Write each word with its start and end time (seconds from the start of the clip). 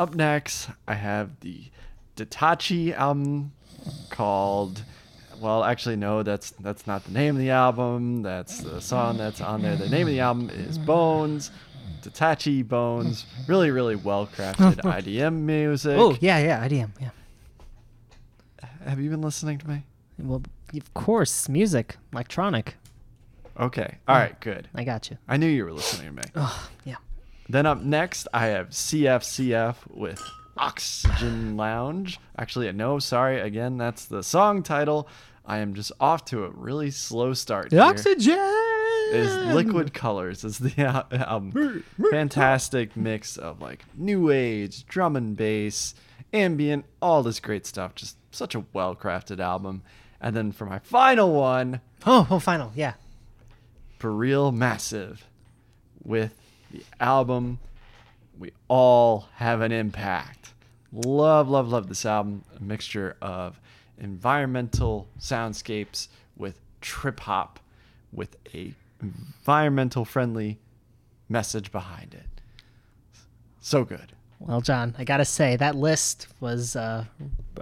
Up 0.00 0.14
next, 0.14 0.70
I 0.88 0.94
have 0.94 1.40
the 1.40 1.64
Datach'i 2.16 2.96
album 2.96 3.52
called. 4.08 4.82
Well, 5.38 5.62
actually, 5.62 5.96
no. 5.96 6.22
That's 6.22 6.52
that's 6.52 6.86
not 6.86 7.04
the 7.04 7.12
name 7.12 7.34
of 7.34 7.42
the 7.42 7.50
album. 7.50 8.22
That's 8.22 8.60
the 8.60 8.80
song 8.80 9.18
that's 9.18 9.42
on 9.42 9.60
there. 9.60 9.76
The 9.76 9.90
name 9.90 10.06
of 10.06 10.14
the 10.14 10.20
album 10.20 10.48
is 10.48 10.78
Bones. 10.78 11.50
Datach'i 12.00 12.66
Bones. 12.66 13.26
Really, 13.46 13.70
really 13.70 13.94
well 13.94 14.26
crafted 14.26 14.76
IDM 14.82 15.34
music. 15.40 15.98
Oh, 15.98 16.16
yeah, 16.18 16.38
yeah, 16.38 16.66
IDM, 16.66 16.92
yeah. 16.98 17.10
Have 18.86 19.00
you 19.00 19.10
been 19.10 19.20
listening 19.20 19.58
to 19.58 19.68
me? 19.68 19.82
Well, 20.18 20.42
of 20.74 20.94
course, 20.94 21.46
music, 21.46 21.98
electronic. 22.10 22.76
Okay. 23.58 23.98
All 24.08 24.16
right. 24.16 24.40
Good. 24.40 24.66
I 24.74 24.84
got 24.84 25.10
you. 25.10 25.18
I 25.28 25.36
knew 25.36 25.46
you 25.46 25.62
were 25.66 25.74
listening 25.74 26.06
to 26.06 26.22
me. 26.22 26.22
Oh, 26.36 26.70
yeah. 26.86 26.96
Then 27.50 27.66
up 27.66 27.82
next, 27.82 28.28
I 28.32 28.46
have 28.46 28.70
CFCF 28.70 29.74
with 29.92 30.22
Oxygen 30.56 31.56
Lounge. 31.56 32.20
Actually, 32.38 32.70
no, 32.72 32.98
sorry. 33.00 33.40
Again, 33.40 33.76
that's 33.76 34.04
the 34.04 34.22
song 34.22 34.62
title. 34.62 35.08
I 35.44 35.58
am 35.58 35.74
just 35.74 35.90
off 35.98 36.24
to 36.26 36.44
a 36.44 36.50
really 36.50 36.90
slow 36.92 37.32
start. 37.34 37.72
here. 37.72 37.80
Oxygen! 37.82 38.38
Is 39.12 39.34
Liquid 39.52 39.92
Colors 39.92 40.44
is 40.44 40.58
the 40.58 40.80
album. 41.12 41.82
Fantastic 42.10 42.96
mix 42.96 43.36
of 43.36 43.60
like 43.60 43.84
new 43.96 44.30
age, 44.30 44.86
drum 44.86 45.16
and 45.16 45.36
bass, 45.36 45.96
ambient, 46.32 46.84
all 47.02 47.24
this 47.24 47.40
great 47.40 47.66
stuff. 47.66 47.96
Just 47.96 48.16
such 48.30 48.54
a 48.54 48.64
well 48.72 48.94
crafted 48.94 49.40
album. 49.40 49.82
And 50.20 50.36
then 50.36 50.52
for 50.52 50.66
my 50.66 50.78
final 50.78 51.34
one, 51.34 51.80
Oh, 52.06 52.28
oh, 52.30 52.38
final, 52.38 52.70
yeah. 52.76 52.92
for 53.98 54.12
real 54.12 54.52
massive 54.52 55.26
with 56.04 56.34
the 56.70 56.82
album. 57.00 57.58
We 58.38 58.52
all 58.68 59.28
have 59.34 59.60
an 59.60 59.72
impact. 59.72 60.52
Love 60.92 61.48
love 61.48 61.68
love 61.68 61.88
this 61.88 62.04
album. 62.04 62.44
A 62.58 62.62
mixture 62.62 63.16
of 63.20 63.60
environmental 63.98 65.06
soundscapes 65.20 66.08
with 66.36 66.58
trip 66.80 67.20
hop 67.20 67.60
with 68.12 68.36
a 68.54 68.74
environmental 69.02 70.04
friendly 70.04 70.58
message 71.28 71.70
behind 71.70 72.14
it. 72.14 72.26
So 73.60 73.84
good. 73.84 74.12
Well, 74.40 74.62
John, 74.62 74.94
I 74.98 75.04
gotta 75.04 75.24
say 75.24 75.56
that 75.56 75.74
list 75.74 76.28
was 76.40 76.74
uh, 76.74 77.04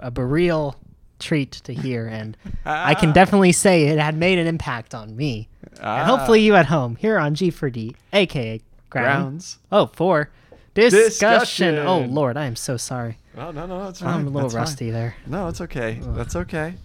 a 0.01 0.11
real 0.11 0.75
treat 1.19 1.51
to 1.51 1.73
hear, 1.73 2.07
and 2.07 2.37
I 2.65 2.95
can 2.95 3.11
definitely 3.13 3.51
say 3.51 3.83
it 3.83 3.99
had 3.99 4.15
made 4.15 4.39
an 4.39 4.47
impact 4.47 4.95
on 4.95 5.15
me, 5.15 5.49
and 5.81 6.07
hopefully 6.07 6.41
you 6.41 6.55
at 6.55 6.67
home 6.67 6.95
here 6.95 7.19
on 7.19 7.35
G4D, 7.35 7.95
aka. 8.13 8.61
Grounds 8.89 9.57
Oh, 9.71 9.87
four 9.87 10.29
discussion. 10.73 10.95
Oh, 10.95 11.09
discussion. 11.09 11.77
Oh 11.79 11.99
Lord, 12.01 12.37
I 12.37 12.45
am 12.45 12.55
so 12.55 12.77
sorry. 12.77 13.17
oh 13.37 13.51
no 13.51 13.65
no 13.65 13.83
that's 13.85 14.01
I'm 14.01 14.27
a 14.27 14.29
little 14.29 14.49
rusty 14.49 14.91
there. 14.91 15.15
No, 15.25 15.47
it's 15.47 15.61
okay. 15.61 15.99
That's 16.01 16.35
okay. 16.35 16.75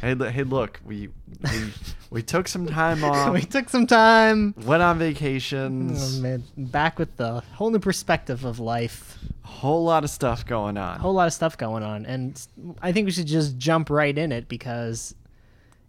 Hey, 0.00 0.14
hey, 0.14 0.42
look, 0.42 0.80
we 0.84 1.08
we 1.42 1.72
we 2.10 2.22
took 2.22 2.48
some 2.48 2.66
time 2.66 3.02
off. 3.10 3.32
we 3.32 3.40
took 3.42 3.68
some 3.68 3.86
time. 3.86 4.54
went 4.64 4.82
on 4.82 5.00
Oh, 5.00 6.20
man, 6.20 6.44
back 6.56 6.98
with 6.98 7.16
the 7.16 7.42
whole 7.54 7.70
new 7.70 7.78
perspective 7.78 8.44
of 8.44 8.58
life. 8.60 9.18
A 9.44 9.48
whole 9.48 9.84
lot 9.84 10.04
of 10.04 10.10
stuff 10.10 10.44
going 10.44 10.76
on. 10.76 10.96
A 10.96 11.00
whole 11.00 11.14
lot 11.14 11.26
of 11.26 11.32
stuff 11.32 11.56
going 11.56 11.82
on, 11.82 12.04
and 12.04 12.46
I 12.82 12.92
think 12.92 13.06
we 13.06 13.10
should 13.12 13.26
just 13.26 13.56
jump 13.56 13.88
right 13.88 14.16
in 14.16 14.32
it 14.32 14.48
because 14.48 15.14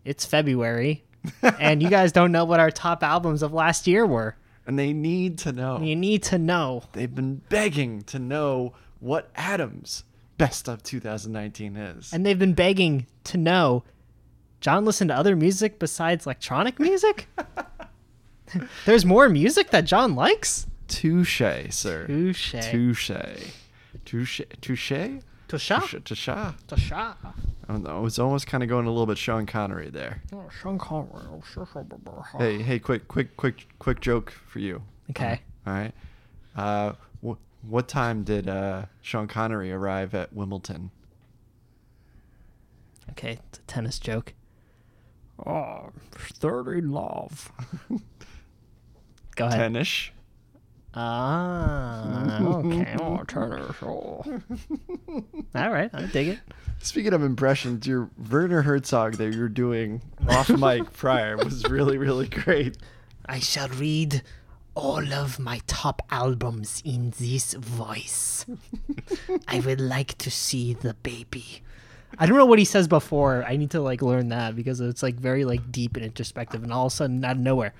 it's 0.06 0.26
February, 0.26 1.04
and 1.60 1.84
you 1.84 1.90
guys 1.90 2.12
don't 2.14 2.32
know 2.32 2.46
what 2.46 2.62
our 2.62 2.72
top 2.72 3.04
albums 3.04 3.44
of 3.44 3.52
last 3.54 3.88
year 3.88 4.06
were. 4.06 4.36
And 4.68 4.78
they 4.78 4.94
need 4.94 5.40
to 5.40 5.52
know. 5.52 5.80
You 5.82 5.96
need 5.96 6.22
to 6.24 6.38
know. 6.38 6.84
They've 6.92 7.14
been 7.14 7.42
begging 7.50 8.02
to 8.04 8.20
know 8.20 8.74
what 9.00 9.32
Adam's 9.36 10.04
best 10.38 10.68
of 10.68 10.84
2019 10.84 11.76
is. 11.76 12.14
And 12.14 12.26
they've 12.26 12.38
been 12.38 12.54
begging 12.54 13.08
to 13.26 13.38
know 13.38 13.84
John 14.60 14.86
listened 14.86 15.10
to 15.10 15.16
other 15.16 15.36
music 15.36 15.80
besides 15.80 16.26
electronic 16.26 16.80
music? 16.80 17.28
There's 18.86 19.06
more 19.06 19.30
music 19.30 19.70
that 19.72 19.86
John 19.86 20.16
likes? 20.16 20.68
touche, 20.88 21.42
sir. 21.70 22.08
Touche. 22.08 22.56
Touche. 22.62 23.12
Touche. 24.06 24.42
Touche. 24.62 24.92
Tosha? 25.50 26.04
Touche. 26.04 26.54
Touche. 26.68 26.94
Tosha. 27.68 27.70
I 27.70 27.74
don't 27.74 27.84
know. 27.84 28.06
It's 28.06 28.20
almost 28.20 28.48
kind 28.48 28.64
of 28.64 28.70
going 28.70 28.86
a 28.86 28.90
little 28.90 29.06
bit 29.06 29.18
Sean 29.18 29.46
Connery 29.46 29.90
there. 29.90 30.22
Oh, 30.34 30.46
Sean 30.62 30.78
Connery. 30.78 31.24
Hey, 32.38 32.62
hey, 32.62 32.80
quick, 32.80 33.08
quick, 33.08 33.36
quick, 33.38 33.68
quick 33.80 34.00
joke 34.02 34.32
for 34.48 34.60
you. 34.60 34.82
Okay. 35.12 35.42
All 35.66 35.74
right. 35.74 35.94
Uh, 36.56 36.94
wh- 37.26 37.36
what 37.70 37.88
time 37.88 38.24
did 38.24 38.48
uh, 38.50 38.86
Sean 39.02 39.28
Connery 39.28 39.72
arrive 39.72 40.14
at 40.16 40.34
Wimbledon? 40.34 40.92
Okay, 43.12 43.40
it's 43.50 43.60
a 43.60 43.62
tennis 43.64 44.00
joke. 44.00 44.34
Oh, 45.46 45.92
30 46.12 46.82
love. 46.82 47.52
Go 49.36 49.46
ahead. 49.46 49.60
Tennis. 49.60 50.10
Ah, 50.94 52.42
okay. 52.42 52.96
Oh, 53.00 53.24
tennis. 53.24 53.76
Oh. 53.84 54.24
All 55.56 55.72
right, 55.72 55.90
I 55.94 56.02
dig 56.08 56.30
it. 56.30 56.40
Speaking 56.80 57.14
of 57.14 57.24
impressions, 57.24 57.86
your 57.86 58.10
Werner 58.30 58.62
Herzog 58.62 59.16
that 59.16 59.34
you 59.34 59.42
were 59.42 59.50
doing 59.50 60.02
off 60.30 60.50
mic 60.50 60.94
prior 60.98 61.38
was 61.38 61.64
really, 61.66 61.98
really 61.98 62.28
great. 62.28 62.78
I 63.26 63.40
shall 63.40 63.68
read 63.70 64.22
all 64.74 65.12
of 65.12 65.40
my 65.40 65.60
top 65.68 66.02
albums 66.12 66.82
in 66.86 67.14
this 67.20 67.54
voice. 67.56 68.46
I 69.48 69.60
would 69.60 69.82
like 69.82 70.18
to 70.20 70.32
see 70.32 70.74
the 70.74 70.94
baby. 70.94 71.62
I 72.20 72.26
don't 72.26 72.38
know 72.38 72.46
what 72.46 72.60
he 72.60 72.66
says 72.66 72.88
before. 72.88 73.44
I 73.44 73.58
need 73.58 73.72
to 73.72 73.82
like 73.82 74.02
learn 74.02 74.30
that 74.30 74.56
because 74.56 74.80
it's 74.80 75.04
like 75.04 75.16
very 75.16 75.46
like 75.46 75.72
deep 75.72 75.98
and 75.98 76.06
introspective, 76.06 76.64
and 76.64 76.72
all 76.72 76.86
of 76.86 76.94
a 76.94 76.96
sudden 76.96 77.26
out 77.26 77.32
of 77.32 77.40
nowhere, 77.40 77.74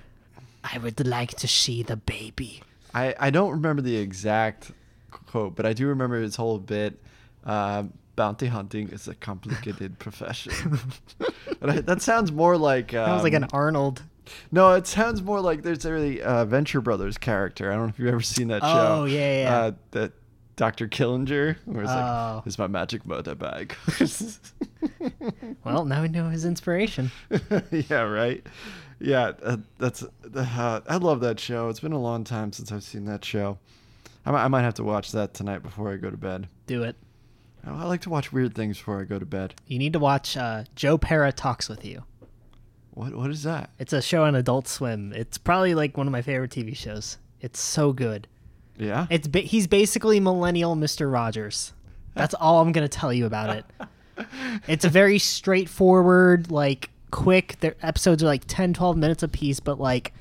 I 0.64 0.80
would 0.80 1.06
like 1.06 1.36
to 1.36 1.48
see 1.48 1.82
the 1.82 1.96
baby. 1.96 2.62
I, 2.94 3.16
I 3.20 3.30
don't 3.30 3.52
remember 3.52 3.82
the 3.82 3.96
exact 3.96 4.72
quote, 5.12 5.56
but 5.56 5.66
I 5.66 5.74
do 5.74 5.88
remember 5.88 6.20
his 6.20 6.36
whole 6.36 6.60
bit. 6.60 7.00
Uh, 7.46 7.84
bounty 8.18 8.48
hunting 8.48 8.90
is 8.90 9.08
a 9.08 9.16
complicated 9.16 9.98
profession. 10.00 10.78
that 11.62 12.02
sounds 12.02 12.34
more 12.34 12.58
like 12.58 12.94
um, 12.94 13.06
Sounds 13.06 13.24
like 13.24 13.32
an 13.34 13.46
Arnold. 13.54 14.04
no. 14.52 14.74
It 14.74 14.86
sounds 14.88 15.22
more 15.22 15.40
like 15.40 15.64
there's 15.64 15.86
a 15.86 16.22
uh, 16.22 16.44
Venture 16.44 16.82
Brothers 16.82 17.18
character. 17.18 17.72
I 17.72 17.76
don't 17.76 17.84
know 17.86 17.90
if 17.90 18.00
you've 18.00 18.10
ever 18.10 18.20
seen 18.22 18.50
that 18.50 18.62
show. 18.62 18.98
Oh, 19.02 19.06
yeah, 19.06 19.42
yeah. 19.44 19.56
Uh, 19.58 19.72
that 19.92 20.12
Dr. 20.58 20.88
Killinger, 20.88 21.56
where 21.66 21.84
it's 21.84 21.92
Oh. 21.92 22.34
like, 22.36 22.44
"This 22.44 22.56
is 22.56 22.60
my 22.60 22.66
magic 22.68 23.06
motor 23.06 23.36
bag." 23.36 23.76
Well, 25.64 25.86
now 25.86 26.02
we 26.02 26.08
know 26.08 26.30
his 26.30 26.46
inspiration. 26.46 27.12
yeah, 27.72 28.02
right. 28.02 28.46
Yeah, 29.00 29.34
uh, 29.44 29.58
that's. 29.78 30.04
Uh, 30.04 30.82
I 30.88 30.96
love 30.98 31.20
that 31.22 31.40
show. 31.40 31.70
It's 31.70 31.80
been 31.82 31.92
a 31.92 32.00
long 32.00 32.24
time 32.24 32.52
since 32.54 32.72
I've 32.72 32.84
seen 32.84 33.06
that 33.06 33.24
show. 33.26 33.60
I, 34.26 34.32
I 34.32 34.48
might 34.48 34.62
have 34.64 34.74
to 34.76 34.84
watch 34.84 35.12
that 35.12 35.34
tonight 35.34 35.60
before 35.64 35.92
I 35.92 35.98
go 35.98 36.10
to 36.10 36.18
bed. 36.18 36.48
Do 36.66 36.84
it. 36.84 36.96
Oh, 37.68 37.76
I 37.76 37.84
like 37.84 38.02
to 38.02 38.10
watch 38.10 38.32
weird 38.32 38.56
things 38.56 38.78
before 38.78 39.02
I 39.02 39.04
go 39.04 39.20
to 39.20 39.26
bed. 39.26 39.56
You 39.68 39.78
need 39.78 39.94
to 39.94 40.00
watch 40.00 40.38
uh, 40.38 40.64
Joe 40.76 40.98
Pera 40.98 41.32
Talks 41.32 41.68
with 41.68 41.84
You. 41.84 42.04
What 42.92 43.14
What 43.14 43.30
is 43.30 43.44
that? 43.44 43.72
It's 43.78 43.94
a 43.94 44.02
show 44.02 44.24
on 44.24 44.36
Adult 44.36 44.68
Swim. 44.68 45.12
It's 45.14 45.38
probably 45.38 45.76
like 45.76 45.98
one 45.98 46.08
of 46.08 46.12
my 46.12 46.22
favorite 46.22 46.52
TV 46.52 46.76
shows. 46.76 47.18
It's 47.42 47.60
so 47.60 47.92
good. 47.94 48.28
Yeah. 48.78 49.08
It's 49.10 49.28
ba- 49.28 49.40
he's 49.40 49.68
basically 49.68 50.20
millennial 50.20 50.76
Mr. 50.76 51.12
Rogers. 51.12 51.74
That's 52.16 52.34
all 52.40 52.62
I'm 52.62 52.72
gonna 52.72 52.88
tell 52.88 53.12
you 53.12 53.26
about 53.26 53.58
it. 53.58 53.66
It's 54.68 54.86
a 54.86 54.90
very 54.90 55.20
straightforward, 55.20 56.50
like 56.50 56.90
quick. 57.12 57.58
Their 57.60 57.76
episodes 57.82 58.24
are 58.24 58.28
like 58.28 58.44
10, 58.48 58.74
12 58.74 58.98
minutes 58.98 59.24
a 59.24 59.28
piece, 59.28 59.60
but 59.60 59.80
like 59.80 60.14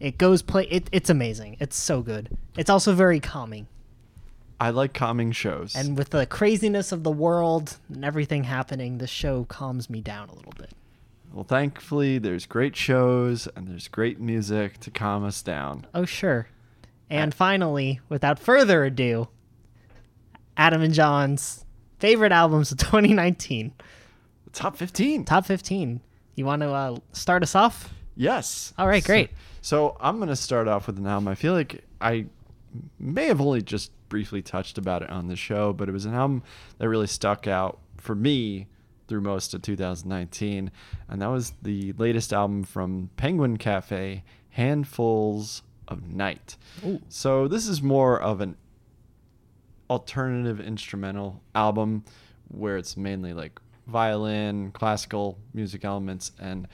it 0.00 0.18
goes 0.18 0.40
play. 0.42 0.64
It, 0.64 0.88
it's 0.92 1.10
amazing. 1.10 1.58
It's 1.60 1.76
so 1.76 2.00
good. 2.00 2.36
It's 2.56 2.70
also 2.70 2.94
very 2.94 3.20
calming. 3.20 3.68
I 4.60 4.70
like 4.70 4.92
calming 4.92 5.32
shows. 5.32 5.74
And 5.74 5.96
with 5.96 6.10
the 6.10 6.26
craziness 6.26 6.92
of 6.92 7.02
the 7.02 7.10
world 7.10 7.78
and 7.92 8.04
everything 8.04 8.44
happening, 8.44 8.98
this 8.98 9.08
show 9.10 9.44
calms 9.44 9.88
me 9.88 10.02
down 10.02 10.28
a 10.28 10.34
little 10.34 10.52
bit. 10.58 10.70
well, 11.32 11.44
thankfully, 11.44 12.18
there's 12.18 12.44
great 12.44 12.76
shows 12.76 13.48
and 13.56 13.66
there's 13.68 13.88
great 13.88 14.20
music 14.20 14.78
to 14.80 14.90
calm 14.90 15.24
us 15.24 15.40
down. 15.42 15.86
Oh, 15.94 16.04
sure. 16.04 16.48
And 17.08 17.34
finally, 17.34 18.00
without 18.08 18.38
further 18.38 18.84
ado, 18.84 19.28
Adam 20.56 20.82
and 20.82 20.92
John's 20.92 21.64
favorite 21.98 22.32
albums 22.32 22.70
of 22.70 22.78
2019. 22.78 23.72
Top 24.52 24.76
15. 24.76 25.24
Top 25.24 25.46
15. 25.46 26.00
You 26.34 26.44
want 26.44 26.62
to 26.62 26.70
uh, 26.70 26.96
start 27.12 27.42
us 27.42 27.54
off? 27.54 27.94
Yes. 28.14 28.74
All 28.76 28.86
right, 28.86 29.02
great. 29.02 29.30
So, 29.62 29.88
so 29.92 29.96
I'm 30.00 30.16
going 30.18 30.28
to 30.28 30.36
start 30.36 30.68
off 30.68 30.86
with 30.86 30.98
an 30.98 31.06
album. 31.06 31.28
I 31.28 31.34
feel 31.34 31.54
like 31.54 31.82
I 32.00 32.26
may 32.98 33.26
have 33.26 33.40
only 33.40 33.62
just 33.62 33.90
briefly 34.10 34.42
touched 34.42 34.76
about 34.76 35.00
it 35.00 35.08
on 35.08 35.28
the 35.28 35.36
show, 35.36 35.72
but 35.72 35.88
it 35.88 35.92
was 35.92 36.04
an 36.04 36.12
album 36.12 36.42
that 36.76 36.88
really 36.90 37.06
stuck 37.06 37.46
out 37.46 37.78
for 37.96 38.14
me 38.14 38.66
through 39.08 39.22
most 39.22 39.54
of 39.54 39.62
2019, 39.62 40.70
and 41.08 41.22
that 41.22 41.26
was 41.28 41.54
the 41.62 41.94
latest 41.94 42.32
album 42.32 42.62
from 42.62 43.08
Penguin 43.16 43.56
Cafe, 43.56 44.22
Handfuls 44.50 45.62
of 45.88 46.06
Night. 46.06 46.56
Ooh. 46.86 47.00
So 47.08 47.48
this 47.48 47.66
is 47.66 47.82
more 47.82 48.20
of 48.20 48.40
an 48.42 48.56
alternative 49.88 50.60
instrumental 50.60 51.42
album 51.54 52.04
where 52.48 52.76
it's 52.76 52.96
mainly 52.96 53.32
like 53.32 53.58
violin, 53.86 54.70
classical 54.70 55.38
music 55.52 55.84
elements, 55.84 56.32
and 56.38 56.68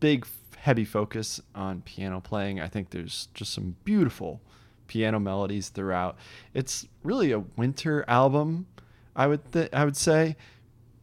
big 0.00 0.26
heavy 0.56 0.84
focus 0.84 1.40
on 1.54 1.82
piano 1.82 2.20
playing. 2.20 2.60
I 2.60 2.66
think 2.66 2.90
there's 2.90 3.28
just 3.34 3.54
some 3.54 3.76
beautiful 3.84 4.40
piano 4.86 5.18
melodies 5.20 5.68
throughout. 5.68 6.16
It's 6.54 6.86
really 7.02 7.32
a 7.32 7.40
winter 7.56 8.04
album, 8.08 8.66
I 9.14 9.26
would 9.26 9.52
th- 9.52 9.70
I 9.72 9.84
would 9.84 9.96
say, 9.96 10.36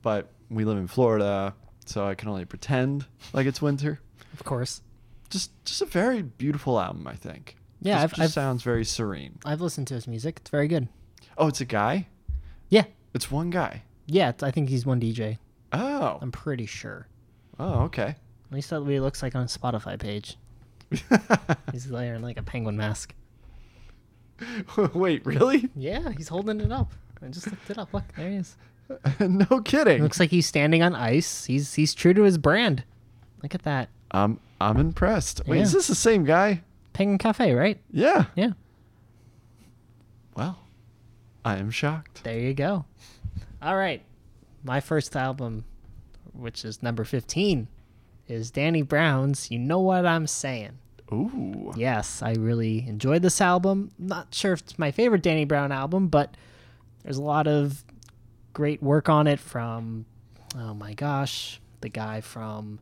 but 0.02 0.30
we 0.50 0.66
live 0.66 0.78
in 0.78 0.88
Florida, 0.88 1.54
so 1.86 2.06
I 2.08 2.16
can 2.16 2.30
only 2.30 2.46
pretend 2.46 3.06
like 3.34 3.46
it's 3.48 3.62
winter. 3.62 4.00
Of 4.34 4.44
course. 4.44 4.82
Just 5.30 5.52
just 5.66 5.82
a 5.82 5.86
very 5.86 6.22
beautiful 6.22 6.80
album, 6.80 7.08
I 7.08 7.16
think. 7.16 7.56
Yeah, 7.82 7.94
just, 7.96 8.04
I've- 8.04 8.10
just 8.12 8.22
I've- 8.22 8.32
sounds 8.32 8.64
very 8.64 8.86
serene. 8.86 9.40
I've 9.46 9.62
listened 9.62 9.88
to 9.88 9.94
his 9.96 10.08
music. 10.08 10.38
It's 10.42 10.50
very 10.52 10.68
good. 10.68 10.88
Oh, 11.38 11.48
it's 11.48 11.62
a 11.62 11.66
guy. 11.66 12.08
Yeah. 12.70 12.86
It's 13.14 13.30
one 13.32 13.50
guy. 13.50 13.84
Yeah, 14.06 14.32
I 14.42 14.52
think 14.52 14.70
he's 14.70 14.86
one 14.86 15.00
DJ. 15.00 15.38
Oh. 15.72 16.18
I'm 16.22 16.32
pretty 16.32 16.66
sure. 16.66 17.08
Oh, 17.60 17.82
okay. 17.84 18.16
At 18.48 18.52
least 18.52 18.70
that's 18.70 18.82
what 18.82 18.92
he 18.92 19.00
looks 19.00 19.24
like 19.24 19.36
on 19.36 19.42
his 19.44 19.58
Spotify 19.58 20.00
page. 20.00 20.38
He's 21.72 21.88
wearing 21.90 22.22
like 22.22 22.38
a 22.38 22.44
penguin 22.44 22.78
mask. 22.78 23.14
Wait, 24.94 25.26
really? 25.26 25.70
Yeah, 25.76 26.12
he's 26.12 26.28
holding 26.28 26.62
it 26.62 26.72
up. 26.72 26.92
I 27.22 27.28
just 27.28 27.48
looked 27.48 27.70
it 27.70 27.78
up. 27.78 27.94
Look, 27.94 28.04
there 28.16 28.30
he 28.30 28.36
is. 28.38 28.58
no 29.20 29.62
kidding. 29.62 30.02
looks 30.04 30.20
like 30.20 30.30
he's 30.30 30.46
standing 30.46 30.84
on 30.84 30.94
ice. 30.94 31.46
He's 31.46 31.74
he's 31.74 31.94
true 31.94 32.14
to 32.14 32.24
his 32.24 32.38
brand. 32.38 32.84
Look 33.42 33.56
at 33.56 33.64
that. 33.64 33.90
I'm 34.12 34.40
I'm 34.60 34.78
impressed. 34.78 35.42
Wait, 35.48 35.62
is 35.62 35.72
this 35.72 35.88
the 35.88 35.96
same 35.96 36.26
guy? 36.26 36.64
Penguin 36.92 37.18
Cafe, 37.18 37.54
right? 37.54 37.80
Yeah. 37.92 38.26
Yeah. 38.36 38.52
Well, 40.36 40.60
I 41.44 41.58
am 41.58 41.72
shocked. 41.72 42.24
There 42.24 42.40
you 42.40 42.54
go. 42.54 42.86
All 43.62 43.78
right. 43.78 44.04
My 44.64 44.80
first 44.80 45.16
album, 45.16 45.66
which 46.34 46.64
is 46.64 46.82
number 46.84 47.04
15, 47.04 47.68
is 48.28 48.52
Danny 48.52 48.82
Brown's 48.82 49.52
You 49.52 49.60
Know 49.60 49.80
What 49.80 50.06
I'm 50.06 50.28
Saying. 50.28 50.78
Ooh. 51.14 51.74
Yes, 51.76 52.22
I 52.22 52.34
really 52.34 52.86
enjoyed 52.88 53.22
this 53.22 53.40
album. 53.42 53.92
Not 53.98 54.34
sure 54.34 54.54
if 54.54 54.62
it's 54.62 54.80
my 54.80 54.92
favorite 54.92 55.22
Danny 55.22 55.46
Brown 55.46 55.72
album, 55.72 56.08
but 56.08 56.36
there's 57.04 57.18
a 57.18 57.22
lot 57.22 57.48
of 57.48 57.84
great 58.54 58.82
work 58.82 59.10
on 59.10 59.28
it 59.28 59.40
from, 59.40 60.06
oh 60.58 60.74
my 60.74 60.94
gosh, 60.94 61.60
the 61.82 61.90
guy 61.90 62.22
from 62.22 62.80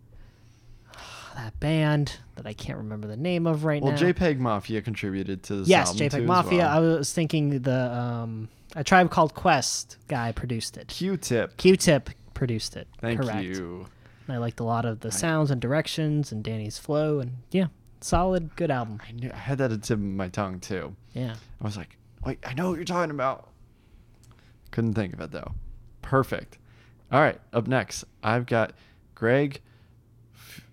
that 1.35 1.59
band 1.59 2.17
that 2.35 2.45
I 2.45 2.53
can't 2.53 2.77
remember 2.77 3.07
the 3.07 3.17
name 3.17 3.47
of 3.47 3.63
right 3.63 3.81
Well, 3.81 3.91
now. 3.93 4.01
Well, 4.01 4.13
JPEG 4.13 4.37
Mafia 4.39 4.81
contributed 4.81 5.43
to 5.43 5.57
this 5.57 5.67
yes, 5.67 5.93
JPEG 5.93 6.25
Mafia. 6.25 6.59
well. 6.59 6.69
I 6.69 6.79
was 6.79 7.13
thinking 7.13 7.61
the 7.61 7.91
um, 7.93 8.49
a 8.75 8.83
tribe 8.83 9.11
called 9.11 9.33
Quest 9.33 9.97
guy 10.07 10.31
produced 10.31 10.77
it. 10.77 10.87
Q-Tip. 10.87 11.57
Q-Tip 11.57 12.09
produced 12.33 12.75
it. 12.75 12.87
Thank 12.99 13.21
Correct. 13.21 13.43
you. 13.43 13.85
And 14.27 14.35
I 14.35 14.39
liked 14.39 14.59
a 14.59 14.63
lot 14.63 14.85
of 14.85 15.01
the 15.01 15.11
sounds 15.11 15.51
and 15.51 15.59
directions 15.61 16.31
and 16.31 16.43
Danny's 16.43 16.77
flow 16.77 17.19
and 17.19 17.37
yeah, 17.51 17.67
solid, 18.01 18.55
good 18.55 18.71
album. 18.71 18.99
I 19.07 19.11
knew 19.11 19.31
I 19.33 19.37
had 19.37 19.57
that 19.59 19.71
at 19.71 19.81
the 19.81 19.87
tip 19.87 19.97
of 19.97 20.03
my 20.03 20.27
tongue 20.27 20.59
too. 20.59 20.95
Yeah. 21.13 21.35
I 21.59 21.63
was 21.63 21.77
like, 21.77 21.97
wait, 22.25 22.39
I 22.45 22.53
know 22.53 22.69
what 22.69 22.75
you're 22.75 22.85
talking 22.85 23.11
about. 23.11 23.49
Couldn't 24.71 24.93
think 24.93 25.13
of 25.13 25.21
it 25.21 25.31
though. 25.31 25.53
Perfect. 26.01 26.57
All 27.11 27.19
right, 27.19 27.39
up 27.51 27.67
next, 27.67 28.05
I've 28.23 28.45
got 28.45 28.73
Greg 29.15 29.61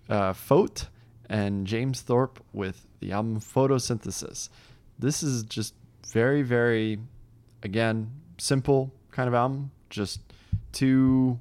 uh, 0.09 0.33
Foat 0.33 0.87
and 1.29 1.67
James 1.67 2.01
Thorpe 2.01 2.43
with 2.53 2.87
the 3.01 3.11
album 3.11 3.39
Photosynthesis. 3.39 4.49
This 4.97 5.21
is 5.21 5.43
just 5.43 5.73
very, 6.11 6.41
very, 6.41 6.99
again, 7.61 8.09
simple 8.37 8.91
kind 9.11 9.27
of 9.27 9.33
album. 9.33 9.71
Just 9.89 10.21
two 10.71 11.39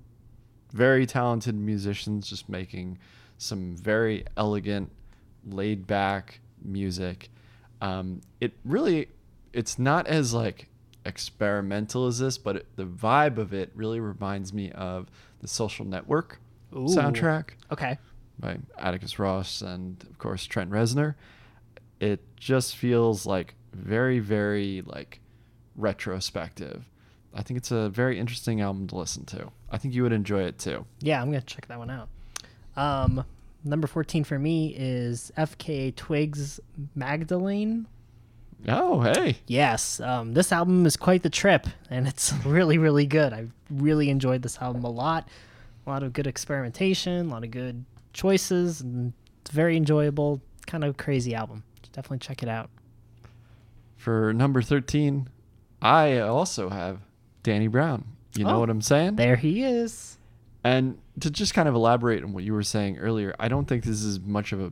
very 0.72 1.06
talented 1.06 1.54
musicians 1.54 2.28
just 2.28 2.48
making 2.48 2.98
some 3.38 3.76
very 3.76 4.24
elegant, 4.36 4.90
laid 5.46 5.86
back 5.86 6.40
music. 6.62 7.30
Um, 7.80 8.20
it 8.40 8.52
really, 8.64 9.08
it's 9.52 9.78
not 9.78 10.06
as 10.06 10.34
like 10.34 10.68
experimental 11.04 12.06
as 12.06 12.18
this, 12.18 12.38
but 12.38 12.56
it, 12.56 12.66
the 12.76 12.84
vibe 12.84 13.38
of 13.38 13.52
it 13.54 13.70
really 13.74 14.00
reminds 14.00 14.52
me 14.52 14.70
of 14.72 15.08
the 15.40 15.48
Social 15.48 15.84
Network 15.84 16.40
Ooh. 16.74 16.86
soundtrack 16.86 17.50
Okay. 17.72 17.98
by 18.38 18.58
Atticus 18.78 19.18
Ross 19.18 19.62
and 19.62 20.02
of 20.10 20.18
course 20.18 20.44
Trent 20.44 20.70
Reznor. 20.70 21.14
It 22.00 22.20
just 22.36 22.76
feels 22.76 23.26
like 23.26 23.54
very, 23.72 24.18
very 24.18 24.82
like 24.84 25.20
retrospective. 25.76 26.88
I 27.34 27.42
think 27.42 27.58
it's 27.58 27.70
a 27.70 27.88
very 27.88 28.18
interesting 28.18 28.60
album 28.60 28.86
to 28.88 28.96
listen 28.96 29.24
to. 29.26 29.50
I 29.70 29.78
think 29.78 29.94
you 29.94 30.02
would 30.02 30.12
enjoy 30.12 30.42
it 30.42 30.58
too. 30.58 30.86
Yeah, 31.00 31.20
I'm 31.20 31.28
gonna 31.30 31.40
check 31.42 31.66
that 31.68 31.78
one 31.78 31.90
out. 31.90 32.08
Um, 32.76 33.24
number 33.64 33.86
14 33.86 34.24
for 34.24 34.38
me 34.38 34.74
is 34.76 35.32
FKA 35.36 35.94
Twigs 35.94 36.60
Magdalene. 36.94 37.86
Oh, 38.66 39.00
hey. 39.02 39.36
Yes, 39.46 40.00
um, 40.00 40.34
this 40.34 40.50
album 40.50 40.84
is 40.84 40.96
quite 40.96 41.22
the 41.22 41.30
trip, 41.30 41.66
and 41.90 42.08
it's 42.08 42.32
really, 42.44 42.76
really 42.78 43.06
good. 43.06 43.32
I 43.32 43.46
really 43.70 44.10
enjoyed 44.10 44.42
this 44.42 44.58
album 44.58 44.84
a 44.84 44.90
lot. 44.90 45.28
A 45.86 45.90
lot 45.90 46.02
of 46.02 46.12
good 46.12 46.26
experimentation, 46.26 47.28
a 47.28 47.30
lot 47.30 47.44
of 47.44 47.50
good 47.50 47.84
choices, 48.12 48.80
and 48.80 49.12
it's 49.42 49.50
very 49.52 49.76
enjoyable. 49.76 50.40
Kind 50.66 50.84
of 50.84 50.96
crazy 50.96 51.34
album. 51.34 51.62
Definitely 51.92 52.18
check 52.18 52.42
it 52.42 52.48
out. 52.48 52.68
For 53.96 54.32
number 54.32 54.60
13, 54.62 55.28
I 55.80 56.18
also 56.18 56.68
have 56.68 56.98
Danny 57.42 57.68
Brown. 57.68 58.04
You 58.36 58.44
know 58.44 58.56
Oh. 58.56 58.60
what 58.60 58.70
I'm 58.70 58.82
saying? 58.82 59.16
There 59.16 59.36
he 59.36 59.62
is. 59.64 60.17
And 60.68 60.98
to 61.20 61.30
just 61.30 61.54
kind 61.54 61.66
of 61.66 61.74
elaborate 61.74 62.22
on 62.22 62.34
what 62.34 62.44
you 62.44 62.52
were 62.52 62.62
saying 62.62 62.98
earlier, 62.98 63.34
I 63.40 63.48
don't 63.48 63.64
think 63.66 63.84
this 63.84 64.02
is 64.02 64.20
much 64.20 64.52
of 64.52 64.60
a 64.60 64.70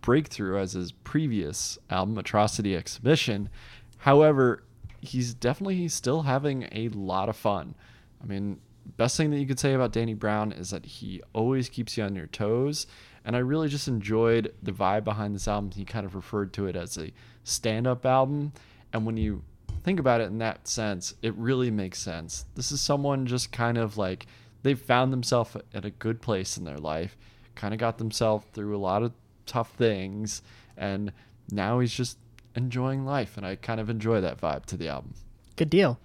breakthrough 0.00 0.58
as 0.58 0.72
his 0.72 0.92
previous 0.92 1.76
album, 1.90 2.16
Atrocity 2.16 2.74
Exhibition. 2.74 3.50
However, 3.98 4.62
he's 5.02 5.34
definitely 5.34 5.88
still 5.88 6.22
having 6.22 6.66
a 6.72 6.88
lot 6.88 7.28
of 7.28 7.36
fun. 7.36 7.74
I 8.22 8.24
mean, 8.24 8.60
best 8.96 9.18
thing 9.18 9.30
that 9.30 9.36
you 9.36 9.46
could 9.46 9.60
say 9.60 9.74
about 9.74 9.92
Danny 9.92 10.14
Brown 10.14 10.52
is 10.52 10.70
that 10.70 10.86
he 10.86 11.20
always 11.34 11.68
keeps 11.68 11.98
you 11.98 12.04
on 12.04 12.16
your 12.16 12.28
toes. 12.28 12.86
And 13.22 13.36
I 13.36 13.40
really 13.40 13.68
just 13.68 13.88
enjoyed 13.88 14.54
the 14.62 14.72
vibe 14.72 15.04
behind 15.04 15.34
this 15.34 15.48
album. 15.48 15.70
He 15.70 15.84
kind 15.84 16.06
of 16.06 16.14
referred 16.14 16.54
to 16.54 16.66
it 16.66 16.76
as 16.76 16.96
a 16.96 17.12
stand 17.44 17.86
up 17.86 18.06
album. 18.06 18.54
And 18.94 19.04
when 19.04 19.18
you 19.18 19.42
think 19.84 20.00
about 20.00 20.22
it 20.22 20.28
in 20.28 20.38
that 20.38 20.66
sense, 20.66 21.12
it 21.20 21.34
really 21.34 21.70
makes 21.70 21.98
sense. 21.98 22.46
This 22.54 22.72
is 22.72 22.80
someone 22.80 23.26
just 23.26 23.52
kind 23.52 23.76
of 23.76 23.98
like 23.98 24.26
they've 24.66 24.80
found 24.80 25.12
themselves 25.12 25.56
at 25.72 25.84
a 25.84 25.90
good 25.90 26.20
place 26.20 26.56
in 26.56 26.64
their 26.64 26.78
life, 26.78 27.16
kind 27.54 27.72
of 27.72 27.78
got 27.78 27.98
themselves 27.98 28.44
through 28.52 28.76
a 28.76 28.78
lot 28.78 29.00
of 29.04 29.12
tough 29.46 29.70
things, 29.74 30.42
and 30.76 31.12
now 31.52 31.78
he's 31.78 31.92
just 31.92 32.18
enjoying 32.56 33.04
life. 33.04 33.36
And 33.36 33.46
I 33.46 33.54
kind 33.54 33.78
of 33.78 33.88
enjoy 33.88 34.20
that 34.22 34.40
vibe 34.40 34.66
to 34.66 34.76
the 34.76 34.88
album. 34.88 35.14
Good 35.54 35.70
deal. 35.70 36.00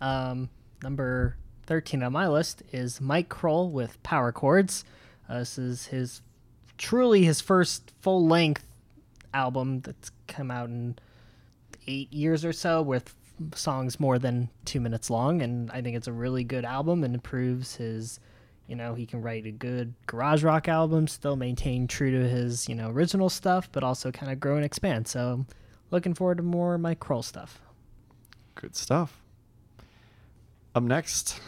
Um, 0.00 0.48
number 0.82 1.36
13 1.66 2.02
on 2.02 2.12
my 2.12 2.26
list 2.26 2.64
is 2.72 3.00
Mike 3.00 3.28
Krol 3.28 3.70
with 3.70 4.02
Power 4.02 4.32
Chords. 4.32 4.84
Uh, 5.28 5.38
this 5.38 5.56
is 5.56 5.86
his 5.86 6.20
truly 6.78 7.24
his 7.24 7.40
first 7.40 7.92
full 8.00 8.26
length 8.26 8.64
album 9.32 9.82
that's 9.82 10.10
come 10.26 10.50
out 10.50 10.68
in 10.68 10.96
eight 11.86 12.12
years 12.12 12.44
or 12.44 12.52
so 12.52 12.82
with 12.82 13.14
songs 13.54 13.98
more 14.00 14.18
than 14.18 14.50
two 14.64 14.80
minutes 14.80 15.10
long. 15.10 15.42
And 15.42 15.70
I 15.70 15.80
think 15.82 15.96
it's 15.96 16.08
a 16.08 16.12
really 16.12 16.44
good 16.44 16.64
album 16.64 17.04
and 17.04 17.14
improves 17.14 17.76
his, 17.76 18.20
you 18.66 18.76
know, 18.76 18.94
he 18.94 19.06
can 19.06 19.22
write 19.22 19.46
a 19.46 19.50
good 19.50 19.94
garage 20.06 20.42
rock 20.42 20.68
album, 20.68 21.08
still 21.08 21.36
maintain 21.36 21.86
true 21.86 22.10
to 22.10 22.28
his, 22.28 22.68
you 22.68 22.74
know, 22.74 22.90
original 22.90 23.28
stuff, 23.28 23.68
but 23.72 23.82
also 23.82 24.10
kind 24.10 24.30
of 24.30 24.40
grow 24.40 24.56
and 24.56 24.64
expand. 24.64 25.08
So 25.08 25.46
looking 25.90 26.14
forward 26.14 26.38
to 26.38 26.42
more 26.42 26.78
Mike 26.78 27.00
Krol 27.00 27.24
stuff. 27.24 27.60
Good 28.54 28.76
stuff. 28.76 29.22
Up 30.74 30.82
next, 30.82 31.40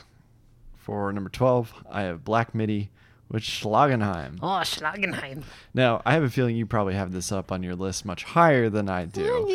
for 0.76 1.12
number 1.12 1.30
12, 1.30 1.84
I 1.90 2.02
have 2.02 2.24
Black 2.24 2.54
Midi 2.54 2.90
with 3.28 3.42
Schlagenheim. 3.42 4.38
Oh, 4.42 4.60
Schlagenheim. 4.62 5.44
Now, 5.72 6.02
I 6.04 6.14
have 6.14 6.22
a 6.22 6.30
feeling 6.30 6.56
you 6.56 6.66
probably 6.66 6.94
have 6.94 7.12
this 7.12 7.30
up 7.30 7.52
on 7.52 7.62
your 7.62 7.76
list 7.76 8.04
much 8.04 8.24
higher 8.24 8.68
than 8.68 8.88
I 8.88 9.04
do. 9.04 9.46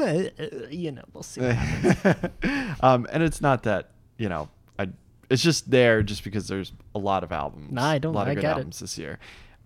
Uh, 0.00 0.68
you 0.70 0.92
know, 0.92 1.02
we'll 1.12 1.22
see. 1.22 1.40
Um, 2.82 3.06
and 3.12 3.22
it's 3.22 3.40
not 3.40 3.64
that 3.64 3.90
you 4.16 4.28
know, 4.28 4.48
I 4.78 4.88
it's 5.28 5.42
just 5.42 5.70
there 5.70 6.02
just 6.02 6.24
because 6.24 6.48
there's 6.48 6.72
a 6.94 6.98
lot 6.98 7.22
of 7.24 7.32
albums. 7.32 7.70
Nah, 7.72 7.86
I 7.90 7.98
don't- 7.98 8.14
A 8.14 8.18
lot 8.18 8.26
I 8.28 8.30
of 8.30 8.36
good 8.36 8.40
get 8.42 8.50
it. 8.50 8.54
albums 8.54 8.78
this 8.80 8.96
year. 8.98 9.18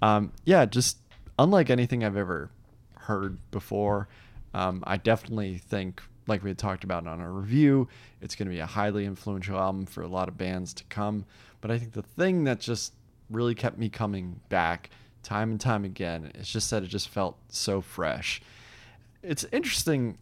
Um, 0.03 0.33
yeah, 0.45 0.65
just 0.67 0.99
unlike 1.39 1.71
anything 1.71 2.05
I've 2.05 2.17
ever 2.17 2.51
heard 2.99 3.39
before. 3.51 4.09
Um, 4.53 4.83
I 4.87 4.97
definitely 4.99 5.59
think, 5.59 6.03
like 6.27 6.43
we 6.45 6.51
had 6.51 6.59
talked 6.59 6.85
about 6.85 7.07
on 7.07 7.21
our 7.21 7.31
review, 7.33 7.89
it's 8.21 8.35
going 8.37 8.47
to 8.47 8.53
be 8.55 8.61
a 8.61 8.67
highly 8.67 9.05
influential 9.05 9.59
album 9.59 9.87
for 9.87 10.03
a 10.03 10.09
lot 10.09 10.29
of 10.29 10.37
bands 10.39 10.73
to 10.75 10.85
come. 10.85 11.25
But 11.61 11.71
I 11.71 11.79
think 11.79 11.93
the 11.93 12.03
thing 12.03 12.45
that 12.45 12.61
just 12.61 12.93
really 13.31 13.55
kept 13.55 13.79
me 13.79 13.89
coming 13.89 14.41
back 14.49 14.91
time 15.23 15.51
and 15.53 15.61
time 15.61 15.85
again 15.85 16.31
is 16.35 16.49
just 16.49 16.71
that 16.71 16.83
it 16.83 16.89
just 16.89 17.09
felt 17.09 17.37
so 17.49 17.81
fresh. 17.81 18.41
It's 19.23 19.45
interesting 19.53 20.19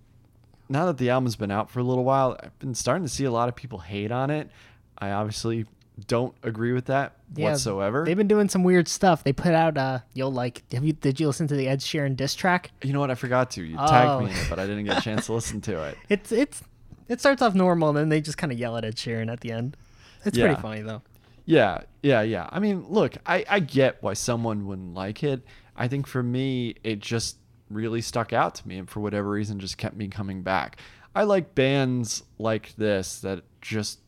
now 0.68 0.86
that 0.86 0.98
the 0.98 1.10
album's 1.10 1.36
been 1.36 1.50
out 1.50 1.70
for 1.70 1.80
a 1.80 1.82
little 1.82 2.04
while, 2.04 2.36
I've 2.42 2.58
been 2.58 2.74
starting 2.74 3.02
to 3.04 3.08
see 3.08 3.24
a 3.24 3.30
lot 3.30 3.48
of 3.48 3.56
people 3.56 3.78
hate 3.80 4.10
on 4.12 4.30
it. 4.30 4.50
I 4.98 5.10
obviously 5.10 5.66
don't 6.06 6.34
agree 6.42 6.72
with 6.72 6.86
that 6.86 7.16
Yeah, 7.36 7.50
whatsoever. 7.50 8.04
They've 8.06 8.16
been 8.16 8.28
doing 8.28 8.48
some 8.48 8.64
weird 8.64 8.88
stuff. 8.88 9.24
They 9.24 9.32
put 9.32 9.52
out 9.52 9.76
uh 9.76 9.98
you'll 10.14 10.32
like 10.32 10.62
have 10.72 10.84
you 10.84 10.92
did 10.94 11.20
you 11.20 11.26
listen 11.26 11.46
to 11.48 11.54
the 11.56 11.68
Ed 11.68 11.80
Sheeran 11.80 12.16
diss 12.16 12.34
track? 12.34 12.70
you 12.82 12.92
know 12.92 13.00
what? 13.00 13.10
I 13.10 13.14
forgot 13.14 13.50
to. 13.52 13.62
You 13.62 13.76
Oh. 13.78 13.86
tagged 13.86 14.24
me 14.24 14.30
in 14.30 14.36
it, 14.36 14.46
but 14.48 14.58
I 14.58 14.66
didn't 14.66 14.84
get 14.84 14.98
a 14.98 15.00
chance 15.02 15.26
to 15.26 15.34
listen 15.34 15.60
to 15.62 15.82
it. 15.84 15.98
It's 16.08 16.32
it's 16.32 16.62
it 17.08 17.20
starts 17.20 17.42
off 17.42 17.54
normal 17.54 17.90
and 17.90 17.98
then 17.98 18.08
they 18.08 18.20
just 18.22 18.38
kind 18.38 18.50
of 18.52 18.58
yell 18.58 18.76
at 18.78 18.84
Ed 18.84 18.96
Sheeran 18.96 19.30
at 19.30 19.40
the 19.40 19.52
end. 19.52 19.76
It's 20.24 20.36
Yeah. 20.38 20.46
pretty 20.46 20.62
funny 20.62 20.80
though. 20.82 21.02
Yeah, 21.44 21.80
yeah, 22.04 22.22
yeah. 22.22 22.48
I 22.50 22.60
mean, 22.60 22.86
look, 22.88 23.16
I, 23.26 23.44
I 23.50 23.58
get 23.58 23.98
why 24.00 24.12
someone 24.14 24.66
wouldn't 24.66 24.94
like 24.94 25.24
it. 25.24 25.42
I 25.76 25.88
think 25.88 26.06
for 26.06 26.22
me, 26.22 26.76
it 26.84 27.00
just 27.00 27.36
really 27.72 28.00
stuck 28.00 28.32
out 28.32 28.54
to 28.56 28.68
me, 28.68 28.78
and 28.78 28.88
for 28.88 29.00
whatever 29.00 29.30
reason, 29.30 29.58
just 29.58 29.78
kept 29.78 29.96
me 29.96 30.08
coming 30.08 30.42
back. 30.42 30.78
I 31.14 31.24
like 31.24 31.54
bands 31.54 32.22
like 32.38 32.74
this 32.76 33.20
that 33.20 33.42
just 33.60 34.00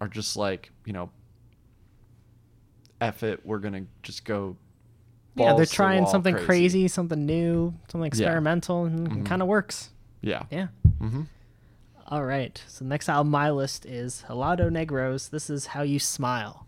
are 0.00 0.08
just 0.08 0.36
like, 0.36 0.70
you 0.84 0.92
know, 0.92 1.10
F 3.00 3.22
it, 3.22 3.44
we're 3.44 3.58
gonna 3.58 3.84
just 4.02 4.24
go. 4.24 4.56
yeah, 5.34 5.54
they're 5.54 5.64
to 5.64 5.70
the 5.70 5.74
trying 5.74 6.06
something 6.06 6.36
crazy. 6.36 6.88
something 6.88 7.24
new, 7.26 7.74
something 7.88 8.06
experimental, 8.06 8.84
and 8.84 9.08
Mhm. 9.08 9.26
kind 9.26 9.42
of 9.42 9.48
works. 9.48 9.90
Yeah. 10.20 10.42
Yeah. 10.50 10.68
Mm-hmm. 11.00 11.22
All 12.08 12.24
right. 12.24 12.62
So 12.68 12.84
next 12.84 13.08
album 13.08 13.28
on 13.28 13.40
my 13.40 13.50
list 13.50 13.86
is 13.86 14.24
Helado 14.28 14.70
Negro's. 14.70 15.30
This 15.30 15.48
is 15.50 15.66
How 15.66 15.82
You 15.82 15.98
Smile. 15.98 16.66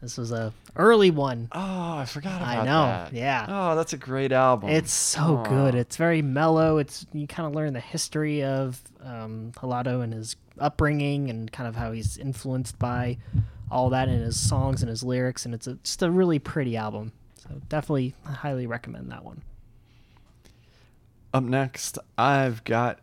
This 0.00 0.16
was 0.16 0.30
a 0.30 0.52
early 0.76 1.10
one. 1.10 1.48
Oh, 1.50 1.98
I 1.98 2.04
forgot 2.04 2.40
about 2.40 2.58
I 2.58 2.64
know, 2.64 2.82
that. 2.86 3.12
yeah. 3.12 3.46
Oh, 3.48 3.74
that's 3.74 3.92
a 3.92 3.96
great 3.96 4.30
album. 4.30 4.70
It's 4.70 4.92
so 4.92 5.42
good. 5.48 5.74
It's 5.74 5.96
very 5.96 6.22
mellow. 6.22 6.78
It's 6.78 7.04
you 7.12 7.26
kind 7.26 7.48
of 7.48 7.54
learn 7.54 7.72
the 7.72 7.80
history 7.80 8.44
of 8.44 8.80
um, 9.02 9.52
and 9.60 10.12
his 10.12 10.36
upbringing 10.60 11.30
and 11.30 11.50
kind 11.50 11.68
of 11.68 11.74
how 11.74 11.90
he's 11.90 12.16
influenced 12.16 12.78
by 12.78 13.18
all 13.70 13.90
that 13.90 14.08
in 14.08 14.20
his 14.20 14.38
songs 14.38 14.82
and 14.82 14.88
his 14.88 15.02
lyrics. 15.02 15.44
And 15.44 15.52
it's 15.52 15.66
a, 15.66 15.74
just 15.82 16.02
a 16.02 16.10
really 16.10 16.38
pretty 16.38 16.76
album. 16.76 17.12
So 17.36 17.60
definitely 17.68 18.14
highly 18.24 18.66
recommend 18.66 19.10
that 19.10 19.24
one. 19.24 19.42
Up 21.34 21.42
next, 21.42 21.98
I've 22.16 22.62
got 22.64 23.00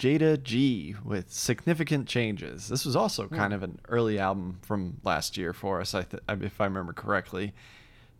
Jayda 0.00 0.42
G 0.42 0.94
with 1.04 1.30
Significant 1.30 2.08
Changes. 2.08 2.68
This 2.68 2.86
was 2.86 2.96
also 2.96 3.26
hmm. 3.26 3.36
kind 3.36 3.52
of 3.52 3.62
an 3.62 3.78
early 3.86 4.18
album 4.18 4.58
from 4.62 4.96
last 5.04 5.36
year 5.36 5.52
for 5.52 5.78
us, 5.78 5.94
I 5.94 6.04
th- 6.04 6.22
if 6.40 6.58
I 6.58 6.64
remember 6.64 6.94
correctly. 6.94 7.52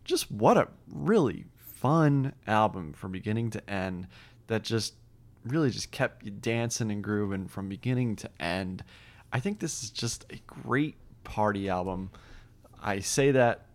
Just 0.03 0.31
what 0.31 0.57
a 0.57 0.67
really 0.87 1.45
fun 1.57 2.33
album 2.45 2.93
from 2.93 3.11
beginning 3.11 3.49
to 3.49 3.67
end 3.67 4.07
that 4.45 4.61
just 4.61 4.93
really 5.43 5.71
just 5.71 5.89
kept 5.89 6.23
you 6.23 6.29
dancing 6.29 6.91
and 6.91 7.03
grooving 7.03 7.47
from 7.47 7.67
beginning 7.67 8.15
to 8.17 8.29
end. 8.39 8.83
I 9.33 9.39
think 9.39 9.59
this 9.59 9.81
is 9.81 9.89
just 9.89 10.31
a 10.31 10.39
great 10.45 10.97
party 11.23 11.67
album. 11.67 12.11
I 12.79 12.99
say 12.99 13.31
that 13.31 13.65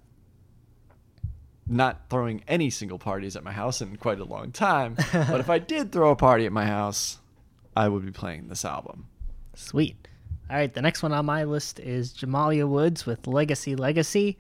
not 1.67 2.09
throwing 2.09 2.45
any 2.47 2.71
single 2.71 3.01
parties 3.01 3.35
at 3.35 3.43
my 3.43 3.51
house 3.51 3.83
in 3.83 3.97
quite 3.97 4.21
a 4.21 4.25
long 4.25 4.53
time. 4.53 4.95
but 5.13 5.41
if 5.41 5.51
I 5.51 5.59
did 5.59 5.91
throw 5.91 6.13
a 6.13 6.17
party 6.17 6.47
at 6.47 6.53
my 6.53 6.67
house, 6.67 7.19
I 7.77 7.89
would 7.89 8.05
be 8.05 8.11
playing 8.13 8.49
this 8.49 8.65
album. 8.65 9.07
Sweet. 9.55 9.97
All 10.49 10.57
right, 10.57 10.73
the 10.73 10.83
next 10.83 11.03
one 11.03 11.13
on 11.13 11.27
my 11.27 11.45
list 11.45 11.79
is 11.81 12.13
Jamila 12.13 12.67
Woods 12.67 13.05
with 13.07 13.27
Legacy 13.27 13.77
Legacy. 13.77 14.39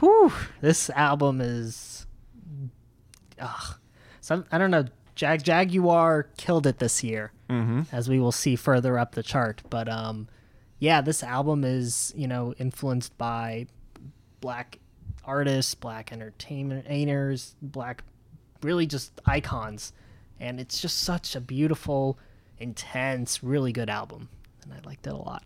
Whew, 0.00 0.32
this 0.60 0.90
album 0.90 1.40
is. 1.40 2.06
Ugh. 3.38 3.76
Some, 4.20 4.44
I 4.50 4.58
don't 4.58 4.70
know. 4.70 4.84
Jagjaguwar 5.16 6.24
killed 6.36 6.66
it 6.66 6.78
this 6.78 7.04
year, 7.04 7.30
Mm-hmm. 7.48 7.82
as 7.92 8.08
we 8.08 8.18
will 8.18 8.32
see 8.32 8.56
further 8.56 8.98
up 8.98 9.14
the 9.14 9.22
chart. 9.22 9.62
But 9.70 9.88
um, 9.88 10.28
yeah, 10.78 11.00
this 11.02 11.22
album 11.22 11.62
is 11.62 12.12
you 12.16 12.26
know 12.26 12.54
influenced 12.58 13.16
by 13.18 13.66
black 14.40 14.78
artists, 15.24 15.74
black 15.74 16.10
entertainers, 16.12 17.54
black 17.62 18.02
really 18.62 18.86
just 18.86 19.20
icons, 19.26 19.92
and 20.40 20.58
it's 20.58 20.80
just 20.80 20.98
such 21.00 21.36
a 21.36 21.40
beautiful, 21.40 22.18
intense, 22.58 23.42
really 23.42 23.72
good 23.72 23.90
album, 23.90 24.28
and 24.62 24.72
I 24.72 24.78
liked 24.86 25.06
it 25.06 25.12
a 25.12 25.16
lot. 25.16 25.44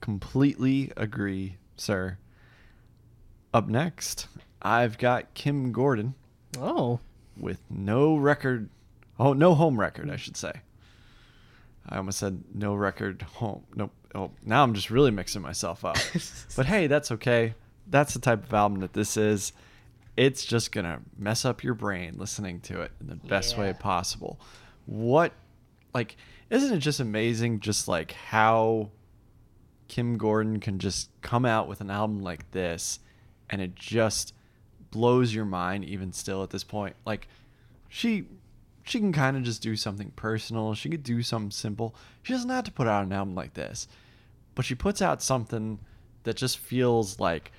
Completely 0.00 0.92
agree, 0.96 1.56
sir. 1.76 2.18
Up 3.54 3.68
next, 3.68 4.28
I've 4.62 4.98
got 4.98 5.32
Kim 5.34 5.72
Gordon 5.72 6.14
Oh, 6.58 7.00
with 7.38 7.60
no 7.70 8.16
record. 8.16 8.68
Oh, 9.18 9.32
no 9.32 9.54
home 9.54 9.78
record, 9.78 10.10
I 10.10 10.16
should 10.16 10.36
say. 10.36 10.52
I 11.88 11.98
almost 11.98 12.18
said 12.18 12.42
no 12.54 12.74
record 12.74 13.22
home. 13.22 13.64
Nope. 13.74 13.92
Oh, 14.14 14.30
now 14.44 14.62
I'm 14.62 14.74
just 14.74 14.90
really 14.90 15.10
mixing 15.10 15.42
myself 15.42 15.84
up. 15.84 15.96
but 16.56 16.66
hey, 16.66 16.86
that's 16.86 17.12
okay. 17.12 17.54
That's 17.86 18.14
the 18.14 18.20
type 18.20 18.44
of 18.44 18.52
album 18.52 18.80
that 18.80 18.92
this 18.92 19.16
is. 19.16 19.52
It's 20.16 20.44
just 20.44 20.72
to 20.86 21.00
mess 21.18 21.44
up 21.44 21.62
your 21.62 21.74
brain 21.74 22.14
listening 22.16 22.60
to 22.60 22.80
it 22.80 22.92
in 23.00 23.08
the 23.08 23.16
best 23.16 23.58
way 23.58 23.74
possible. 23.74 24.40
What, 24.86 25.32
like, 25.92 26.16
isn't 26.50 26.72
it 26.72 26.78
just 26.78 27.00
amazing 27.00 27.60
just 27.60 27.88
like 27.88 28.12
how 28.12 28.90
Kim 29.88 30.16
Gordon 30.16 30.60
can 30.60 30.78
just 30.78 31.10
come 31.22 31.44
out 31.44 31.68
with 31.68 31.80
an 31.80 31.90
album 31.90 32.20
like 32.20 32.50
this 32.52 33.00
and 33.50 33.60
it 33.60 33.74
just 33.74 34.32
blows 34.90 35.34
your 35.34 35.44
mind 35.44 35.84
even 35.84 36.12
still 36.12 36.42
at 36.42 36.50
this 36.50 36.64
point. 36.64 36.96
Like 37.04 37.28
she 37.88 38.26
she 38.84 39.00
can 39.00 39.12
kind 39.12 39.36
of 39.36 39.42
just 39.42 39.62
do 39.62 39.76
something 39.76 40.12
personal. 40.12 40.74
She 40.74 40.88
could 40.88 41.02
do 41.02 41.22
something 41.22 41.50
simple. 41.50 41.94
She 42.22 42.32
doesn't 42.32 42.48
have 42.48 42.64
to 42.64 42.72
put 42.72 42.86
out 42.86 43.04
an 43.04 43.12
album 43.12 43.34
like 43.34 43.54
this. 43.54 43.88
But 44.54 44.64
she 44.64 44.74
puts 44.74 45.02
out 45.02 45.22
something 45.22 45.80
that 46.22 46.36
just 46.36 46.58
feels 46.58 47.18
like 47.18 47.52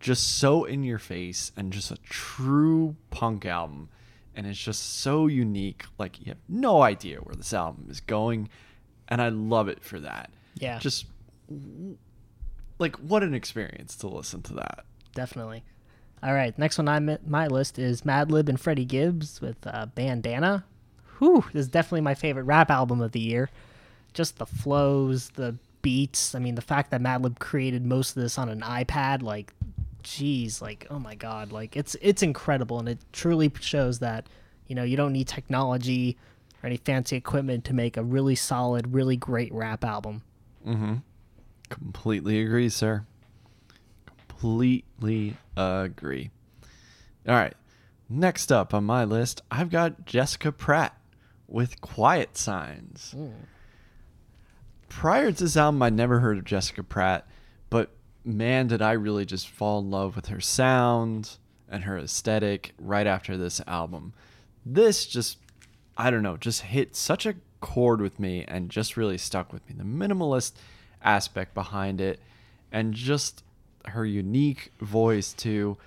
just 0.00 0.38
so 0.38 0.64
in 0.64 0.84
your 0.84 0.98
face 0.98 1.50
and 1.56 1.72
just 1.72 1.90
a 1.90 1.96
true 1.96 2.94
punk 3.10 3.44
album 3.44 3.88
and 4.38 4.46
it's 4.46 4.58
just 4.58 5.00
so 5.00 5.26
unique 5.26 5.84
like 5.98 6.18
you 6.20 6.26
have 6.26 6.38
no 6.48 6.80
idea 6.80 7.18
where 7.18 7.34
this 7.34 7.52
album 7.52 7.88
is 7.90 8.00
going 8.00 8.48
and 9.08 9.20
I 9.20 9.28
love 9.28 9.68
it 9.68 9.82
for 9.84 9.98
that. 10.00 10.30
yeah, 10.54 10.78
Just 10.78 11.06
like 12.78 12.96
what 12.96 13.22
an 13.22 13.34
experience 13.34 13.96
to 13.96 14.08
listen 14.08 14.42
to 14.42 14.54
that. 14.54 14.84
definitely. 15.14 15.64
All 16.22 16.32
right, 16.34 16.56
next 16.58 16.78
one 16.78 16.88
on 16.88 17.18
my 17.26 17.46
list 17.46 17.78
is 17.78 18.02
Madlib 18.02 18.48
and 18.48 18.58
Freddie 18.60 18.84
Gibbs 18.84 19.40
with 19.40 19.56
uh, 19.66 19.86
Bandana. 19.86 20.64
Whew, 21.18 21.44
this 21.52 21.60
is 21.60 21.68
definitely 21.68 22.00
my 22.00 22.14
favorite 22.14 22.42
rap 22.44 22.70
album 22.70 23.00
of 23.00 23.12
the 23.12 23.20
year. 23.20 23.50
Just 24.14 24.38
the 24.38 24.46
flows, 24.46 25.28
the 25.30 25.56
beats. 25.80 26.34
I 26.34 26.40
mean, 26.40 26.56
the 26.56 26.60
fact 26.62 26.90
that 26.90 27.00
Madlib 27.00 27.38
created 27.38 27.86
most 27.86 28.16
of 28.16 28.22
this 28.22 28.36
on 28.36 28.48
an 28.48 28.62
iPad, 28.62 29.22
like, 29.22 29.52
geez, 30.16 30.62
like, 30.62 30.86
oh 30.90 30.98
my 30.98 31.14
god, 31.14 31.52
like 31.52 31.76
it's 31.76 31.96
it's 32.00 32.22
incredible, 32.22 32.78
and 32.78 32.88
it 32.88 32.98
truly 33.12 33.52
shows 33.60 33.98
that 34.00 34.26
you 34.66 34.74
know 34.74 34.82
you 34.82 34.96
don't 34.96 35.12
need 35.12 35.28
technology 35.28 36.16
or 36.62 36.66
any 36.66 36.76
fancy 36.76 37.16
equipment 37.16 37.64
to 37.64 37.74
make 37.74 37.96
a 37.96 38.02
really 38.02 38.34
solid, 38.34 38.92
really 38.92 39.16
great 39.16 39.52
rap 39.52 39.84
album. 39.84 40.22
Mm-hmm. 40.66 40.94
Completely 41.68 42.40
agree, 42.40 42.68
sir. 42.68 43.04
Completely 44.06 45.36
agree. 45.56 46.30
All 47.26 47.34
right. 47.34 47.54
Next 48.08 48.50
up 48.50 48.72
on 48.72 48.84
my 48.84 49.04
list, 49.04 49.42
I've 49.50 49.68
got 49.68 50.06
Jessica 50.06 50.50
Pratt 50.50 50.98
with 51.46 51.80
Quiet 51.82 52.38
Signs. 52.38 53.14
Prior 54.88 55.30
to 55.30 55.44
this 55.44 55.56
album, 55.56 55.82
I'd 55.82 55.92
never 55.92 56.20
heard 56.20 56.38
of 56.38 56.44
Jessica 56.44 56.82
Pratt, 56.82 57.26
man, 58.28 58.66
did 58.66 58.82
I 58.82 58.92
really 58.92 59.24
just 59.24 59.48
fall 59.48 59.80
in 59.80 59.90
love 59.90 60.14
with 60.14 60.26
her 60.26 60.40
sound 60.40 61.38
and 61.68 61.84
her 61.84 61.98
aesthetic 61.98 62.72
right 62.78 63.06
after 63.06 63.36
this 63.36 63.60
album. 63.66 64.12
This 64.64 65.06
just, 65.06 65.38
I 65.96 66.10
don't 66.10 66.22
know, 66.22 66.36
just 66.36 66.62
hit 66.62 66.94
such 66.94 67.26
a 67.26 67.34
chord 67.60 68.00
with 68.00 68.20
me 68.20 68.44
and 68.46 68.70
just 68.70 68.96
really 68.96 69.18
stuck 69.18 69.52
with 69.52 69.68
me. 69.68 69.74
The 69.76 69.84
minimalist 69.84 70.52
aspect 71.02 71.54
behind 71.54 72.00
it 72.00 72.20
and 72.72 72.94
just 72.94 73.42
her 73.86 74.04
unique 74.04 74.72
voice 74.80 75.32
too 75.32 75.78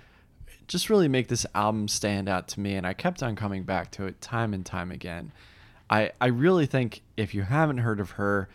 just 0.66 0.88
really 0.88 1.08
make 1.08 1.28
this 1.28 1.44
album 1.54 1.86
stand 1.86 2.28
out 2.28 2.48
to 2.48 2.60
me 2.60 2.74
and 2.74 2.86
I 2.86 2.94
kept 2.94 3.22
on 3.22 3.36
coming 3.36 3.62
back 3.62 3.90
to 3.92 4.06
it 4.06 4.20
time 4.20 4.54
and 4.54 4.64
time 4.64 4.90
again. 4.90 5.32
I, 5.90 6.12
I 6.20 6.28
really 6.28 6.66
think 6.66 7.02
if 7.16 7.34
you 7.34 7.42
haven't 7.42 7.78
heard 7.78 8.00
of 8.00 8.12
her 8.12 8.48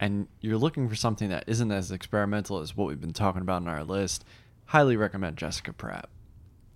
and 0.00 0.26
you're 0.40 0.58
looking 0.58 0.88
for 0.88 0.94
something 0.96 1.28
that 1.30 1.44
isn't 1.46 1.70
as 1.70 1.90
experimental 1.90 2.58
as 2.60 2.76
what 2.76 2.88
we've 2.88 3.00
been 3.00 3.12
talking 3.12 3.42
about 3.42 3.62
in 3.62 3.68
our 3.68 3.84
list, 3.84 4.24
highly 4.66 4.96
recommend 4.96 5.36
Jessica 5.36 5.72
Pratt. 5.72 6.08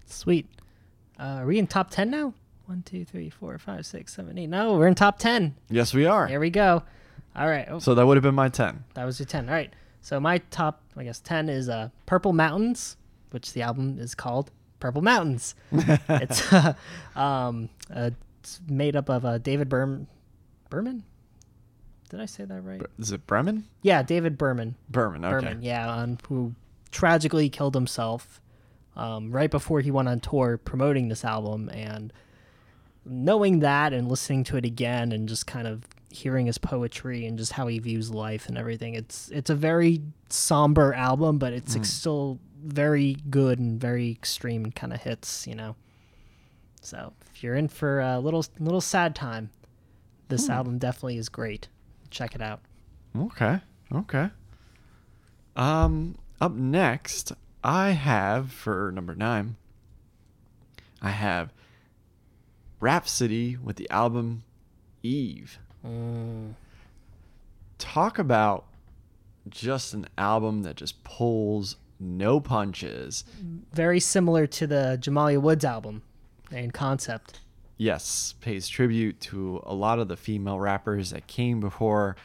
Sweet. 0.06 0.46
Uh, 1.18 1.40
are 1.40 1.46
we 1.46 1.58
in 1.58 1.66
top 1.66 1.90
10 1.90 2.10
now? 2.10 2.32
One, 2.66 2.82
two, 2.82 3.04
three, 3.04 3.30
four, 3.30 3.56
five, 3.58 3.86
six, 3.86 4.14
seven, 4.14 4.38
eight. 4.38 4.46
No, 4.48 4.74
we're 4.76 4.86
in 4.88 4.94
top 4.94 5.18
10. 5.18 5.56
Yes, 5.70 5.92
we 5.94 6.06
are. 6.06 6.26
Here 6.26 6.38
we 6.40 6.50
go. 6.50 6.82
All 7.34 7.48
right. 7.48 7.66
Oh, 7.68 7.78
So 7.78 7.94
that 7.94 8.06
would 8.06 8.16
have 8.16 8.22
been 8.22 8.34
my 8.34 8.48
10. 8.48 8.84
that 8.94 9.04
was 9.04 9.18
your 9.18 9.26
10. 9.26 9.48
All 9.48 9.54
right. 9.54 9.72
So 10.00 10.20
my 10.20 10.38
top, 10.50 10.80
I 10.96 11.04
guess, 11.04 11.20
10 11.20 11.48
is 11.48 11.68
uh, 11.68 11.88
Purple 12.06 12.32
Mountains, 12.32 12.96
which 13.30 13.52
the 13.52 13.62
album 13.62 13.98
is 13.98 14.14
called 14.14 14.50
Purple 14.80 15.02
Mountains. 15.02 15.54
it's 15.72 16.52
uh, 16.52 16.74
um, 17.16 17.68
uh, 17.92 18.10
it's 18.40 18.60
made 18.68 18.96
up 18.96 19.08
of 19.08 19.24
uh, 19.24 19.38
David 19.38 19.68
Berm- 19.68 20.06
Berman. 20.70 21.04
Did 22.08 22.20
I 22.20 22.26
say 22.26 22.44
that 22.44 22.62
right? 22.62 22.82
Is 22.98 23.12
it 23.12 23.26
Bremen? 23.26 23.64
Yeah, 23.82 24.02
David 24.02 24.38
Berman. 24.38 24.76
Berman, 24.88 25.24
okay. 25.24 25.46
Berman, 25.46 25.62
yeah, 25.62 25.90
um, 25.92 26.18
who 26.28 26.54
tragically 26.90 27.48
killed 27.50 27.74
himself 27.74 28.40
um, 28.96 29.30
right 29.30 29.50
before 29.50 29.80
he 29.80 29.90
went 29.90 30.08
on 30.08 30.20
tour 30.20 30.56
promoting 30.58 31.08
this 31.08 31.24
album. 31.24 31.68
And 31.68 32.12
knowing 33.04 33.60
that 33.60 33.92
and 33.92 34.08
listening 34.08 34.44
to 34.44 34.56
it 34.56 34.64
again 34.64 35.12
and 35.12 35.28
just 35.28 35.46
kind 35.46 35.66
of 35.66 35.84
hearing 36.10 36.46
his 36.46 36.56
poetry 36.56 37.26
and 37.26 37.36
just 37.36 37.52
how 37.52 37.66
he 37.66 37.78
views 37.78 38.10
life 38.10 38.48
and 38.48 38.56
everything, 38.56 38.94
it's 38.94 39.28
it's 39.30 39.50
a 39.50 39.54
very 39.54 40.02
somber 40.30 40.94
album, 40.94 41.38
but 41.38 41.52
it's 41.52 41.76
ex- 41.76 41.90
still 41.90 42.38
very 42.64 43.16
good 43.30 43.58
and 43.58 43.80
very 43.80 44.10
extreme 44.10 44.64
and 44.64 44.74
kind 44.74 44.92
of 44.92 45.02
hits, 45.02 45.46
you 45.46 45.54
know. 45.54 45.76
So 46.80 47.12
if 47.34 47.42
you're 47.42 47.54
in 47.54 47.68
for 47.68 48.00
a 48.00 48.18
little 48.18 48.44
little 48.58 48.80
sad 48.80 49.14
time, 49.14 49.50
this 50.28 50.48
album 50.48 50.78
definitely 50.78 51.18
is 51.18 51.28
great. 51.28 51.68
Check 52.10 52.34
it 52.34 52.42
out. 52.42 52.60
Okay. 53.16 53.60
Okay. 53.92 54.30
Um, 55.56 56.16
up 56.40 56.52
next, 56.54 57.32
I 57.64 57.90
have 57.90 58.52
for 58.52 58.92
number 58.92 59.14
nine, 59.14 59.56
I 61.02 61.10
have 61.10 61.52
Rapsody 62.80 63.56
with 63.56 63.76
the 63.76 63.90
album 63.90 64.44
Eve. 65.02 65.58
Talk 67.78 68.18
about 68.18 68.66
just 69.48 69.94
an 69.94 70.06
album 70.16 70.62
that 70.62 70.76
just 70.76 71.02
pulls 71.04 71.76
no 72.00 72.38
punches. 72.40 73.24
very 73.72 73.98
similar 73.98 74.46
to 74.46 74.66
the 74.66 74.96
Jamila 75.00 75.40
Woods 75.40 75.64
album 75.64 76.02
in 76.52 76.70
concept. 76.70 77.40
Yes, 77.78 78.34
pays 78.40 78.68
tribute 78.68 79.18
to 79.20 79.62
a 79.64 79.72
lot 79.72 79.98
of 79.98 80.08
the 80.08 80.16
female 80.16 80.58
rappers 80.58 81.10
that 81.10 81.26
came 81.26 81.60
before. 81.60 82.16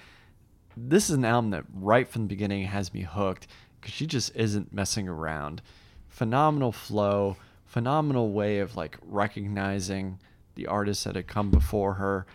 This 0.75 1.09
is 1.09 1.15
an 1.15 1.23
album 1.23 1.51
that 1.51 1.63
right 1.73 2.07
from 2.07 2.23
the 2.23 2.27
beginning 2.27 2.65
has 2.65 2.93
me 2.93 3.01
hooked 3.01 3.47
because 3.79 3.93
she 3.93 4.07
just 4.07 4.35
isn't 4.35 4.73
messing 4.73 5.07
around. 5.07 5.61
Phenomenal 6.09 6.71
flow, 6.71 7.37
phenomenal 7.65 8.31
way 8.31 8.59
of 8.59 8.75
like 8.75 8.97
recognizing 9.03 10.19
the 10.55 10.67
artists 10.67 11.03
that 11.05 11.15
had 11.15 11.27
come 11.27 11.51
before 11.51 11.93
her. 11.95 12.25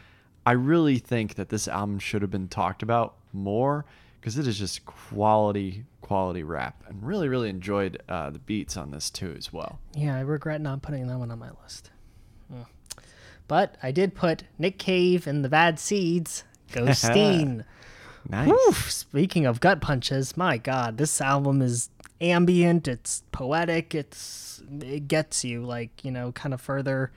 I 0.47 0.53
really 0.53 0.99
think 0.99 1.35
that 1.35 1.51
this 1.51 1.69
album 1.69 1.99
should 1.99 2.23
have 2.23 2.31
been 2.31 2.49
talked 2.49 2.83
about 2.83 3.17
more 3.33 3.85
because 4.21 4.39
it 4.39 4.47
is 4.47 4.59
just 4.59 4.85
quality, 4.87 5.85
quality 6.01 6.43
rap, 6.43 6.83
and 6.89 7.03
really, 7.03 7.29
really 7.29 7.51
enjoyed 7.51 8.03
uh, 8.09 8.31
the 8.31 8.39
beats 8.39 8.77
on 8.77 8.91
this 8.91 9.11
too 9.11 9.35
as 9.37 9.53
well. 9.53 9.79
Yeah, 9.95 10.17
I 10.17 10.21
regret 10.21 10.61
not 10.61 10.83
putting 10.83 11.07
that 11.09 11.19
one 11.19 11.31
on 11.31 11.39
my 11.39 11.51
list. 11.63 11.91
Hmm. 12.51 12.63
But 13.49 13.77
I 13.83 13.91
did 13.91 14.15
put 14.15 14.45
Nick 14.59 14.79
Cave 14.79 15.27
and 15.27 15.45
the 15.45 15.49
Bad 15.49 15.81
Seeds, 15.81 16.45
Ghosteen. 16.73 17.65
Nice. 18.29 18.49
Whew, 18.49 18.73
speaking 18.73 19.47
of 19.47 19.59
gut 19.61 19.81
punches, 19.81 20.37
my 20.37 20.59
God, 20.59 20.99
this 20.99 21.21
album 21.21 21.63
is 21.63 21.89
ambient. 22.21 22.87
It's 22.87 23.23
poetic. 23.33 23.95
It's 23.95 24.63
it 24.81 25.09
gets 25.09 25.45
you 25.45 25.65
like 25.65 26.05
you 26.05 26.11
know 26.11 26.31
kind 26.33 26.53
of 26.53 26.61
further 26.61 27.11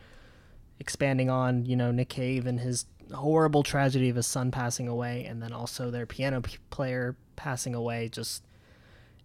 expanding 0.80 1.30
on 1.30 1.66
you 1.66 1.76
know 1.76 1.92
Nick 1.92 2.10
Cave 2.10 2.48
and 2.48 2.60
his 2.60 2.86
horrible 3.14 3.62
tragedy 3.62 4.08
of 4.10 4.16
his 4.16 4.28
son 4.28 4.52
passing 4.52 4.88
away, 4.88 5.26
and 5.26 5.42
then 5.44 5.52
also 5.52 5.92
their 5.92 6.06
piano 6.06 6.42
p- 6.42 6.58
player 6.70 7.18
passing 7.36 7.76
away. 7.76 8.08
Just 8.08 8.44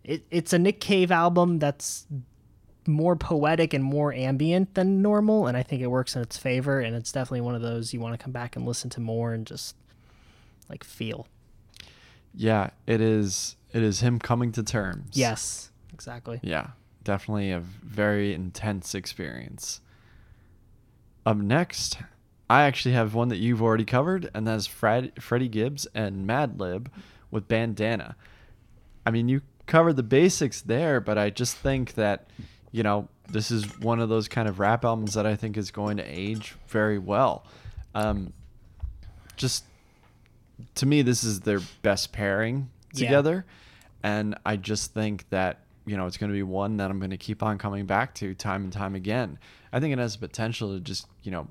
it, 0.03 0.25
it's 0.31 0.53
a 0.53 0.59
Nick 0.59 0.81
Cave 0.81 1.13
album 1.13 1.61
that's 1.61 2.07
more 2.87 3.17
poetic 3.17 3.75
and 3.75 3.83
more 3.83 4.13
ambient 4.13 4.75
than 4.75 5.03
normal, 5.03 5.47
and 5.47 5.57
I 5.57 5.63
think 5.63 5.83
it 5.83 5.89
works 5.89 6.17
in 6.17 6.23
its 6.23 6.37
favor. 6.37 6.81
And 6.81 6.95
it's 6.97 7.13
definitely 7.13 7.43
one 7.43 7.55
of 7.55 7.63
those 7.63 7.93
you 7.93 8.01
want 8.01 8.19
to 8.19 8.23
come 8.23 8.33
back 8.33 8.57
and 8.57 8.67
listen 8.67 8.91
to 8.91 9.01
more 9.01 9.33
and 9.33 9.47
just 9.47 9.77
like 10.69 10.85
feel. 10.85 11.27
Yeah, 12.35 12.71
it 12.87 13.01
is. 13.01 13.57
It 13.73 13.83
is 13.83 14.01
him 14.01 14.19
coming 14.19 14.53
to 14.53 14.63
terms. 14.63 15.11
Yes, 15.13 15.71
exactly. 15.93 16.41
Yeah, 16.43 16.69
definitely 17.05 17.51
a 17.51 17.61
very 17.61 18.33
intense 18.33 18.95
experience. 18.95 19.81
Up 21.25 21.37
next, 21.37 21.99
I 22.49 22.63
actually 22.63 22.95
have 22.95 23.15
one 23.15 23.29
that 23.29 23.39
you've 23.39 23.63
already 23.63 23.85
covered, 23.85 24.31
and 24.33 24.47
that's 24.47 24.67
Fred, 24.67 25.13
Freddie 25.21 25.49
Gibbs 25.49 25.87
and 25.95 26.27
Madlib 26.27 26.87
with 27.31 27.49
Bandana. 27.49 28.17
I 29.05 29.11
mean, 29.11 29.29
you 29.29 29.43
covered 29.67 29.97
the 29.97 30.03
basics 30.05 30.61
there, 30.61 31.01
but 31.01 31.19
I 31.19 31.31
just 31.31 31.57
think 31.57 31.95
that, 31.95 32.29
you 32.77 32.83
know, 32.83 33.09
this 33.31 33.51
is 33.51 33.65
one 33.79 34.01
of 34.01 34.11
those 34.11 34.29
kind 34.29 34.47
of 34.47 34.59
rap 34.61 34.85
albums 34.85 35.15
that 35.15 35.25
I 35.25 35.35
think 35.35 35.57
is 35.57 35.71
going 35.71 35.97
to 35.97 36.03
age 36.05 36.57
very 36.69 36.99
well. 36.99 37.47
Um, 37.95 38.35
just 39.35 39.65
to 40.75 40.85
me, 40.85 41.01
this 41.01 41.25
is 41.25 41.41
their 41.41 41.61
best 41.81 42.13
pairing 42.13 42.69
Yeah. 42.93 43.07
together. 43.07 43.47
And 44.03 44.37
I 44.45 44.57
just 44.57 44.93
think 44.93 45.27
that, 45.31 45.61
you 45.87 45.97
know, 45.97 46.05
it's 46.07 46.19
going 46.19 46.29
to 46.31 46.35
be 46.37 46.43
one 46.43 46.77
that 46.77 46.91
I'm 46.91 46.99
going 46.99 47.13
to 47.13 47.17
keep 47.17 47.43
on 47.43 47.57
coming 47.57 47.87
back 47.87 48.15
to 48.17 48.35
time 48.35 48.65
and 48.65 48.73
time 48.73 48.95
again. 48.95 49.39
I 49.73 49.81
think 49.81 49.95
it 49.95 49.99
has 49.99 50.13
the 50.19 50.29
potential 50.29 50.75
to 50.75 50.81
just, 50.81 51.07
you 51.23 51.31
know, 51.31 51.49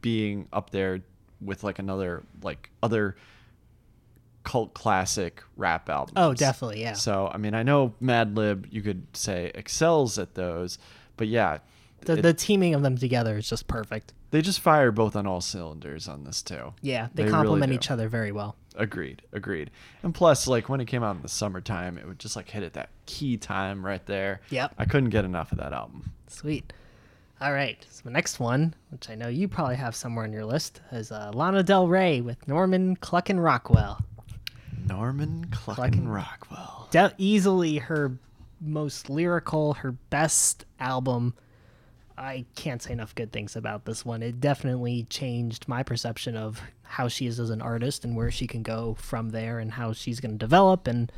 being 0.00 0.48
up 0.54 0.70
there 0.70 1.02
with 1.42 1.62
like 1.64 1.80
another, 1.80 2.22
like 2.42 2.70
other 2.82 3.16
cult 4.44 4.74
classic 4.74 5.42
rap 5.56 5.88
albums. 5.88 6.14
Oh, 6.16 6.34
definitely, 6.34 6.80
yeah. 6.82 6.94
So, 6.94 7.30
I 7.32 7.36
mean, 7.38 7.54
I 7.54 7.62
know 7.62 7.94
Madlib, 8.02 8.66
you 8.70 8.82
could 8.82 9.06
say, 9.16 9.50
excels 9.54 10.18
at 10.18 10.34
those, 10.34 10.78
but 11.16 11.28
yeah, 11.28 11.58
The, 12.02 12.14
it- 12.14 12.22
the 12.22 12.34
teaming 12.34 12.74
of 12.74 12.82
them 12.82 12.96
together 12.98 13.36
is 13.38 13.48
just 13.48 13.66
perfect. 13.68 14.12
they 14.30 14.40
just 14.42 14.60
fire 14.60 14.90
both 14.90 15.14
on 15.14 15.26
all 15.26 15.40
cylinders 15.40 16.08
on 16.08 16.24
this 16.24 16.42
too. 16.42 16.74
Yeah, 16.82 17.08
they, 17.14 17.24
They 17.24 17.30
complement 17.30 17.70
do. 17.70 17.76
each 17.76 17.90
other 17.90 18.08
very 18.08 18.32
well. 18.32 18.56
Agreed, 18.74 19.20
agreed. 19.32 19.70
And 20.02 20.14
plus, 20.14 20.46
like 20.48 20.68
when 20.70 20.80
it 20.80 20.86
came 20.86 21.02
out 21.02 21.14
in 21.16 21.22
the 21.22 21.28
summertime, 21.28 21.98
it 21.98 22.06
would 22.06 22.18
just 22.18 22.34
like 22.36 22.48
hit 22.48 22.62
at 22.62 22.72
that 22.72 22.88
key 23.06 23.36
time 23.36 23.84
right 23.84 24.04
there. 24.06 24.40
Yep. 24.50 24.74
I 24.78 24.86
couldn't 24.86 25.10
get 25.10 25.24
enough 25.26 25.52
of 25.52 25.58
that 25.58 25.72
album. 25.74 26.10
Sweet. 26.28 26.72
All 27.40 27.52
right. 27.52 27.84
So 27.90 28.00
the 28.04 28.10
next 28.10 28.40
one, 28.40 28.74
which 28.90 29.10
I 29.10 29.14
know 29.14 29.28
you 29.28 29.46
probably 29.48 29.76
have 29.76 29.94
somewhere 29.94 30.24
on 30.24 30.32
your 30.32 30.46
list, 30.46 30.80
is 30.92 31.12
uh, 31.12 31.30
Lana 31.34 31.62
Del 31.62 31.86
Rey 31.86 32.20
with 32.22 32.48
Norman 32.48 32.96
Cluck 32.96 33.28
and 33.28 33.42
Rockwell. 33.42 34.00
Norman 34.86 35.46
Cluckin' 35.50 36.08
Rockwell. 36.08 36.88
De- 36.90 37.14
easily 37.18 37.78
her 37.78 38.18
most 38.60 39.10
lyrical, 39.10 39.74
her 39.74 39.92
best 39.92 40.64
album. 40.78 41.34
I 42.16 42.44
can't 42.54 42.82
say 42.82 42.92
enough 42.92 43.14
good 43.14 43.32
things 43.32 43.56
about 43.56 43.84
this 43.84 44.04
one. 44.04 44.22
It 44.22 44.40
definitely 44.40 45.04
changed 45.10 45.66
my 45.66 45.82
perception 45.82 46.36
of 46.36 46.60
how 46.82 47.08
she 47.08 47.26
is 47.26 47.40
as 47.40 47.50
an 47.50 47.62
artist 47.62 48.04
and 48.04 48.14
where 48.14 48.30
she 48.30 48.46
can 48.46 48.62
go 48.62 48.94
from 49.00 49.30
there 49.30 49.58
and 49.58 49.72
how 49.72 49.92
she's 49.92 50.20
going 50.20 50.32
to 50.32 50.38
develop 50.38 50.86
and 50.86 51.10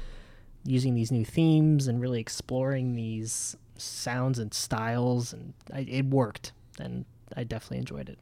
using 0.65 0.95
these 0.95 1.11
new 1.13 1.25
themes 1.25 1.89
and 1.89 2.01
really 2.01 2.21
exploring 2.21 2.95
these 2.95 3.57
sounds 3.77 4.39
and 4.39 4.55
styles 4.55 5.33
and 5.33 5.53
I, 5.73 5.81
it 5.81 6.07
worked 6.07 6.53
and 6.79 7.05
I 7.37 7.45
definitely 7.45 7.79
enjoyed 7.79 8.09
it. 8.09 8.19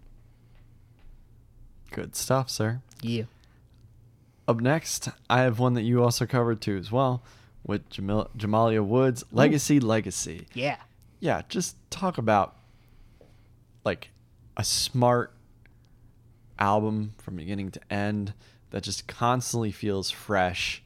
Good 1.90 2.16
stuff, 2.16 2.48
sir. 2.48 2.80
Yeah. 3.02 3.24
Up 4.48 4.60
next, 4.60 5.08
I 5.30 5.42
have 5.42 5.58
one 5.58 5.74
that 5.74 5.82
you 5.82 6.02
also 6.02 6.26
covered 6.26 6.60
too 6.60 6.76
as 6.76 6.90
well, 6.90 7.22
with 7.64 7.88
Jamil- 7.90 8.28
Jamila 8.36 8.82
Woods, 8.82 9.22
Legacy, 9.30 9.78
Legacy. 9.80 10.46
Yeah. 10.52 10.76
yeah, 11.20 11.42
just 11.48 11.76
talk 11.90 12.18
about 12.18 12.56
like 13.84 14.10
a 14.56 14.64
smart 14.64 15.32
album 16.58 17.14
from 17.18 17.36
beginning 17.36 17.70
to 17.72 17.80
end 17.92 18.34
that 18.70 18.82
just 18.82 19.06
constantly 19.06 19.70
feels 19.70 20.10
fresh 20.10 20.82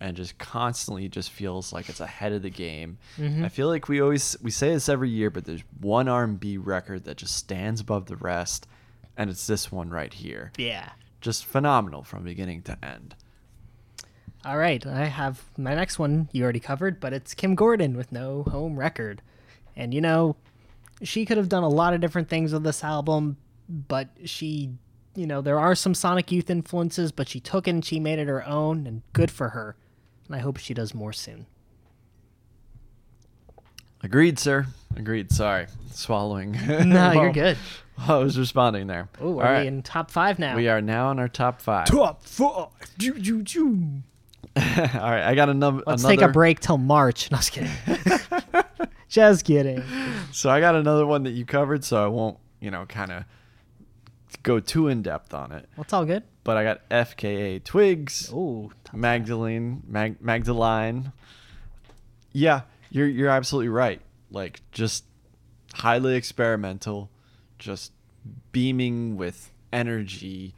and 0.00 0.16
just 0.16 0.38
constantly 0.38 1.08
just 1.08 1.30
feels 1.30 1.72
like 1.72 1.88
it's 1.88 2.00
ahead 2.00 2.32
of 2.32 2.42
the 2.42 2.50
game. 2.50 2.98
Mm-hmm. 3.16 3.44
I 3.44 3.48
feel 3.48 3.68
like 3.68 3.88
we 3.88 4.00
always 4.00 4.36
we 4.42 4.50
say 4.50 4.72
this 4.72 4.88
every 4.88 5.10
year, 5.10 5.30
but 5.30 5.44
there's 5.44 5.62
one 5.80 6.08
R&B 6.08 6.56
record 6.58 7.04
that 7.04 7.16
just 7.16 7.36
stands 7.36 7.80
above 7.80 8.06
the 8.06 8.16
rest, 8.16 8.66
and 9.16 9.28
it's 9.30 9.46
this 9.46 9.72
one 9.72 9.90
right 9.90 10.12
here. 10.12 10.52
Yeah. 10.56 10.90
Just 11.20 11.44
phenomenal 11.44 12.02
from 12.02 12.24
beginning 12.24 12.62
to 12.62 12.78
end. 12.84 13.14
All 14.44 14.56
right, 14.56 14.84
I 14.86 15.06
have 15.06 15.44
my 15.56 15.74
next 15.74 15.98
one 15.98 16.28
you 16.32 16.44
already 16.44 16.60
covered, 16.60 17.00
but 17.00 17.12
it's 17.12 17.34
Kim 17.34 17.54
Gordon 17.54 17.96
with 17.96 18.12
no 18.12 18.44
home 18.44 18.78
record. 18.78 19.20
And 19.76 19.92
you 19.92 20.00
know, 20.00 20.36
she 21.02 21.24
could 21.24 21.36
have 21.36 21.48
done 21.48 21.64
a 21.64 21.68
lot 21.68 21.92
of 21.92 22.00
different 22.00 22.28
things 22.28 22.52
with 22.52 22.62
this 22.62 22.84
album, 22.84 23.36
but 23.68 24.08
she 24.24 24.70
you 25.18 25.26
know, 25.26 25.40
there 25.40 25.58
are 25.58 25.74
some 25.74 25.94
Sonic 25.94 26.30
Youth 26.30 26.48
influences, 26.48 27.10
but 27.10 27.28
she 27.28 27.40
took 27.40 27.66
it 27.66 27.72
and 27.72 27.84
she 27.84 27.98
made 27.98 28.20
it 28.20 28.28
her 28.28 28.46
own, 28.46 28.86
and 28.86 29.02
good 29.12 29.32
for 29.32 29.48
her. 29.48 29.74
And 30.26 30.36
I 30.36 30.38
hope 30.38 30.58
she 30.58 30.74
does 30.74 30.94
more 30.94 31.12
soon. 31.12 31.46
Agreed, 34.02 34.38
sir. 34.38 34.66
Agreed. 34.96 35.32
Sorry, 35.32 35.66
swallowing. 35.92 36.52
No, 36.84 37.12
you're 37.12 37.32
good. 37.32 37.56
I 37.98 38.16
was 38.16 38.38
responding 38.38 38.86
there. 38.86 39.08
Oh, 39.20 39.40
are 39.40 39.60
we 39.60 39.66
in 39.66 39.82
top 39.82 40.10
five 40.10 40.38
now? 40.38 40.54
We 40.54 40.68
are 40.68 40.80
now 40.80 41.10
in 41.10 41.18
our 41.18 41.26
top 41.28 41.60
five. 41.60 41.86
top 41.86 42.22
five. 42.24 42.68
All 44.56 45.10
right, 45.10 45.22
I 45.24 45.34
got 45.34 45.48
another. 45.48 45.82
Let's 45.86 46.02
another, 46.02 46.16
take 46.16 46.22
a 46.24 46.32
break 46.32 46.60
till 46.60 46.78
March. 46.78 47.30
No, 47.30 47.38
just 47.38 47.52
kidding. 47.52 47.70
just 49.08 49.44
kidding. 49.44 49.82
So 50.32 50.48
I 50.50 50.60
got 50.60 50.74
another 50.76 51.06
one 51.06 51.24
that 51.24 51.32
you 51.32 51.44
covered, 51.44 51.84
so 51.84 52.04
I 52.04 52.06
won't, 52.08 52.38
you 52.60 52.70
know, 52.70 52.86
kind 52.86 53.10
of 53.12 53.24
go 54.42 54.60
too 54.60 54.88
in 54.88 55.02
depth 55.02 55.34
on 55.34 55.52
it. 55.52 55.68
Well, 55.76 55.82
it's 55.84 55.92
all 55.92 56.04
good. 56.04 56.22
But 56.44 56.56
I 56.56 56.64
got 56.64 56.88
FKA 56.88 57.62
Twigs, 57.64 58.30
Oh, 58.32 58.70
Magdalene, 58.92 59.82
Mag- 59.86 60.20
Magdalene. 60.22 61.12
Yeah, 62.32 62.62
you're 62.90 63.06
you're 63.08 63.28
absolutely 63.28 63.68
right. 63.68 64.00
Like 64.30 64.60
just 64.72 65.04
highly 65.74 66.16
experimental, 66.16 67.10
just 67.58 67.92
beaming 68.52 69.16
with 69.16 69.50
energy, 69.72 70.54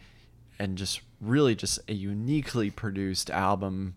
and 0.59 0.77
just 0.77 1.01
really 1.21 1.55
just 1.55 1.79
a 1.89 1.95
uniquely 1.95 2.71
produced 2.71 3.31
album. 3.31 3.95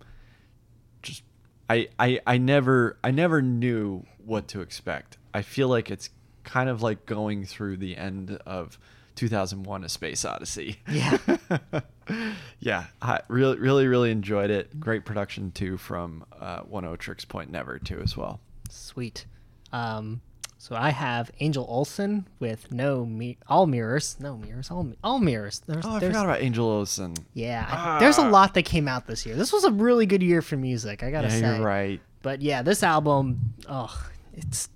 Just 1.02 1.24
I 1.70 1.90
I 2.00 2.20
I 2.26 2.38
never 2.38 2.98
I 3.04 3.12
never 3.12 3.42
knew 3.42 4.06
what 4.24 4.48
to 4.50 4.62
expect. 4.62 5.18
I 5.34 5.42
feel 5.42 5.68
like 5.68 5.90
it's 5.90 6.10
kind 6.44 6.70
of 6.70 6.82
like 6.82 7.06
going 7.06 7.46
through 7.46 7.78
the 7.78 7.98
end 7.98 8.38
of 8.46 8.78
2001: 9.16 9.84
A 9.84 9.90
Space 9.90 10.26
Odyssey. 10.26 10.80
Yeah. 10.90 11.18
yeah, 12.60 12.86
I 13.02 13.22
really, 13.28 13.58
really, 13.58 13.88
really 13.88 14.12
enjoyed 14.12 14.50
it. 14.50 14.80
Great 14.80 15.06
production 15.06 15.52
too 15.52 15.78
from 15.78 16.26
uh, 16.40 16.64
Oneohtrix 16.64 17.28
Point 17.28 17.52
Never 17.52 17.80
too 17.80 18.00
as 18.02 18.16
well. 18.18 18.40
Sweet. 18.70 19.26
Um, 19.72 20.22
so 20.58 20.76
I 20.76 20.92
have 20.92 21.30
Angel 21.40 21.66
Olsen 21.68 22.28
with 22.40 22.72
no 22.72 23.06
mi- 23.06 23.38
all 23.48 23.66
mirrors, 23.66 24.18
no 24.20 24.38
mirrors, 24.38 24.72
all 24.72 24.84
mi- 24.84 24.98
all 25.04 25.20
mirrors. 25.20 25.62
There's, 25.68 25.86
Oh, 25.86 25.96
I 25.96 26.00
there's, 26.00 26.12
forgot 26.14 26.26
about 26.26 26.42
Angel 26.42 26.66
Olsen. 26.70 27.16
Yeah, 27.34 27.68
I- 27.70 28.00
there's 28.00 28.18
a 28.18 28.22
Ah. 28.24 28.30
lot 28.30 28.54
that 28.54 28.64
came 28.64 28.88
out 28.88 29.06
this 29.08 29.26
year. 29.26 29.36
This 29.36 29.52
was 29.52 29.64
a 29.66 29.72
really 29.72 30.06
good 30.06 30.24
year 30.24 30.42
for 30.42 30.56
music. 30.56 31.04
I 31.04 31.12
gotta 31.12 31.28
Yeah, 31.28 31.40
say. 31.40 31.56
you're 31.58 31.66
right. 31.66 32.02
But 32.22 32.42
yeah, 32.42 32.62
this 32.62 32.82
album, 32.84 33.54
oh, 33.68 34.08
it's 34.34 34.70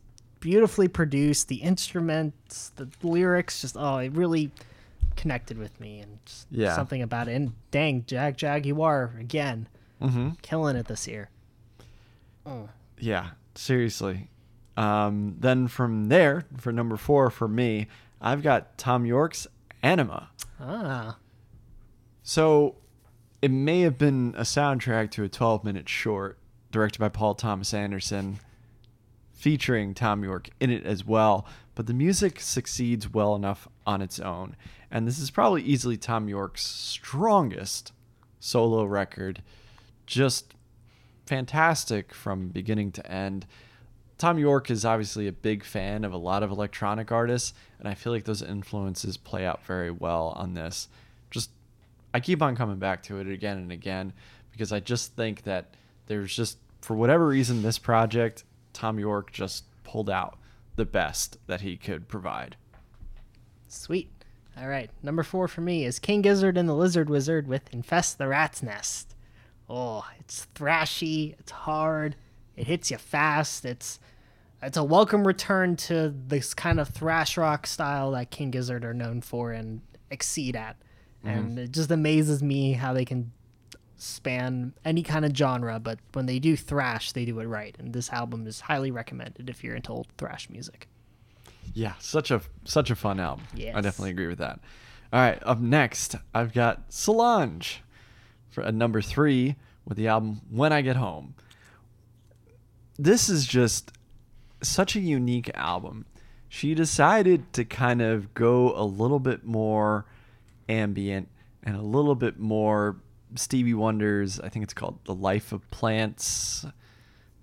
beautifully 0.51 0.87
produced. 0.87 1.49
The 1.49 1.57
instruments, 1.57 2.71
the 2.77 2.87
lyrics, 3.03 3.59
just 3.59 3.75
oh, 3.77 3.97
it 3.97 4.13
really 4.13 4.49
connected 5.17 5.57
with 5.57 5.77
me 5.81 5.99
and 5.99 6.19
just 6.25 6.47
Yeah. 6.49 6.73
something 6.73 7.01
about 7.01 7.27
it. 7.27 7.33
And 7.35 7.51
dang, 7.69 8.05
Jag 8.07 8.37
Jag, 8.37 8.65
you 8.65 8.81
are 8.81 9.13
again, 9.19 9.67
hmm 10.01 10.29
killing 10.41 10.77
it 10.77 10.87
this 10.87 11.05
year. 11.05 11.29
Yeah, 12.97 13.31
seriously. 13.55 14.29
Um, 14.77 15.35
then 15.37 15.67
from 15.67 16.07
there, 16.07 16.45
for 16.55 16.71
number 16.71 16.95
four 16.95 17.29
for 17.29 17.47
me, 17.49 17.87
I've 18.21 18.41
got 18.41 18.77
Thom 18.77 19.05
Yorke's 19.05 19.47
Anima. 19.83 20.29
Ah, 20.61 21.17
So 22.23 22.75
it 23.41 23.51
may 23.51 23.81
have 23.81 23.97
been 23.97 24.33
a 24.37 24.41
soundtrack 24.43 25.11
to 25.11 25.23
a 25.23 25.29
12 25.29 25.63
minute 25.65 25.89
short 25.89 26.37
directed 26.71 26.99
by 26.99 27.09
Paul 27.09 27.35
Thomas 27.35 27.73
Anderson, 27.73 28.39
featuring 29.37 29.93
Thom 29.93 30.23
Yorke 30.23 30.49
in 30.59 30.71
it 30.71 30.83
as 30.83 31.05
well. 31.05 31.45
But 31.75 31.85
the 31.85 31.93
music 31.93 32.39
succeeds 32.39 33.13
well 33.13 33.35
enough 33.35 33.67
on 33.85 34.01
its 34.01 34.19
own. 34.19 34.55
And 34.89 35.07
this 35.07 35.19
is 35.19 35.29
probably 35.29 35.61
easily 35.61 35.95
Thom 35.95 36.27
Yorke's 36.27 36.65
strongest 36.65 37.93
solo 38.39 38.83
record. 38.83 39.43
Just 40.07 40.55
fantastic 41.27 42.13
from 42.13 42.49
beginning 42.49 42.91
to 42.93 43.11
end. 43.11 43.45
Thom 44.17 44.39
Yorke 44.39 44.71
is 44.71 44.83
obviously 44.83 45.27
a 45.27 45.31
big 45.31 45.63
fan 45.63 46.03
of 46.03 46.13
a 46.13 46.17
lot 46.17 46.41
of 46.41 46.49
electronic 46.49 47.11
artists, 47.11 47.53
and 47.77 47.87
I 47.87 47.93
feel 47.93 48.11
like 48.11 48.23
those 48.23 48.41
influences 48.41 49.15
play 49.15 49.45
out 49.45 49.63
very 49.63 49.91
well 49.91 50.33
on 50.35 50.55
this. 50.55 50.87
Just, 51.29 51.51
I 52.11 52.19
keep 52.19 52.41
on 52.41 52.55
coming 52.55 52.79
back 52.79 53.03
to 53.03 53.19
it 53.19 53.27
again 53.27 53.57
and 53.57 53.71
again 53.71 54.13
because 54.51 54.71
I 54.71 54.79
just 54.79 55.15
think 55.15 55.43
that 55.43 55.75
there's 56.07 56.35
just, 56.35 56.57
for 56.81 56.95
whatever 56.95 57.27
reason, 57.27 57.61
this 57.61 57.77
project, 57.77 58.43
Thom 58.77 58.99
Yorke 58.99 59.31
just 59.31 59.65
pulled 59.83 60.09
out 60.09 60.37
the 60.75 60.85
best 60.85 61.37
that 61.47 61.61
he 61.61 61.77
could 61.77 62.07
provide. 62.07 62.55
sweet. 63.67 64.11
All 64.59 64.67
right, 64.67 64.89
number 65.03 65.21
four 65.23 65.47
for 65.47 65.61
me 65.61 65.83
is 65.85 65.99
King 65.99 66.21
Gizzard 66.21 66.57
and 66.57 66.67
the 66.67 66.73
Lizard 66.73 67.09
Wizard 67.09 67.47
with 67.47 67.71
Infest 67.73 68.17
the 68.17 68.27
Rat's 68.27 68.63
Nest. 68.63 69.15
Oh, 69.69 70.05
it's 70.19 70.47
thrashy, 70.55 71.35
it's 71.39 71.51
hard, 71.51 72.15
it 72.55 72.67
hits 72.67 72.89
you 72.89 72.97
fast. 72.97 73.65
It's 73.65 73.99
it's 74.61 74.77
a 74.77 74.83
welcome 74.83 75.27
return 75.27 75.75
to 75.75 76.13
this 76.27 76.53
kind 76.55 76.79
of 76.79 76.89
thrash 76.89 77.37
rock 77.37 77.67
style 77.67 78.11
that 78.11 78.31
King 78.31 78.49
Gizzard 78.49 78.83
are 78.83 78.93
known 78.93 79.21
for 79.21 79.51
and 79.51 79.81
exceed 80.09 80.55
at. 80.55 80.75
Mm-hmm. 81.23 81.37
And 81.37 81.59
it 81.59 81.71
just 81.71 81.91
amazes 81.91 82.41
me 82.41 82.73
how 82.73 82.93
they 82.93 83.05
can 83.05 83.31
span 83.97 84.73
any 84.85 85.03
kind 85.03 85.25
of 85.25 85.35
genre, 85.35 85.79
but 85.79 85.99
when 86.13 86.27
they 86.27 86.39
do 86.39 86.55
thrash, 86.55 87.11
they 87.11 87.25
do 87.25 87.39
it 87.39 87.45
right. 87.45 87.75
And 87.79 87.93
this 87.93 88.11
album 88.11 88.47
is 88.47 88.61
highly 88.61 88.91
recommended 88.91 89.49
if 89.49 89.63
you're 89.63 89.75
into 89.75 89.91
old 89.91 90.07
thrash 90.17 90.49
music. 90.49 90.87
Yeah, 91.73 91.93
such 91.99 92.31
a 92.31 92.41
such 92.63 92.89
a 92.89 92.95
fun 92.95 93.19
album. 93.19 93.45
I 93.75 93.81
definitely 93.81 94.11
agree 94.11 94.27
with 94.27 94.39
that. 94.39 94.59
All 95.11 95.19
right, 95.19 95.41
up 95.43 95.59
next, 95.59 96.15
I've 96.33 96.53
got 96.53 96.91
Solange 96.91 97.81
for 98.49 98.63
at 98.63 98.73
number 98.73 99.01
three 99.01 99.55
with 99.85 99.97
the 99.97 100.07
album 100.07 100.41
When 100.49 100.73
I 100.73 100.81
Get 100.81 100.95
Home. 100.95 101.35
This 102.97 103.29
is 103.29 103.45
just 103.45 103.91
such 104.61 104.95
a 104.95 104.99
unique 104.99 105.51
album. 105.53 106.05
She 106.49 106.73
decided 106.73 107.53
to 107.53 107.63
kind 107.63 108.01
of 108.01 108.33
go 108.33 108.73
a 108.75 108.83
little 108.83 109.19
bit 109.19 109.45
more 109.45 110.05
ambient 110.67 111.29
and 111.63 111.75
a 111.75 111.81
little 111.81 112.15
bit 112.15 112.39
more 112.39 112.97
Stevie 113.35 113.73
Wonder's, 113.73 114.39
I 114.39 114.49
think 114.49 114.63
it's 114.63 114.73
called 114.73 114.99
The 115.05 115.13
Life 115.13 115.51
of 115.51 115.69
Plants 115.71 116.65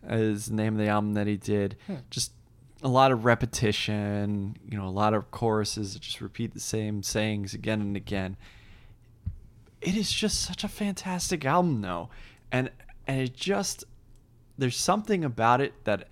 is 0.08 0.46
the 0.46 0.54
name 0.54 0.74
of 0.74 0.78
the 0.78 0.88
album 0.88 1.14
that 1.14 1.26
he 1.26 1.36
did. 1.36 1.76
Hmm. 1.86 1.96
Just 2.10 2.32
a 2.82 2.88
lot 2.88 3.12
of 3.12 3.24
repetition, 3.24 4.56
you 4.68 4.76
know, 4.76 4.86
a 4.86 4.90
lot 4.90 5.14
of 5.14 5.30
choruses 5.30 5.94
that 5.94 6.02
just 6.02 6.20
repeat 6.20 6.52
the 6.52 6.60
same 6.60 7.02
sayings 7.02 7.54
again 7.54 7.80
and 7.80 7.96
again. 7.96 8.36
It 9.80 9.96
is 9.96 10.12
just 10.12 10.42
such 10.42 10.64
a 10.64 10.68
fantastic 10.68 11.44
album 11.44 11.80
though. 11.80 12.10
And 12.52 12.70
and 13.06 13.20
it 13.20 13.34
just 13.34 13.84
there's 14.56 14.76
something 14.76 15.24
about 15.24 15.60
it 15.60 15.72
that 15.84 16.08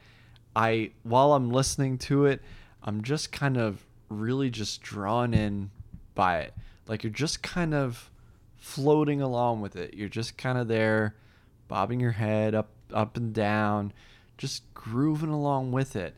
I 0.57 0.93
while 1.03 1.35
I'm 1.35 1.51
listening 1.51 1.99
to 1.99 2.27
it, 2.27 2.43
I'm 2.83 3.03
just 3.03 3.33
kind 3.33 3.57
of 3.57 3.85
really 4.09 4.51
just 4.51 4.83
drawn 4.83 5.35
in 5.35 5.71
by 6.15 6.41
it. 6.41 6.55
Like 6.87 7.03
you're 7.03 7.13
just 7.13 7.43
kind 7.43 7.75
of 7.75 8.11
floating 8.63 9.21
along 9.21 9.61
with 9.61 9.75
it. 9.75 9.93
You're 9.95 10.09
just 10.09 10.39
kind 10.39 10.57
of 10.57 10.69
there 10.69 11.17
bobbing 11.67 11.99
your 11.99 12.13
head 12.13 12.55
up 12.55 12.69
up 12.95 13.17
and 13.17 13.35
down, 13.35 13.93
just 14.39 14.73
grooving 14.73 15.31
along 15.31 15.73
with 15.73 15.97
it. 15.97 16.15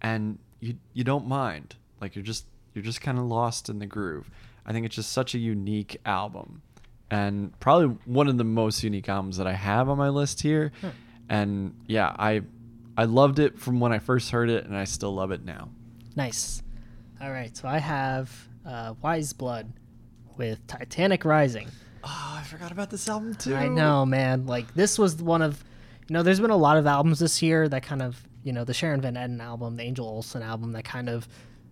And 0.00 0.38
you 0.58 0.76
you 0.94 1.04
don't 1.04 1.28
mind. 1.28 1.76
Like 2.00 2.16
you're 2.16 2.24
just 2.24 2.46
you're 2.72 2.84
just 2.84 3.02
kind 3.02 3.18
of 3.18 3.24
lost 3.24 3.68
in 3.68 3.78
the 3.78 3.86
groove. 3.86 4.30
I 4.64 4.72
think 4.72 4.86
it's 4.86 4.96
just 4.96 5.12
such 5.12 5.34
a 5.34 5.38
unique 5.38 5.98
album. 6.06 6.62
And 7.10 7.58
probably 7.60 7.98
one 8.04 8.26
of 8.26 8.36
the 8.38 8.44
most 8.44 8.82
unique 8.82 9.08
albums 9.08 9.36
that 9.36 9.46
I 9.46 9.52
have 9.52 9.88
on 9.88 9.98
my 9.98 10.08
list 10.08 10.40
here. 10.40 10.72
And 11.28 11.74
yeah, 11.86 12.14
I 12.18 12.42
I 12.96 13.04
loved 13.04 13.38
it 13.38 13.58
from 13.58 13.80
when 13.80 13.92
I 13.92 13.98
first 13.98 14.30
heard 14.30 14.48
it 14.48 14.64
and 14.64 14.74
I 14.74 14.84
still 14.84 15.14
love 15.14 15.30
it 15.30 15.44
now. 15.44 15.68
Nice. 16.16 16.62
All 17.20 17.30
right, 17.30 17.54
so 17.56 17.68
I 17.68 17.78
have 17.78 18.48
uh, 18.64 18.94
Weyes 19.02 19.32
Blood 19.32 19.72
with 20.36 20.66
Titanic 20.66 21.24
Rising. 21.24 21.68
Oh, 22.04 22.36
I 22.38 22.42
forgot 22.44 22.72
about 22.72 22.90
this 22.90 23.08
album 23.08 23.34
too. 23.34 23.54
I 23.54 23.68
know, 23.68 24.06
man. 24.06 24.46
Like 24.46 24.74
this 24.74 24.98
was 24.98 25.16
one 25.16 25.42
of, 25.42 25.62
you 26.08 26.14
know, 26.14 26.22
there's 26.22 26.40
been 26.40 26.50
a 26.50 26.56
lot 26.56 26.76
of 26.76 26.86
albums 26.86 27.18
this 27.18 27.42
year 27.42 27.68
that 27.68 27.82
kind 27.82 28.02
of, 28.02 28.22
you 28.44 28.52
know, 28.52 28.64
the 28.64 28.74
Sharon 28.74 29.00
Van 29.00 29.14
Etten 29.14 29.40
album, 29.40 29.76
the 29.76 29.82
Angel 29.82 30.06
Olsen 30.06 30.42
album, 30.42 30.72
that 30.72 30.84
kind 30.84 31.08
of 31.08 31.26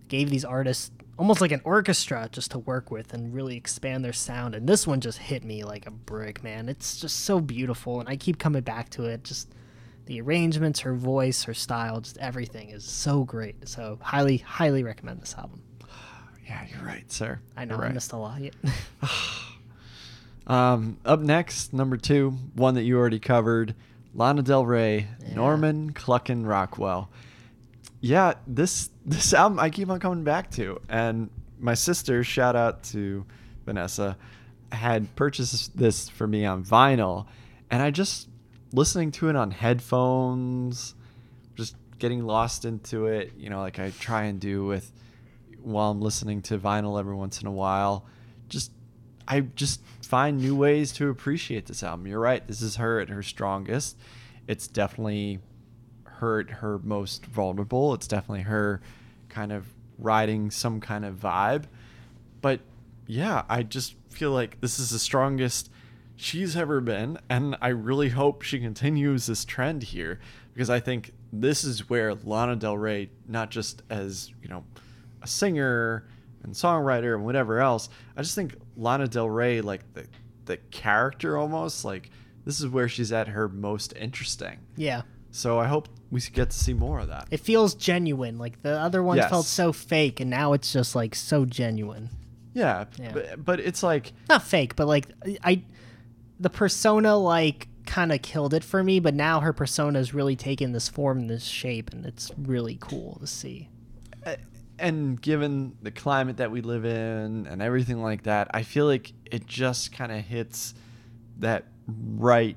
gave 0.08 0.30
these 0.30 0.44
artists 0.44 0.90
almost 1.16 1.40
like 1.40 1.52
an 1.52 1.60
orchestra 1.64 2.28
just 2.32 2.50
to 2.50 2.58
work 2.58 2.90
with 2.90 3.14
and 3.14 3.32
really 3.32 3.56
expand 3.56 4.04
their 4.04 4.12
sound. 4.12 4.54
And 4.54 4.68
this 4.68 4.86
one 4.86 5.00
just 5.00 5.18
hit 5.18 5.44
me 5.44 5.62
like 5.62 5.86
a 5.86 5.90
brick, 5.90 6.42
man. 6.42 6.68
It's 6.68 7.00
just 7.00 7.20
so 7.20 7.40
beautiful, 7.40 8.00
and 8.00 8.08
I 8.08 8.16
keep 8.16 8.38
coming 8.38 8.62
back 8.62 8.90
to 8.90 9.04
it. 9.04 9.22
Just 9.24 9.54
the 10.06 10.20
arrangements, 10.20 10.80
her 10.80 10.94
voice, 10.94 11.44
her 11.44 11.54
style, 11.54 12.00
just 12.00 12.18
everything 12.18 12.70
is 12.70 12.84
so 12.84 13.24
great. 13.24 13.68
So 13.68 13.98
highly, 14.02 14.38
highly 14.38 14.82
recommend 14.82 15.22
this 15.22 15.34
album. 15.38 15.62
Yeah, 16.46 16.64
you're 16.70 16.84
right, 16.86 17.10
sir. 17.10 17.40
I 17.56 17.64
know 17.64 17.74
You're 17.76 17.84
I 17.84 17.86
right. 17.86 17.94
missed 17.94 18.12
a 18.12 18.16
lot. 18.16 18.40
Um, 20.46 20.98
up 21.06 21.20
next, 21.20 21.72
number 21.72 21.96
two, 21.96 22.32
one 22.54 22.74
that 22.74 22.82
you 22.82 22.98
already 22.98 23.18
covered, 23.18 23.74
Lana 24.14 24.42
Del 24.42 24.66
Rey, 24.66 25.08
Yeah. 25.26 25.34
Norman 25.36 25.94
Cluckin 25.94 26.44
Rockwell. 26.46 27.08
Yeah, 28.02 28.34
this 28.46 28.90
this 29.06 29.32
album 29.32 29.58
I 29.58 29.70
keep 29.70 29.88
on 29.88 30.00
coming 30.00 30.22
back 30.22 30.50
to, 30.52 30.78
and 30.90 31.30
my 31.58 31.72
sister, 31.72 32.22
shout 32.22 32.56
out 32.56 32.82
to 32.84 33.24
Vanessa, 33.64 34.18
had 34.70 35.14
purchased 35.16 35.76
this 35.78 36.10
for 36.10 36.26
me 36.26 36.44
on 36.44 36.62
vinyl, 36.62 37.24
and 37.70 37.80
I 37.82 37.90
just 37.90 38.28
listening 38.72 39.12
to 39.12 39.30
it 39.30 39.36
on 39.36 39.50
headphones, 39.50 40.94
just 41.54 41.76
getting 41.98 42.26
lost 42.26 42.66
into 42.66 43.06
it, 43.06 43.32
you 43.38 43.48
know, 43.48 43.60
like 43.60 43.78
I 43.78 43.92
try 43.98 44.24
and 44.24 44.38
do 44.38 44.66
with 44.66 44.92
while 45.64 45.90
I'm 45.90 46.00
listening 46.00 46.42
to 46.42 46.58
vinyl 46.58 46.98
every 46.98 47.14
once 47.14 47.40
in 47.40 47.46
a 47.46 47.52
while. 47.52 48.06
Just 48.48 48.72
I 49.26 49.40
just 49.40 49.80
find 50.02 50.38
new 50.38 50.54
ways 50.54 50.92
to 50.92 51.08
appreciate 51.08 51.66
this 51.66 51.82
album. 51.82 52.06
You're 52.06 52.20
right. 52.20 52.46
This 52.46 52.62
is 52.62 52.76
her 52.76 53.00
at 53.00 53.08
her 53.08 53.22
strongest. 53.22 53.96
It's 54.46 54.68
definitely 54.68 55.40
her 56.04 56.44
her 56.48 56.78
most 56.78 57.26
vulnerable. 57.26 57.94
It's 57.94 58.06
definitely 58.06 58.42
her 58.42 58.80
kind 59.28 59.52
of 59.52 59.66
riding 59.98 60.50
some 60.50 60.80
kind 60.80 61.04
of 61.04 61.16
vibe. 61.16 61.64
But 62.40 62.60
yeah, 63.06 63.44
I 63.48 63.62
just 63.62 63.94
feel 64.10 64.30
like 64.30 64.60
this 64.60 64.78
is 64.78 64.90
the 64.90 64.98
strongest 64.98 65.70
she's 66.16 66.56
ever 66.56 66.80
been. 66.80 67.18
And 67.28 67.56
I 67.60 67.68
really 67.68 68.10
hope 68.10 68.42
she 68.42 68.60
continues 68.60 69.26
this 69.26 69.44
trend 69.44 69.82
here 69.82 70.20
because 70.52 70.70
I 70.70 70.80
think 70.80 71.12
this 71.32 71.64
is 71.64 71.88
where 71.88 72.14
Lana 72.14 72.56
Del 72.56 72.78
Rey, 72.78 73.10
not 73.26 73.50
just 73.50 73.82
as, 73.90 74.32
you 74.42 74.48
know, 74.48 74.64
a 75.24 75.26
singer 75.26 76.06
and 76.42 76.54
songwriter 76.54 77.14
and 77.14 77.24
whatever 77.24 77.58
else, 77.60 77.88
I 78.16 78.22
just 78.22 78.34
think 78.34 78.54
Lana 78.76 79.08
Del 79.08 79.28
Rey, 79.28 79.60
like 79.60 79.92
the, 79.94 80.06
the 80.44 80.58
character 80.70 81.36
almost, 81.36 81.84
like 81.84 82.10
this 82.44 82.60
is 82.60 82.68
where 82.68 82.88
she's 82.88 83.10
at 83.12 83.28
her 83.28 83.48
most 83.48 83.94
interesting. 83.96 84.60
Yeah. 84.76 85.02
So 85.30 85.58
I 85.58 85.66
hope 85.66 85.88
we 86.10 86.20
get 86.20 86.50
to 86.50 86.56
see 86.58 86.74
more 86.74 87.00
of 87.00 87.08
that. 87.08 87.26
It 87.30 87.40
feels 87.40 87.74
genuine. 87.74 88.38
Like 88.38 88.62
the 88.62 88.78
other 88.78 89.02
ones 89.02 89.18
Yes. 89.18 89.30
felt 89.30 89.46
so 89.46 89.72
fake, 89.72 90.20
and 90.20 90.30
now 90.30 90.52
it's 90.52 90.72
just 90.72 90.94
like 90.94 91.14
so 91.14 91.44
genuine. 91.44 92.10
Yeah, 92.52 92.84
Yeah. 93.00 93.10
But, 93.12 93.44
but 93.44 93.60
it's 93.60 93.82
like 93.82 94.12
Not 94.28 94.42
fake, 94.44 94.76
but 94.76 94.86
like 94.86 95.06
I, 95.42 95.62
the 96.38 96.50
persona 96.50 97.16
like 97.16 97.66
kind 97.86 98.12
of 98.12 98.22
killed 98.22 98.54
it 98.54 98.62
for 98.62 98.84
me. 98.84 99.00
But 99.00 99.14
now 99.14 99.40
her 99.40 99.52
persona 99.52 99.98
is 99.98 100.14
really 100.14 100.36
taken 100.36 100.70
this 100.72 100.88
form, 100.88 101.18
and 101.20 101.30
this 101.30 101.44
shape, 101.44 101.90
and 101.92 102.04
it's 102.06 102.30
really 102.38 102.76
cool 102.80 103.16
to 103.20 103.26
see. 103.26 103.70
Uh, 104.24 104.36
and 104.84 105.20
given 105.20 105.76
the 105.82 105.90
climate 105.90 106.36
that 106.36 106.50
we 106.50 106.60
live 106.60 106.84
in 106.84 107.46
and 107.46 107.62
everything 107.62 108.02
like 108.02 108.24
that, 108.24 108.48
I 108.52 108.62
feel 108.62 108.86
like 108.86 109.12
it 109.24 109.46
just 109.46 109.92
kind 109.92 110.12
of 110.12 110.18
hits 110.24 110.74
that 111.38 111.64
right 111.86 112.56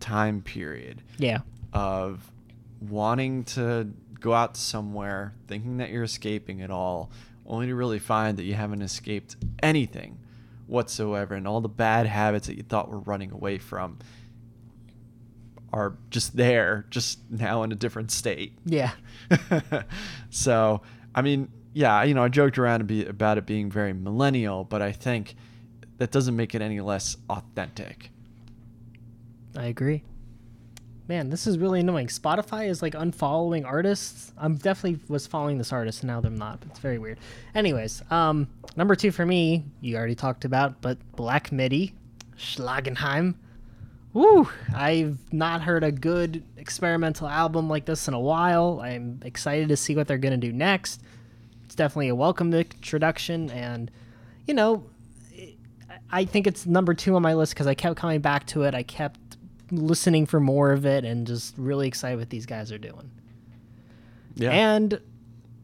time 0.00 0.42
period 0.42 1.02
Yeah. 1.18 1.38
of 1.72 2.30
wanting 2.80 3.44
to 3.44 3.88
go 4.20 4.32
out 4.34 4.56
somewhere, 4.56 5.34
thinking 5.46 5.78
that 5.78 5.90
you're 5.90 6.02
escaping 6.04 6.60
it 6.60 6.70
all, 6.70 7.10
only 7.46 7.66
to 7.66 7.74
really 7.74 7.98
find 7.98 8.36
that 8.38 8.44
you 8.44 8.54
haven't 8.54 8.82
escaped 8.82 9.36
anything 9.62 10.18
whatsoever, 10.66 11.34
and 11.34 11.48
all 11.48 11.60
the 11.60 11.68
bad 11.68 12.06
habits 12.06 12.46
that 12.46 12.56
you 12.56 12.62
thought 12.62 12.90
were 12.90 12.98
running 13.00 13.30
away 13.32 13.58
from 13.58 13.98
are 15.72 15.96
just 16.10 16.36
there, 16.36 16.86
just 16.90 17.18
now 17.30 17.62
in 17.62 17.72
a 17.72 17.74
different 17.74 18.10
state. 18.10 18.52
Yeah. 18.64 18.92
so, 20.30 20.82
I 21.14 21.22
mean, 21.22 21.48
yeah, 21.72 22.02
you 22.02 22.14
know, 22.14 22.24
I 22.24 22.28
joked 22.28 22.58
around 22.58 22.90
about 23.08 23.38
it 23.38 23.46
being 23.46 23.70
very 23.70 23.92
millennial, 23.92 24.64
but 24.64 24.82
I 24.82 24.92
think 24.92 25.36
that 25.98 26.10
doesn't 26.10 26.36
make 26.36 26.54
it 26.54 26.62
any 26.62 26.80
less 26.80 27.16
authentic. 27.28 28.10
I 29.56 29.66
agree. 29.66 30.02
Man, 31.08 31.30
this 31.30 31.46
is 31.46 31.56
really 31.56 31.80
annoying. 31.80 32.08
Spotify 32.08 32.68
is 32.68 32.82
like 32.82 32.92
unfollowing 32.94 33.64
artists. 33.64 34.32
I'm 34.36 34.56
definitely 34.56 35.00
was 35.08 35.26
following 35.26 35.56
this 35.56 35.72
artist 35.72 36.02
and 36.02 36.08
now 36.08 36.20
they're 36.20 36.30
not. 36.30 36.62
It's 36.66 36.80
very 36.80 36.98
weird. 36.98 37.18
Anyways, 37.54 38.02
um, 38.10 38.46
number 38.76 38.94
two 38.94 39.10
for 39.10 39.24
me, 39.24 39.64
you 39.80 39.96
already 39.96 40.14
talked 40.14 40.44
about, 40.44 40.82
but 40.82 40.98
Black 41.16 41.50
Midi, 41.50 41.94
Schlagenheim. 42.36 43.34
Woo! 44.18 44.48
I've 44.74 45.16
not 45.32 45.62
heard 45.62 45.84
a 45.84 45.92
good 45.92 46.42
experimental 46.56 47.28
album 47.28 47.68
like 47.68 47.84
this 47.84 48.08
in 48.08 48.14
a 48.14 48.18
while. 48.20 48.80
I'm 48.82 49.20
excited 49.24 49.68
to 49.68 49.76
see 49.76 49.94
what 49.94 50.08
they're 50.08 50.18
gonna 50.18 50.36
do 50.36 50.52
next. 50.52 51.00
It's 51.66 51.76
definitely 51.76 52.08
a 52.08 52.16
welcome 52.16 52.52
introduction, 52.52 53.48
and 53.50 53.92
you 54.44 54.54
know, 54.54 54.82
I 56.10 56.24
think 56.24 56.48
it's 56.48 56.66
number 56.66 56.94
two 56.94 57.14
on 57.14 57.22
my 57.22 57.34
list 57.34 57.54
because 57.54 57.68
I 57.68 57.74
kept 57.74 57.94
coming 57.94 58.20
back 58.20 58.44
to 58.48 58.64
it. 58.64 58.74
I 58.74 58.82
kept 58.82 59.20
listening 59.70 60.26
for 60.26 60.40
more 60.40 60.72
of 60.72 60.84
it 60.84 61.04
and 61.04 61.24
just 61.24 61.54
really 61.56 61.86
excited 61.86 62.18
what 62.18 62.30
these 62.30 62.44
guys 62.44 62.72
are 62.72 62.78
doing. 62.78 63.12
Yeah. 64.34 64.50
And 64.50 65.00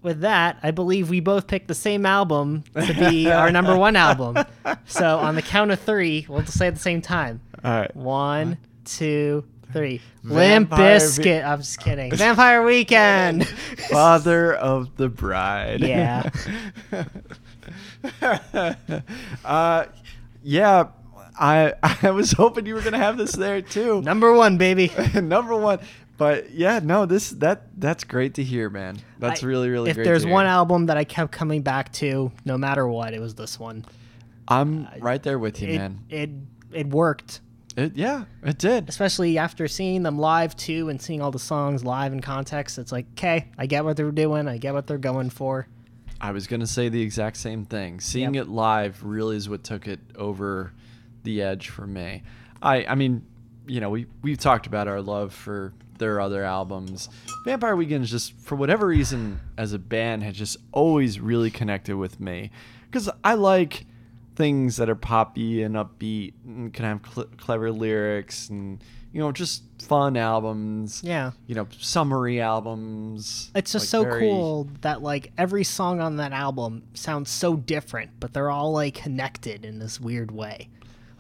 with 0.01 0.21
that, 0.21 0.61
I 0.63 0.71
believe 0.71 1.11
we 1.11 1.19
both 1.19 1.49
picked 1.49 1.67
the 1.67 1.75
same 1.75 2.07
album 2.07 2.63
to 2.75 2.95
be 2.95 3.33
our 3.33 3.51
number 3.51 3.77
one 3.77 3.97
album. 3.97 4.39
So 4.87 5.19
on 5.19 5.35
the 5.35 5.43
count 5.43 5.71
of 5.71 5.81
three, 5.81 6.27
we'll 6.29 6.43
just 6.43 6.59
say 6.59 6.67
at 6.67 6.75
the 6.75 6.81
same 6.81 7.01
time. 7.01 7.41
All 7.65 7.73
right. 7.73 7.97
One, 7.97 8.59
two, 8.85 9.45
three. 9.73 10.01
Limp 10.23 10.69
Vampire 10.71 10.99
Vi- 10.99 11.05
Biscuit. 11.05 11.45
I'm 11.45 11.59
just 11.61 11.81
kidding. 11.81 12.11
Vampire 12.15 12.63
Weekend. 12.63 13.49
Father 13.91 14.55
of 14.55 14.97
the 14.97 15.09
bride. 15.09 15.81
Yeah. 15.81 16.29
uh, 19.45 19.85
yeah. 20.43 20.89
I 21.37 21.73
I 21.83 22.11
was 22.11 22.31
hoping 22.33 22.67
you 22.67 22.75
were 22.75 22.81
gonna 22.81 22.99
have 22.99 23.17
this 23.17 23.33
there 23.33 23.61
too. 23.61 24.01
number 24.03 24.33
one, 24.33 24.57
baby. 24.57 24.93
Number 25.15 25.57
one. 25.57 25.81
But 26.17 26.53
yeah, 26.53 26.79
no, 26.81 27.07
this 27.07 27.31
that 27.31 27.63
that's 27.81 28.05
great 28.05 28.35
to 28.35 28.45
hear, 28.45 28.71
man. 28.71 28.99
That's 29.19 29.43
I- 29.43 29.47
really 29.47 29.69
really 29.69 29.91
If 29.91 29.97
great. 29.97 30.05
there's 30.05 30.23
to 30.25 30.31
one 30.31 30.47
album 30.47 30.87
that 30.87 30.97
I 30.97 31.03
kept 31.03 31.33
coming 31.33 31.63
back 31.63 31.93
to, 31.95 32.31
no 32.45 32.57
matter 32.57 32.87
what, 32.87 33.15
it 33.15 33.21
was 33.21 33.35
this 33.35 33.59
one. 33.59 33.85
I'm 34.47 34.87
right 35.01 35.21
there 35.23 35.39
with 35.41 35.61
you, 35.61 35.69
It, 35.71 35.79
man. 35.79 36.01
it 36.09 36.31
it 36.73 36.87
worked. 36.89 37.41
It, 37.77 37.97
yeah, 37.97 38.25
it 38.43 38.59
did. 38.59 38.89
especially 38.89 39.37
after 39.39 39.67
seeing 39.69 40.03
them 40.05 40.19
live 40.19 40.57
too 40.57 40.89
and 40.89 41.01
seeing 41.03 41.21
all 41.21 41.31
the 41.33 41.39
songs 41.41 41.85
live 41.85 42.13
in 42.13 42.21
context 42.21 42.79
it's 42.79 42.93
like 42.93 43.07
okay 43.13 43.49
i 43.59 43.67
get 43.67 43.85
what 43.85 43.97
they're 43.97 44.13
doing 44.13 44.47
i 44.47 44.59
get 44.59 44.75
what 44.75 44.87
they're 44.87 44.99
going 44.99 45.31
for 45.31 45.67
I 46.21 46.31
was 46.31 46.47
gonna 46.47 46.67
say 46.67 46.89
the 46.89 47.03
exact 47.03 47.37
same 47.37 47.67
thing. 47.67 48.01
Seeing 48.01 48.35
Yep. 48.35 48.45
it 48.45 48.49
live 48.49 49.03
really 49.03 49.37
is 49.37 49.49
what 49.49 49.63
took 49.63 49.87
it 49.87 50.01
over 50.17 50.73
the 51.25 51.43
edge 51.43 51.69
for 51.69 51.87
me. 51.87 52.23
I 52.63 52.87
I 52.87 52.95
mean, 52.95 53.27
you 53.67 53.81
know, 53.81 53.91
we 53.91 54.07
we've 54.23 54.39
talked 54.39 54.67
about 54.67 54.89
our 54.89 55.03
love 55.03 55.35
for 55.35 55.75
their 55.99 56.21
other 56.21 56.43
albums. 56.45 57.11
Vampire 57.45 57.77
Weekend 57.77 58.05
is 58.05 58.11
just 58.11 58.33
for 58.41 58.55
whatever 58.57 58.87
reason 58.87 59.39
as 59.59 59.75
a 59.75 59.79
band 59.79 60.23
had 60.23 60.35
just 60.35 60.57
always 60.73 61.21
really 61.21 61.51
connected 61.51 61.97
with 61.97 62.19
me 62.21 62.51
because 62.87 63.11
I 63.23 63.35
like 63.35 63.85
things 64.37 64.77
that 64.77 64.89
are 64.91 64.95
poppy 64.97 65.63
and 65.63 65.75
upbeat 65.77 66.35
and 66.45 66.73
can 66.75 66.85
have 66.85 67.01
cl- 67.13 67.29
clever 67.37 67.71
lyrics 67.71 68.49
and 68.49 68.83
you 69.13 69.21
know 69.21 69.31
just 69.31 69.63
fun 69.83 70.17
albums. 70.17 71.03
yeah 71.05 71.31
You 71.47 71.55
know, 71.55 71.69
summery 71.79 72.41
albums. 72.41 73.51
it's 73.55 73.73
just 73.73 73.85
like 73.85 73.89
so 73.91 74.03
very- 74.03 74.21
cool 74.21 74.69
that 74.81 75.03
like 75.03 75.33
every 75.39 75.63
song 75.65 76.01
on 76.01 76.17
that 76.17 76.33
album 76.33 76.83
sounds 76.95 77.31
so 77.31 77.55
different 77.57 78.11
but 78.19 78.33
they're 78.33 78.51
all 78.51 78.73
like 78.73 78.95
connected 78.95 79.65
in 79.65 79.79
this 79.79 80.01
weird 80.01 80.31
way 80.31 80.69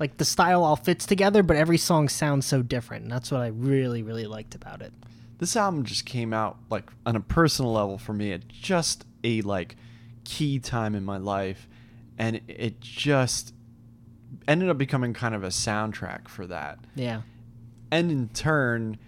like 0.00 0.16
the 0.16 0.24
style 0.24 0.64
all 0.64 0.76
fits 0.76 1.06
together 1.06 1.42
but 1.44 1.56
every 1.56 1.78
song 1.78 2.08
sounds 2.08 2.44
so 2.46 2.62
different 2.62 3.04
and 3.04 3.12
that's 3.12 3.30
what 3.30 3.40
i 3.42 3.46
really 3.48 4.02
really 4.02 4.26
liked 4.26 4.54
about 4.56 4.82
it 4.82 4.92
this 5.38 5.54
album 5.56 5.84
just 5.84 6.04
came 6.06 6.32
out 6.32 6.56
like 6.70 6.90
on 7.06 7.14
a 7.16 7.20
personal 7.20 7.72
level 7.72 7.96
for 7.98 8.12
me 8.12 8.32
at 8.32 8.48
just 8.48 9.04
a 9.22 9.40
like 9.42 9.76
key 10.24 10.58
time 10.58 10.94
in 10.96 11.04
my 11.04 11.16
life 11.18 11.68
and 12.18 12.40
it 12.48 12.80
just 12.80 13.54
ended 14.48 14.68
up 14.68 14.78
becoming 14.78 15.12
kind 15.14 15.34
of 15.34 15.42
a 15.44 15.48
soundtrack 15.48 16.28
for 16.28 16.46
that 16.46 16.78
yeah 16.94 17.22
and 17.90 18.10
in 18.10 18.28
turn 18.28 18.98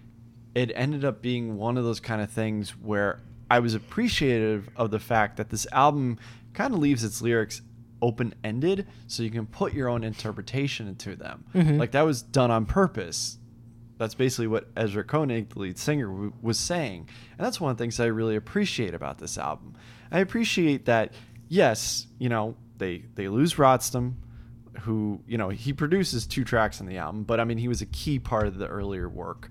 it 0.55 0.71
ended 0.75 1.05
up 1.05 1.21
being 1.21 1.57
one 1.57 1.77
of 1.77 1.85
those 1.85 2.01
kind 2.01 2.21
of 2.23 2.31
things 2.31 2.71
where 2.71 3.21
i 3.51 3.59
was 3.59 3.75
appreciative 3.75 4.69
of 4.77 4.91
the 4.91 4.99
fact 5.01 5.37
that 5.37 5.51
this 5.51 5.67
album 5.73 6.19
kind 6.55 6.73
of 6.73 6.81
leaves 6.81 7.05
its 7.05 7.21
lyrics 7.21 7.61
open-ended 8.03 8.87
so 9.07 9.23
you 9.23 9.31
can 9.31 9.47
put 9.47 9.73
your 9.73 9.89
own 9.89 10.05
interpretation 10.05 10.87
into 10.89 11.17
them 11.17 11.45
Mhm. 11.55 11.79
like 11.79 11.93
that 11.93 12.03
was 12.03 12.23
done 12.23 12.51
on 12.51 12.67
purpose 12.67 13.39
that's 13.99 14.15
basically 14.15 14.47
what 14.47 14.69
Ezra 14.77 15.03
Koenig, 15.03 15.49
the 15.49 15.59
lead 15.59 15.79
singer, 15.79 16.07
w- 16.09 16.31
was 16.43 16.59
saying. 16.59 17.09
And 17.39 17.47
that's 17.47 17.59
one 17.63 17.71
of 17.71 17.79
the 17.79 17.83
things 17.83 17.99
I 17.99 18.05
really 18.05 18.37
appreciate 18.37 18.93
about 18.93 19.17
this 19.17 19.39
album. 19.39 19.73
I 20.13 20.19
appreciate 20.19 20.85
that, 20.85 21.15
yes, 21.49 22.07
you 22.19 22.29
know, 22.29 22.57
they, 22.79 23.05
they 23.15 23.29
lose 23.29 23.55
Rostam, 23.55 24.15
who, 24.81 25.21
you 25.27 25.39
know, 25.39 25.49
he 25.49 25.73
produces 25.73 26.27
two 26.27 26.45
tracks 26.45 26.81
on 26.81 26.87
the 26.87 26.99
album, 26.99 27.25
but 27.25 27.41
I 27.41 27.45
mean, 27.45 27.59
he 27.59 27.69
was 27.69 27.81
a 27.81 27.87
key 27.87 28.19
part 28.19 28.47
of 28.47 28.59
the 28.59 28.67
earlier 28.67 29.09
work. 29.09 29.51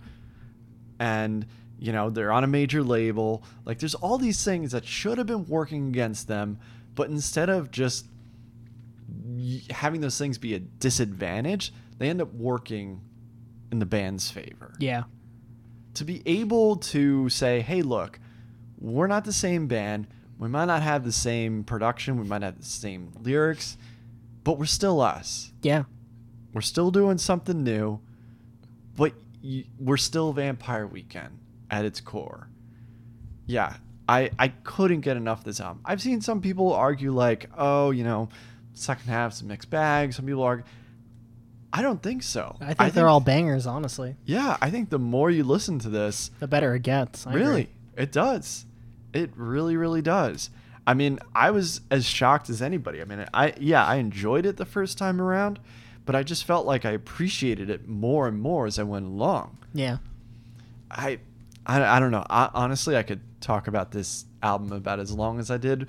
And, 0.99 1.45
you 1.79 1.91
know, 1.91 2.09
they're 2.09 2.31
on 2.31 2.43
a 2.43 2.47
major 2.47 2.83
label. 2.83 3.43
Like, 3.65 3.79
there's 3.79 3.95
all 3.95 4.17
these 4.17 4.43
things 4.43 4.71
that 4.71 4.85
should 4.85 5.17
have 5.17 5.27
been 5.27 5.45
working 5.47 5.87
against 5.89 6.27
them, 6.27 6.59
but 6.93 7.09
instead 7.09 7.49
of 7.49 7.71
just 7.71 8.07
having 9.69 10.01
those 10.01 10.17
things 10.17 10.37
be 10.37 10.53
a 10.53 10.59
disadvantage, 10.59 11.73
they 11.97 12.09
end 12.09 12.21
up 12.21 12.33
working 12.33 13.01
in 13.71 13.79
the 13.79 13.85
band's 13.85 14.29
favor. 14.29 14.73
yeah 14.79 15.03
To 15.95 16.05
be 16.05 16.21
able 16.25 16.77
to 16.77 17.29
say, 17.29 17.61
hey, 17.61 17.81
look, 17.81 18.19
we're 18.79 19.07
not 19.07 19.25
the 19.25 19.33
same 19.33 19.67
band. 19.67 20.07
We 20.37 20.47
might 20.49 20.65
not 20.65 20.81
have 20.81 21.03
the 21.03 21.11
same 21.11 21.63
production. 21.63 22.17
We 22.19 22.25
might 22.27 22.41
have 22.41 22.57
the 22.57 22.65
same 22.65 23.11
lyrics. 23.21 23.77
but 24.43 24.59
we're 24.59 24.65
still 24.65 25.01
us. 25.01 25.51
Yeah. 25.63 25.83
We're 26.53 26.61
still 26.61 26.91
doing 26.91 27.17
something 27.17 27.63
new, 27.63 27.99
but 28.95 29.13
y- 29.43 29.65
we're 29.79 29.97
still 29.97 30.33
Vampire 30.33 30.85
Weekend 30.87 31.39
at 31.71 31.83
its 31.83 31.99
core. 31.99 32.47
Yeah, 33.47 33.75
I 34.07 34.29
I 34.37 34.49
couldn't 34.49 35.01
get 35.01 35.17
enough 35.17 35.39
of 35.39 35.45
this 35.45 35.59
album. 35.59 35.81
I've 35.83 36.01
seen 36.01 36.21
some 36.21 36.41
people 36.41 36.71
argue 36.73 37.11
like, 37.11 37.49
oh, 37.57 37.91
you 37.91 38.03
know, 38.03 38.29
second 38.73 39.07
half's 39.07 39.41
a 39.41 39.45
mixed 39.45 39.69
bag. 39.69 40.13
Some 40.13 40.25
people 40.25 40.43
argue. 40.43 40.65
I 41.73 41.81
don't 41.81 42.01
think 42.01 42.23
so. 42.23 42.55
I 42.61 42.73
think 42.73 42.93
they're 42.93 43.07
all 43.09 43.19
bangers, 43.19 43.65
honestly. 43.67 44.15
Yeah, 44.25 44.55
I 44.61 44.69
think 44.69 44.89
the 44.89 44.99
more 44.99 45.29
you 45.29 45.43
listen 45.43 45.79
to 45.79 45.89
this, 45.89 46.31
The 46.39 46.47
better 46.47 46.73
it 46.75 46.83
gets. 46.83 47.25
I 47.27 47.31
agree. 47.31 47.41
really, 47.41 47.69
it 47.97 48.11
does. 48.13 48.65
It 49.15 49.31
really, 49.35 49.77
really 49.77 50.01
does. 50.01 50.49
I 50.87 50.93
mean, 50.93 51.19
I 51.33 51.51
was 51.51 51.81
as 51.89 52.05
shocked 52.05 52.49
as 52.49 52.61
anybody. 52.61 53.01
I 53.01 53.05
mean, 53.05 53.25
I 53.33 53.53
yeah, 53.59 53.85
I 53.85 53.95
enjoyed 53.95 54.45
it 54.45 54.57
the 54.57 54.65
first 54.65 54.97
time 54.97 55.19
around, 55.19 55.59
but 56.05 56.15
I 56.15 56.23
just 56.23 56.45
felt 56.45 56.65
like 56.65 56.85
I 56.85 56.91
appreciated 56.91 57.69
it 57.69 57.87
more 57.87 58.27
and 58.27 58.39
more 58.39 58.67
as 58.67 58.77
I 58.77 58.83
went 58.83 59.05
along. 59.05 59.57
Yeah. 59.73 59.97
I, 60.91 61.19
I, 61.65 61.83
I 61.83 61.99
don't 61.99 62.11
know. 62.11 62.25
I, 62.29 62.49
honestly, 62.53 62.95
I 62.95 63.03
could 63.03 63.21
talk 63.41 63.67
about 63.67 63.91
this 63.91 64.25
album 64.43 64.71
about 64.71 64.99
as 64.99 65.11
long 65.11 65.39
as 65.39 65.49
I 65.49 65.57
did 65.57 65.87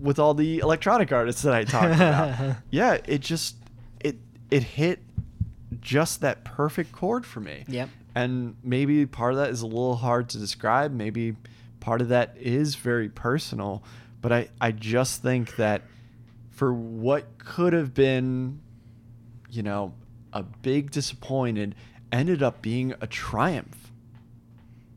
with 0.00 0.18
all 0.18 0.34
the 0.34 0.58
electronic 0.58 1.12
artists 1.12 1.42
that 1.42 1.52
I 1.52 1.64
talked 1.64 1.94
about. 1.94 2.56
yeah, 2.70 2.98
it 3.06 3.20
just 3.20 3.56
it 4.00 4.16
it 4.50 4.62
hit 4.62 5.00
just 5.80 6.20
that 6.20 6.44
perfect 6.44 6.92
chord 6.92 7.26
for 7.26 7.40
me. 7.40 7.64
Yep. 7.68 7.88
And 8.14 8.56
maybe 8.62 9.06
part 9.06 9.32
of 9.32 9.38
that 9.38 9.50
is 9.50 9.62
a 9.62 9.66
little 9.66 9.96
hard 9.96 10.28
to 10.30 10.38
describe. 10.38 10.92
Maybe 10.92 11.36
part 11.80 12.00
of 12.00 12.08
that 12.08 12.36
is 12.38 12.74
very 12.76 13.08
personal. 13.08 13.82
But 14.22 14.32
I, 14.32 14.48
I 14.60 14.72
just 14.72 15.22
think 15.22 15.56
that 15.56 15.82
for 16.50 16.72
what 16.72 17.38
could 17.38 17.72
have 17.72 17.94
been, 17.94 18.60
you 19.50 19.62
know, 19.62 19.94
a 20.32 20.42
big 20.42 20.90
disappointed 20.90 21.74
ended 22.12 22.42
up 22.42 22.60
being 22.62 22.94
a 23.00 23.06
triumph. 23.06 23.90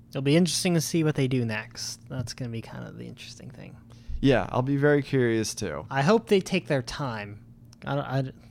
It'll 0.10 0.22
be 0.22 0.36
interesting 0.36 0.74
to 0.76 0.82
see 0.82 1.04
what 1.04 1.16
they 1.16 1.28
do 1.28 1.44
next. 1.46 2.00
That's 2.10 2.34
going 2.34 2.50
to 2.50 2.52
be 2.52 2.62
kind 2.62 2.88
of 2.88 2.98
the 2.98 3.06
interesting 3.08 3.50
thing. 3.50 3.76
Yeah, 4.22 4.48
I'll 4.52 4.62
be 4.62 4.78
very 4.78 5.02
curious 5.02 5.54
too. 5.56 5.86
I 5.90 6.02
hope 6.02 6.28
they 6.28 6.40
take 6.40 6.68
their 6.68 6.82
time. 6.82 7.40
I, 7.86 7.96
don't- 7.96 8.06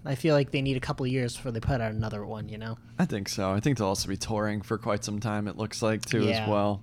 I, 0.06 0.10
I 0.12 0.14
feel 0.16 0.34
like 0.34 0.50
they 0.50 0.60
need 0.60 0.76
a 0.76 0.80
couple 0.80 1.06
of 1.06 1.12
years 1.12 1.36
before 1.36 1.52
they 1.52 1.60
put 1.60 1.80
out 1.80 1.92
another 1.92 2.26
one, 2.26 2.48
you 2.48 2.58
know? 2.58 2.76
I 2.98 3.04
think 3.06 3.28
so. 3.28 3.52
I 3.52 3.60
think 3.60 3.78
they'll 3.78 3.86
also 3.86 4.08
be 4.08 4.16
touring 4.16 4.60
for 4.62 4.76
quite 4.76 5.04
some 5.04 5.20
time, 5.20 5.46
it 5.48 5.56
looks 5.56 5.80
like, 5.82 6.04
too, 6.04 6.24
Yeah. 6.24 6.42
as 6.42 6.48
well. 6.48 6.82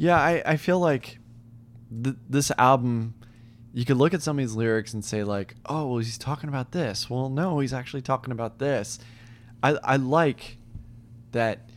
Yeah, 0.00 0.16
I, 0.16 0.42
I 0.46 0.56
feel 0.56 0.80
like 0.80 1.18
th- 2.02 2.16
this 2.26 2.50
album, 2.56 3.12
you 3.74 3.84
could 3.84 3.98
look 3.98 4.14
at 4.14 4.22
some 4.22 4.38
of 4.38 4.42
these 4.42 4.54
lyrics 4.54 4.94
and 4.94 5.04
say, 5.04 5.24
like, 5.24 5.56
oh, 5.66 5.88
well, 5.88 5.98
he's 5.98 6.16
talking 6.16 6.48
about 6.48 6.72
this. 6.72 7.10
Well, 7.10 7.28
no, 7.28 7.58
he's 7.58 7.74
actually 7.74 8.00
talking 8.00 8.32
about 8.32 8.58
this. 8.58 8.98
I, 9.62 9.76
I 9.84 9.96
like 9.96 10.56
that 11.32 11.68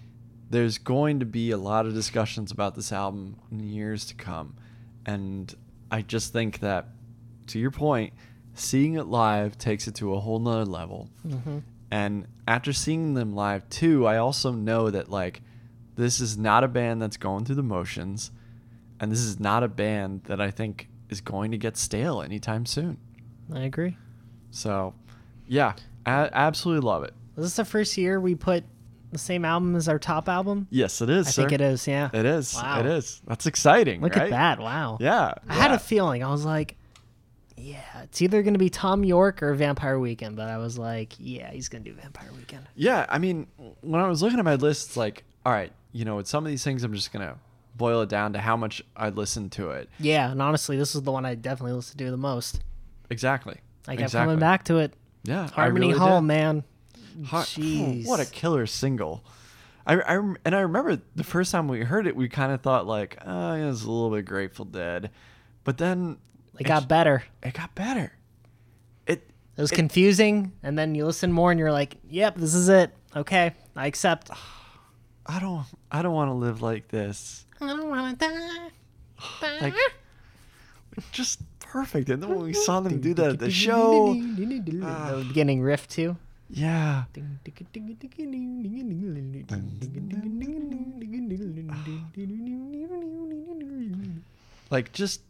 there's 0.49 0.77
going 0.77 1.19
to 1.19 1.25
be 1.25 1.51
a 1.51 1.57
lot 1.57 1.86
of 1.86 1.93
discussions 1.93 2.49
about 2.49 2.75
this 2.75 2.93
album 2.93 3.36
in 3.51 3.59
years 3.59 4.05
to 4.05 4.15
come. 4.15 4.55
And 5.05 5.53
I 5.91 6.01
just 6.01 6.31
think 6.31 6.62
that, 6.62 6.88
to 7.47 7.59
your 7.59 7.71
point, 7.71 8.13
seeing 8.53 8.93
it 8.93 9.07
live 9.07 9.57
takes 9.57 9.86
it 9.89 9.95
to 9.95 10.13
a 10.13 10.21
whole 10.21 10.39
nother 10.39 10.63
level. 10.63 11.09
Mm-hmm. 11.27 11.57
And 11.91 12.27
after 12.47 12.71
seeing 12.71 13.15
them 13.15 13.36
live 13.36 13.67
too, 13.67 14.07
I 14.07 14.15
also 14.15 14.53
know 14.53 14.89
that 14.89 15.09
like 15.09 15.41
this 15.95 16.19
is 16.19 16.38
not 16.38 16.63
a 16.63 16.67
band 16.67 17.01
that's 17.01 17.17
going 17.17 17.45
through 17.45 17.56
the 17.56 17.63
motions, 17.63 18.32
and 18.99 19.12
this 19.12 19.21
is 19.21 19.39
not 19.39 19.63
a 19.63 19.67
band 19.67 20.23
that 20.25 20.41
I 20.41 20.51
think 20.51 20.89
is 21.10 21.21
going 21.21 21.51
to 21.51 21.58
get 21.58 21.77
stale 21.77 22.21
anytime 22.21 22.65
soon. 22.65 22.97
I 23.53 23.62
agree. 23.62 23.97
So, 24.51 24.93
yeah, 25.47 25.73
I 26.06 26.29
absolutely 26.32 26.88
love 26.88 27.03
it. 27.03 27.13
Was 27.36 27.45
this 27.45 27.56
the 27.56 27.65
first 27.65 27.97
year 27.97 28.19
we 28.19 28.36
put 28.36 28.63
the 29.12 29.19
same 29.19 29.45
album 29.45 29.75
as 29.75 29.88
our 29.88 29.99
top 29.99 30.27
album? 30.29 30.67
Yes, 30.69 31.01
it 31.01 31.10
is. 31.10 31.27
I 31.27 31.32
sir. 31.32 31.41
think 31.43 31.53
it 31.53 31.62
is, 31.62 31.88
yeah. 31.88 32.10
It 32.13 32.25
is. 32.25 32.56
Wow. 32.56 32.79
It 32.79 32.86
is. 32.86 33.21
That's 33.27 33.45
exciting. 33.45 34.01
Look 34.01 34.15
right? 34.15 34.25
at 34.25 34.29
that. 34.32 34.60
Wow. 34.60 34.97
Yeah. 34.99 35.34
I 35.47 35.53
had 35.53 35.71
a 35.71 35.79
feeling. 35.79 36.23
I 36.23 36.32
was 36.32 36.45
like, 36.45 36.75
yeah, 37.56 38.01
it's 38.03 38.21
either 38.21 38.41
going 38.41 38.56
to 38.56 38.60
be 38.60 38.69
Thom 38.69 39.03
Yorke 39.03 39.43
or 39.43 39.53
Vampire 39.53 39.99
Weekend, 39.99 40.36
but 40.36 40.49
I 40.49 40.58
was 40.58 40.77
like, 40.77 41.13
yeah, 41.19 41.51
he's 41.51 41.69
going 41.69 41.84
to 41.84 41.89
do 41.89 41.95
Vampire 41.95 42.29
Weekend. 42.36 42.67
Yeah, 42.75 43.06
I 43.08 43.19
mean, 43.19 43.47
when 43.82 44.01
I 44.01 44.08
was 44.08 44.21
looking 44.21 44.39
at 44.39 44.45
my 44.45 44.56
list, 44.56 44.89
it's 44.89 44.97
like, 44.97 45.23
all 45.45 45.53
right, 45.53 45.71
you 45.93 46.03
know, 46.03 46.17
with 46.17 46.27
some 46.27 46.43
of 46.45 46.49
these 46.49 46.63
things, 46.63 46.84
I'm 46.84 46.93
just 46.93 47.13
gonna 47.13 47.38
boil 47.77 48.01
it 48.01 48.10
down 48.10 48.34
to 48.34 48.39
how 48.39 48.58
much 48.58 48.84
I 48.97 49.10
listened 49.10 49.51
to 49.53 49.69
it. 49.71 49.89
Yeah, 49.99 50.29
and 50.32 50.41
honestly, 50.41 50.75
this 50.77 50.93
is 50.95 51.03
the 51.03 51.12
one 51.12 51.25
I 51.25 51.36
definitely 51.36 51.73
listen 51.73 51.97
to 51.99 52.12
the 52.12 52.17
most. 52.17 52.62
Exactly. 53.10 53.58
I 53.88 53.93
kept 53.93 54.01
exactly. 54.03 54.25
coming 54.25 54.39
back 54.39 54.65
to 54.65 54.79
it. 54.79 54.93
Yeah, 55.23 55.47
Harmony 55.49 55.88
really 55.88 55.99
Home, 55.99 56.23
did. 56.25 56.27
man. 56.27 56.63
Har- 57.25 57.43
hmm, 57.43 57.62
Jeez. 57.62 58.08
what 58.08 58.19
a 58.19 58.25
killer 58.25 58.65
single. 58.65 59.23
I, 59.86 59.95
I 60.01 60.15
and 60.45 60.56
I 60.56 60.62
remember 60.62 60.99
the 61.15 61.23
first 61.23 61.51
time 61.51 61.67
we 61.67 61.82
heard 61.82 62.08
it, 62.08 62.15
we 62.15 62.27
kind 62.29 62.51
of 62.51 62.62
thought 62.62 62.88
like, 62.88 63.17
oh, 63.25 63.56
yeah, 63.56 63.69
it's 63.69 63.84
a 63.84 63.91
little 63.91 64.10
bit 64.10 64.25
Grateful 64.25 64.65
Dead, 64.65 65.12
but 65.63 65.77
then 65.77 66.17
It 66.60 66.63
got 66.63 66.88
better. 66.88 67.23
it 67.43 67.53
got 67.53 67.75
better. 67.75 68.13
It 69.06 69.29
It 69.58 69.62
was 69.62 69.71
confusing, 69.71 70.53
and 70.63 70.77
then 70.79 70.95
you 70.95 71.06
listen 71.06 71.32
more, 71.32 71.51
and 71.51 71.60
you're 71.60 71.71
like, 71.71 71.97
"Yep, 72.10 72.36
this 72.38 72.53
is 72.56 72.69
it. 72.69 72.91
Okay, 73.15 73.53
I 73.75 73.88
accept." 73.88 74.29
Ah. 74.32 74.60
I 75.25 75.39
don't 75.39 75.65
I 75.91 76.01
don't 76.01 76.13
want 76.13 76.29
to 76.29 76.33
live 76.33 76.62
like 76.62 76.88
this. 76.89 77.45
I 77.62 77.67
don't 77.67 77.89
want 77.89 78.19
to 78.19 78.27
die. 78.27 78.69
Like 79.62 79.75
just 81.12 81.39
perfect. 81.59 82.09
And 82.09 82.21
then 82.21 82.29
when 82.29 82.39
we 82.43 82.53
saw 82.53 82.79
them 82.81 82.99
do 82.99 83.13
that 83.15 83.29
at 83.31 83.39
the 83.39 83.49
show, 83.51 84.13
the 84.13 85.23
beginning 85.27 85.62
riff 85.62 85.88
too. 85.88 86.17
yeah, 86.49 87.05
like 94.69 94.91
just 94.91 95.21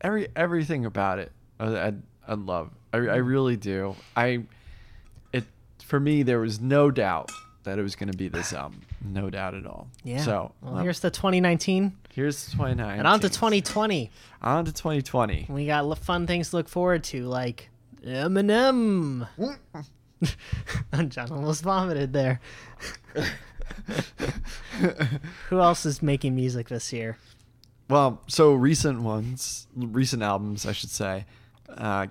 every 0.00 0.28
everything 0.36 0.84
about 0.84 1.18
it 1.18 1.32
I 1.58 1.66
I, 1.88 1.92
I 2.28 2.34
love 2.34 2.70
I, 2.92 2.98
I 2.98 3.16
really 3.16 3.56
do 3.56 3.96
I 4.16 4.44
it 5.32 5.44
for 5.82 5.98
me 5.98 6.22
there 6.22 6.38
was 6.40 6.60
no 6.60 6.90
doubt 6.90 7.30
that 7.64 7.78
it 7.78 7.82
was 7.82 7.96
going 7.96 8.10
to 8.12 8.16
be 8.16 8.28
this 8.28 8.52
album 8.52 8.82
no 9.02 9.30
doubt 9.30 9.54
at 9.54 9.66
all 9.66 9.88
Yeah. 10.04 10.22
so 10.22 10.52
well, 10.60 10.76
um, 10.76 10.82
here's 10.82 11.00
the 11.00 11.10
2019, 11.10 11.96
here's 12.14 12.46
2019. 12.52 12.98
and 12.98 13.06
on 13.08 13.20
to 13.20 13.28
2020. 13.28 14.10
on 14.42 14.64
to 14.64 14.72
2020 14.72 15.46
We 15.48 15.66
got 15.66 15.84
l- 15.84 15.94
fun 15.94 16.26
things 16.26 16.50
to 16.50 16.56
look 16.56 16.68
forward 16.68 17.04
to, 17.04 17.24
like 17.26 17.70
Eminem. 18.04 19.28
John 21.08 21.30
almost 21.32 21.62
vomited 21.62 22.12
there. 22.12 22.40
Who 25.48 25.60
else 25.60 25.86
is 25.86 26.02
making 26.02 26.34
music 26.34 26.68
this 26.68 26.92
year? 26.92 27.18
well 27.90 28.20
so 28.26 28.52
recent 28.52 29.00
ones 29.00 29.66
recent 29.74 30.22
albums 30.22 30.66
I 30.66 30.72
should 30.72 30.90
say 30.90 31.24
uh 31.70 32.06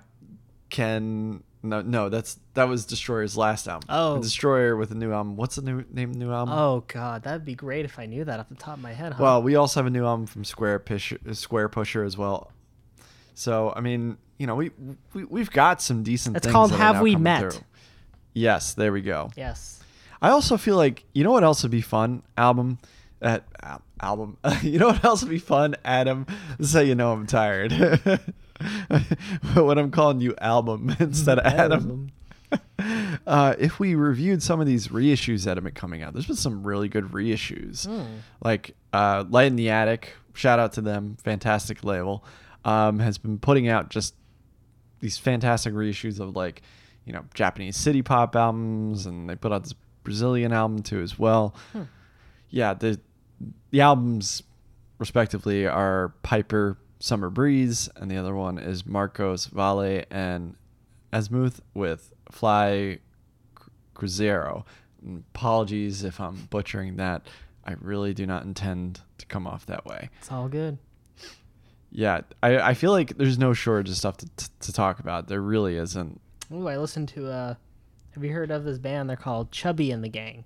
can 0.70 1.42
no 1.62 1.80
no 1.82 2.08
that's 2.08 2.38
that 2.54 2.68
was 2.68 2.84
Destroyer's 2.86 3.36
last 3.36 3.66
album 3.68 3.86
Oh. 3.88 4.20
Destroyer 4.22 4.76
with 4.76 4.90
a 4.92 4.94
new 4.94 5.12
album 5.12 5.36
what's 5.36 5.56
the 5.56 5.62
new 5.62 5.84
name 5.92 6.12
new 6.12 6.32
album 6.32 6.54
Oh 6.54 6.84
God, 6.86 7.22
that'd 7.24 7.44
be 7.44 7.54
great 7.54 7.84
if 7.84 7.98
I 7.98 8.06
knew 8.06 8.24
that 8.24 8.38
off 8.40 8.48
the 8.48 8.54
top 8.54 8.76
of 8.76 8.82
my 8.82 8.92
head. 8.92 9.14
Huh? 9.14 9.22
Well, 9.22 9.42
we 9.42 9.56
also 9.56 9.80
have 9.80 9.86
a 9.86 9.90
new 9.90 10.04
album 10.04 10.26
from 10.26 10.44
Squarepusher, 10.44 11.34
Square 11.36 11.70
Pusher 11.70 12.04
as 12.04 12.16
well. 12.16 12.52
So 13.34 13.72
I 13.76 13.80
mean, 13.80 14.18
you 14.38 14.46
know, 14.46 14.54
we, 14.54 14.70
we 15.14 15.24
we've 15.24 15.50
got 15.50 15.80
some 15.82 16.02
decent. 16.02 16.36
It's 16.36 16.46
things 16.46 16.52
called 16.52 16.72
Have 16.72 17.00
We 17.00 17.16
Met? 17.16 17.52
through. 17.52 17.60
Yes, 18.34 18.74
there 18.74 18.92
we 18.92 19.02
go. 19.02 19.30
yes. 19.36 19.82
I 20.20 20.30
also 20.30 20.56
feel 20.56 20.76
like 20.76 21.04
you 21.14 21.22
know 21.24 21.30
what 21.32 21.44
else 21.44 21.62
would 21.62 21.70
be 21.72 21.80
fun 21.80 22.22
album, 22.36 22.78
uh, 23.22 23.38
album. 24.00 24.36
you 24.62 24.78
know 24.78 24.88
what 24.88 25.04
else 25.04 25.22
would 25.22 25.30
be 25.30 25.38
fun, 25.38 25.76
Adam? 25.84 26.26
This 26.58 26.68
is 26.68 26.74
how 26.74 26.80
you 26.80 26.94
know 26.96 27.12
I'm 27.12 27.26
tired. 27.26 27.72
but 29.54 29.64
what 29.64 29.78
I'm 29.78 29.90
calling 29.90 30.20
you 30.20 30.34
album 30.40 30.94
instead 31.00 31.38
of 31.38 31.46
Adam. 31.46 32.12
Uh, 33.26 33.54
if 33.58 33.78
we 33.78 33.94
reviewed 33.94 34.42
some 34.42 34.58
of 34.58 34.66
these 34.66 34.88
reissues 34.88 35.44
that 35.44 35.58
have 35.58 35.64
been 35.64 35.74
coming 35.74 36.02
out, 36.02 36.14
there's 36.14 36.26
been 36.26 36.34
some 36.34 36.66
really 36.66 36.88
good 36.88 37.04
reissues. 37.12 37.86
Like 38.42 38.74
uh, 38.94 39.24
Light 39.28 39.48
in 39.48 39.56
the 39.56 39.68
Attic, 39.68 40.14
shout 40.32 40.58
out 40.58 40.72
to 40.74 40.80
them, 40.80 41.18
fantastic 41.22 41.84
label, 41.84 42.24
um, 42.64 43.00
has 43.00 43.18
been 43.18 43.38
putting 43.38 43.68
out 43.68 43.90
just 43.90 44.14
these 45.00 45.18
fantastic 45.18 45.74
reissues 45.74 46.20
of 46.20 46.36
like, 46.36 46.62
you 47.04 47.12
know, 47.12 47.24
Japanese 47.34 47.76
city 47.76 48.00
pop 48.00 48.34
albums, 48.34 49.04
and 49.04 49.28
they 49.28 49.36
put 49.36 49.52
out 49.52 49.64
this 49.64 49.74
Brazilian 50.02 50.52
album 50.54 50.82
too 50.82 51.02
as 51.02 51.18
well. 51.18 51.54
Yeah, 52.48 52.72
the 52.72 52.98
the 53.70 53.82
albums 53.82 54.42
respectively 54.98 55.66
are 55.66 56.14
Piper 56.22 56.78
Summer 56.98 57.30
Breeze, 57.30 57.88
and 57.96 58.10
the 58.10 58.16
other 58.16 58.34
one 58.34 58.58
is 58.58 58.84
Marcos 58.86 59.46
Valle 59.46 60.04
and 60.10 60.56
Azymuth 61.12 61.60
with 61.74 62.12
Fly 62.30 62.98
Cru- 63.54 63.72
Cruzeiro. 63.94 64.64
Apologies 65.34 66.02
if 66.04 66.20
I'm 66.20 66.48
butchering 66.50 66.96
that. 66.96 67.26
I 67.64 67.74
really 67.80 68.14
do 68.14 68.26
not 68.26 68.44
intend 68.44 69.00
to 69.18 69.26
come 69.26 69.46
off 69.46 69.66
that 69.66 69.84
way. 69.86 70.10
It's 70.18 70.32
all 70.32 70.48
good. 70.48 70.78
Yeah, 71.90 72.22
I, 72.42 72.58
I 72.58 72.74
feel 72.74 72.90
like 72.92 73.16
there's 73.16 73.38
no 73.38 73.52
shortage 73.54 73.90
of 73.90 73.96
stuff 73.96 74.16
to, 74.18 74.26
to, 74.26 74.50
to 74.60 74.72
talk 74.72 74.98
about. 74.98 75.28
There 75.28 75.40
really 75.40 75.76
isn't. 75.76 76.20
Ooh, 76.52 76.68
I 76.68 76.76
listened 76.76 77.08
to 77.10 77.30
uh 77.30 77.54
have 78.12 78.24
you 78.24 78.32
heard 78.32 78.50
of 78.50 78.64
this 78.64 78.78
band? 78.78 79.08
They're 79.08 79.16
called 79.16 79.52
Chubby 79.52 79.90
and 79.92 80.02
the 80.02 80.08
Gang. 80.08 80.44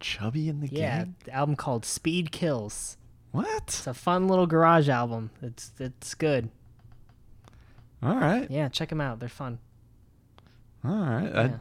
Chubby 0.00 0.48
in 0.48 0.60
the 0.60 0.68
Gang. 0.68 0.78
Yeah, 0.78 0.98
gang. 0.98 1.14
the 1.24 1.32
album 1.32 1.56
called 1.56 1.84
Speed 1.84 2.30
Kills. 2.30 2.96
What? 3.34 3.64
It's 3.66 3.86
a 3.88 3.94
fun 3.94 4.28
little 4.28 4.46
garage 4.46 4.88
album. 4.88 5.30
It's 5.42 5.72
it's 5.80 6.14
good. 6.14 6.50
All 8.00 8.14
right. 8.14 8.48
Yeah, 8.48 8.68
check 8.68 8.90
them 8.90 9.00
out. 9.00 9.18
They're 9.18 9.28
fun. 9.28 9.58
All 10.84 10.94
right. 10.94 11.32
Yeah. 11.34 11.58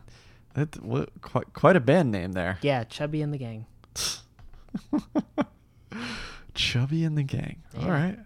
I, 0.56 0.60
that, 0.60 0.84
what, 0.84 1.10
quite 1.22 1.52
quite 1.54 1.76
a 1.76 1.80
band 1.80 2.12
name 2.12 2.34
there. 2.34 2.60
Yeah, 2.62 2.84
Chubby 2.84 3.24
and 3.24 3.34
the 3.34 3.40
Gang. 3.40 3.66
Chubby 6.54 7.06
and 7.06 7.18
the 7.18 7.24
gang. 7.24 7.64
All 7.82 7.90
right. 7.90 8.20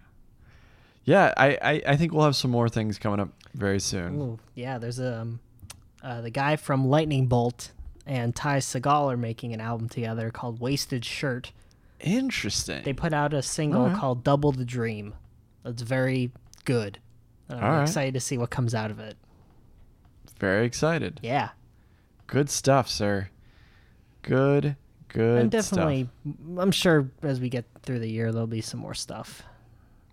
Yeah, 1.06 1.34
I, 1.38 1.58
I, 1.62 1.82
I 1.88 1.96
think 1.96 2.12
we'll 2.12 2.26
have 2.26 2.36
some 2.36 2.52
more 2.52 2.68
things 2.68 3.00
coming 3.00 3.22
up 3.22 3.30
very 3.54 3.80
soon. 3.80 4.22
Ooh, 4.22 4.40
yeah, 4.56 4.78
there's 4.78 5.00
um 5.00 5.40
uh, 6.04 6.20
the 6.20 6.32
guy 6.32 6.58
from 6.58 6.90
Lightning 6.90 7.28
Bolt 7.28 7.72
and 8.06 8.36
Ty 8.36 8.58
Segall 8.58 9.14
are 9.14 9.18
making 9.18 9.54
an 9.54 9.62
album 9.62 9.88
together 9.88 10.32
called 10.32 10.60
Wasted 10.60 11.06
Shirt. 11.06 11.54
Interesting. 12.00 12.84
They 12.84 12.94
put 12.94 13.14
out 13.14 13.34
a 13.34 13.42
single 13.42 13.84
Alright. 13.84 13.98
called 13.98 14.24
Double 14.24 14.52
the 14.52 14.66
Dream. 14.66 15.14
That's 15.64 15.82
very 15.82 16.32
good. 16.66 17.00
I'm 17.50 17.82
excited 17.84 18.14
to 18.14 18.20
see 18.20 18.38
what 18.38 18.50
comes 18.50 18.76
out 18.76 18.92
of 18.92 19.00
it. 19.00 19.16
very 20.40 20.66
excited. 20.66 21.20
Yeah. 21.24 21.50
Good 22.28 22.50
stuff, 22.50 22.90
sir. 22.90 23.30
Good, 24.22 24.76
good 25.08 25.42
and 25.44 25.52
definitely, 25.52 26.10
stuff. 26.26 26.60
I'm 26.60 26.72
sure 26.72 27.10
as 27.24 27.40
we 27.40 27.48
get 27.50 27.66
through 27.84 28.00
the 28.00 28.10
year, 28.10 28.32
there'll 28.34 28.46
be 28.48 28.60
some 28.62 28.82
more 28.82 28.94
stuff. 28.94 29.44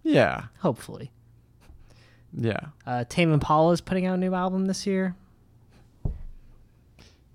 Yeah, 0.04 0.44
Hopefully. 0.60 1.10
yeah. 2.32 2.60
Uh, 2.86 3.04
Tame 3.08 3.32
Impala 3.32 3.72
is 3.72 3.80
putting 3.80 4.06
out 4.06 4.14
a 4.14 4.18
new 4.18 4.34
album 4.34 4.66
this 4.66 4.86
year. 4.86 5.16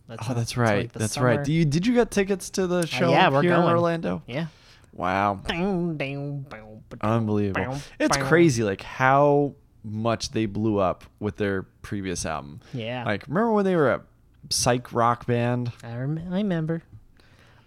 Oh, 0.10 0.34
that's 0.34 0.58
right. 0.58 0.84
like 0.84 0.94
that's 0.94 1.14
summer. 1.14 1.30
Uh, 1.30 1.36
right. 1.38 1.46
Do 1.46 1.54
you 1.54 1.66
did 1.66 1.86
you 1.86 1.94
get 1.94 2.12
tickets 2.12 2.50
to 2.52 2.68
the 2.68 2.86
show 2.86 3.12
yeah, 3.12 3.30
we're 3.30 3.42
here 3.42 3.54
in. 3.54 3.60
Orlando? 3.62 4.24
Yeah. 4.28 4.48
Wow, 4.92 5.40
Unbelievable. 7.02 7.78
It's 8.00 8.18
crazy, 8.18 8.64
like 8.64 8.82
how 8.82 9.54
much 9.84 10.32
they 10.32 10.46
blew 10.46 10.78
up 10.80 11.04
with 11.20 11.38
their 11.38 11.64
previous 11.82 12.26
album. 12.26 12.60
Yeah. 12.74 13.06
Like, 13.06 13.26
remember 13.28 13.54
when 13.54 13.66
they 13.66 13.76
were 13.76 13.92
a 13.92 14.02
psych 14.50 14.92
rock 14.92 15.26
band? 15.26 15.72
I, 15.84 15.96
rem- 15.96 16.28
I 16.32 16.38
remember. 16.38 16.84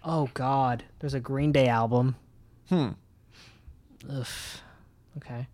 Oh 0.03 0.29
God, 0.33 0.83
there's 0.99 1.13
a 1.13 1.19
Green 1.19 1.51
Day 1.51 1.67
album. 1.67 2.17
Hmm. 2.69 2.89
Ugh. 4.09 4.27
Okay. 5.17 5.47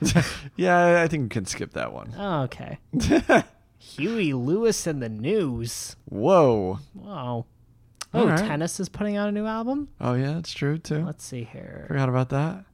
yeah, 0.56 0.76
I- 0.76 1.02
I 1.04 1.08
think 1.08 1.22
we 1.22 1.28
can 1.28 1.46
skip 1.46 1.72
that 1.74 1.92
one. 1.92 2.12
Oh, 2.18 2.42
okay. 2.42 2.78
Huey 3.82 4.32
Lewis 4.32 4.86
and 4.86 5.02
the 5.02 5.08
News. 5.08 5.96
Whoa. 6.08 6.78
Wow. 6.94 7.46
Oh, 8.14 8.28
right. 8.28 8.38
Tennis 8.38 8.78
is 8.78 8.88
putting 8.88 9.16
out 9.16 9.28
a 9.28 9.32
new 9.32 9.46
album. 9.46 9.88
Oh 10.00 10.14
yeah, 10.14 10.34
that's 10.34 10.52
true 10.52 10.78
too. 10.78 11.04
Let's 11.04 11.24
see 11.24 11.44
here. 11.44 11.86
Forgot 11.88 12.08
about 12.08 12.28
that. 12.30 12.64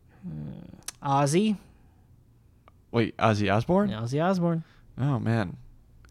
Ozzy. 1.03 1.57
Wait, 2.91 3.17
Ozzy 3.17 3.53
Osbourne? 3.53 3.91
Ozzy 3.91 4.23
Osbourne. 4.23 4.65
Oh 5.01 5.19
man. 5.19 5.57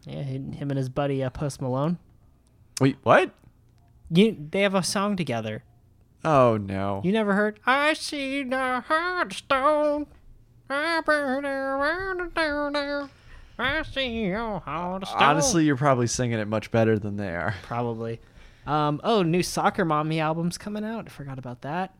Yeah, 0.04 0.22
him 0.22 0.52
him 0.52 0.70
and 0.70 0.78
his 0.78 0.88
buddy 0.88 1.22
uh, 1.22 1.30
Post 1.30 1.62
Malone. 1.62 1.98
Wait, 2.80 2.96
what? 3.02 3.32
You, 4.10 4.36
they 4.50 4.62
have 4.62 4.74
a 4.74 4.82
song 4.82 5.16
together. 5.16 5.62
Oh 6.24 6.56
no. 6.56 7.02
You 7.04 7.12
never 7.12 7.34
heard? 7.34 7.60
I 7.66 7.92
see 7.94 8.42
the 8.42 8.84
heartstone. 8.88 10.06
I 13.58 13.64
burn 13.64 13.66
around 13.66 13.66
down 13.66 13.66
there. 13.66 13.78
I 13.78 13.82
see 13.82 14.08
your. 14.26 14.62
Honestly, 14.66 15.64
you're 15.64 15.76
probably 15.76 16.06
singing 16.06 16.38
it 16.38 16.48
much 16.48 16.70
better 16.70 16.98
than 16.98 17.16
they 17.16 17.28
are. 17.28 17.54
probably. 17.62 18.20
Um, 18.66 19.00
oh, 19.02 19.22
new 19.22 19.42
Soccer 19.42 19.84
Mommy 19.84 20.20
album's 20.20 20.58
coming 20.58 20.84
out. 20.84 21.06
I 21.06 21.08
forgot 21.10 21.38
about 21.38 21.62
that. 21.62 21.94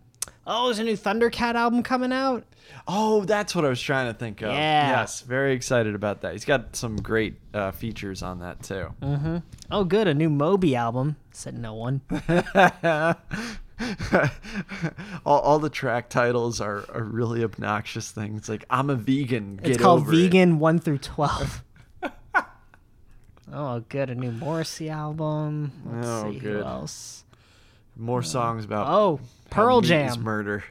Oh, 0.46 0.66
there's 0.66 0.78
a 0.78 0.84
new 0.84 0.96
Thundercat 0.96 1.54
album 1.54 1.82
coming 1.82 2.12
out. 2.12 2.44
Oh, 2.86 3.24
that's 3.24 3.54
what 3.54 3.64
I 3.64 3.68
was 3.68 3.80
trying 3.80 4.12
to 4.12 4.18
think 4.18 4.42
of. 4.42 4.50
Yeah. 4.50 5.00
Yes, 5.00 5.20
very 5.22 5.52
excited 5.52 5.94
about 5.94 6.20
that. 6.22 6.32
He's 6.32 6.44
got 6.44 6.76
some 6.76 6.96
great 6.96 7.36
uh, 7.54 7.70
features 7.70 8.22
on 8.22 8.40
that 8.40 8.62
too. 8.62 8.94
Mm-hmm. 9.02 9.38
Oh, 9.70 9.84
good, 9.84 10.08
a 10.08 10.14
new 10.14 10.30
Moby 10.30 10.76
album. 10.76 11.16
Said 11.32 11.58
no 11.58 11.74
one. 11.74 12.00
all, 15.24 15.38
all 15.40 15.58
the 15.58 15.70
track 15.70 16.08
titles 16.08 16.60
are, 16.60 16.84
are 16.92 17.02
really 17.04 17.44
obnoxious 17.44 18.10
things. 18.10 18.48
Like 18.48 18.64
I'm 18.70 18.90
a 18.90 18.94
vegan. 18.96 19.56
Get 19.56 19.72
it's 19.72 19.78
called 19.82 20.00
over 20.02 20.12
it." 20.12 20.16
Vegan 20.16 20.58
One 20.58 20.78
through 20.78 20.98
Twelve. 20.98 21.62
oh, 23.52 23.80
good, 23.88 24.10
a 24.10 24.14
new 24.14 24.32
Morrissey 24.32 24.88
album. 24.90 25.72
Let's 25.86 26.06
Oh, 26.06 26.32
see 26.32 26.38
good. 26.38 26.56
who 26.56 26.62
else. 26.62 27.24
More 27.96 28.20
uh, 28.20 28.22
songs 28.22 28.64
about 28.64 28.88
Oh, 28.88 29.20
Pearl 29.50 29.80
Jam. 29.80 30.22
murder. 30.22 30.64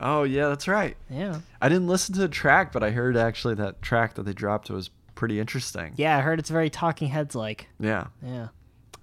Oh 0.00 0.24
yeah, 0.24 0.48
that's 0.48 0.66
right. 0.66 0.96
Yeah, 1.08 1.40
I 1.60 1.68
didn't 1.68 1.86
listen 1.86 2.14
to 2.14 2.20
the 2.20 2.28
track, 2.28 2.72
but 2.72 2.82
I 2.82 2.90
heard 2.90 3.16
actually 3.16 3.54
that 3.54 3.82
track 3.82 4.14
that 4.14 4.24
they 4.24 4.32
dropped 4.32 4.68
was 4.68 4.90
pretty 5.14 5.38
interesting. 5.38 5.92
yeah. 5.96 6.16
I 6.18 6.20
heard 6.20 6.38
it's 6.40 6.50
very 6.50 6.70
Talking 6.70 7.08
Heads 7.08 7.34
like. 7.34 7.68
Yeah. 7.78 8.06
Yeah. 8.24 8.48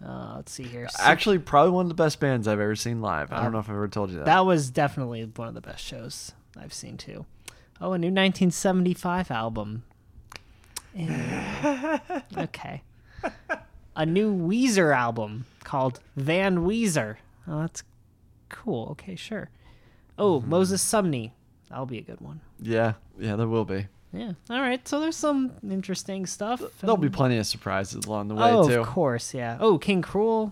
Uh, 0.06 0.34
let's 0.38 0.52
see 0.52 0.64
here. 0.64 0.88
So- 0.90 1.04
Actually, 1.04 1.40
probably 1.40 1.72
one 1.72 1.86
of 1.86 1.90
the 1.90 1.96
best 1.96 2.20
bands 2.20 2.48
I've 2.48 2.60
ever 2.60 2.76
seen 2.76 3.02
live. 3.02 3.32
I 3.32 3.38
Uh, 3.38 3.44
don't 3.44 3.52
know 3.52 3.60
if 3.60 3.70
I've 3.70 3.76
ever 3.76 3.88
told 3.88 4.12
you 4.12 4.18
that. 4.20 4.26
That 4.26 4.46
was 4.46 4.70
definitely 4.70 5.24
one 5.36 5.48
of 5.50 5.54
the 5.54 5.62
best 5.62 5.84
shows 5.84 6.32
I've 6.58 6.74
seen 6.74 6.98
too. 6.98 7.26
Oh, 7.82 7.94
a 7.94 7.98
new 7.98 8.08
1975 8.12 9.30
album. 9.32 9.84
Ew. 10.96 11.08
okay. 12.38 12.82
A 13.96 14.06
new 14.06 14.34
Weezer 14.34 14.96
album 14.96 15.46
called 15.64 16.00
Van 16.16 16.60
Weezer. 16.60 17.18
Oh, 17.48 17.60
that's 17.62 17.84
cool. 18.50 18.88
Okay, 18.92 19.16
sure. 19.16 19.50
Oh, 20.18 20.40
Mm-hmm. 20.40 20.50
Moses 20.50 20.84
Sumney. 20.84 21.32
That'll 21.70 21.86
be 21.86 21.98
a 22.00 22.04
good 22.04 22.20
one. 22.22 22.42
yeah, 22.60 22.94
yeah, 23.20 23.36
there 23.36 23.48
will 23.48 23.66
be. 23.66 23.88
Yeah. 24.12 24.32
All 24.50 24.62
right. 24.62 24.86
So 24.88 25.00
there's 25.00 25.16
some 25.16 25.52
interesting 25.70 26.26
stuff. 26.26 26.62
There'll 26.82 26.98
be 26.98 27.10
plenty 27.10 27.38
of 27.38 27.46
surprises 27.46 28.06
along 28.06 28.30
the 28.30 28.36
way 28.36 28.52
Oh, 28.52 28.68
too. 28.68 28.80
of 28.82 28.88
course. 28.88 29.34
Yeah. 29.34 29.58
Oh, 29.60 29.78
King 29.78 30.02
Krule. 30.02 30.52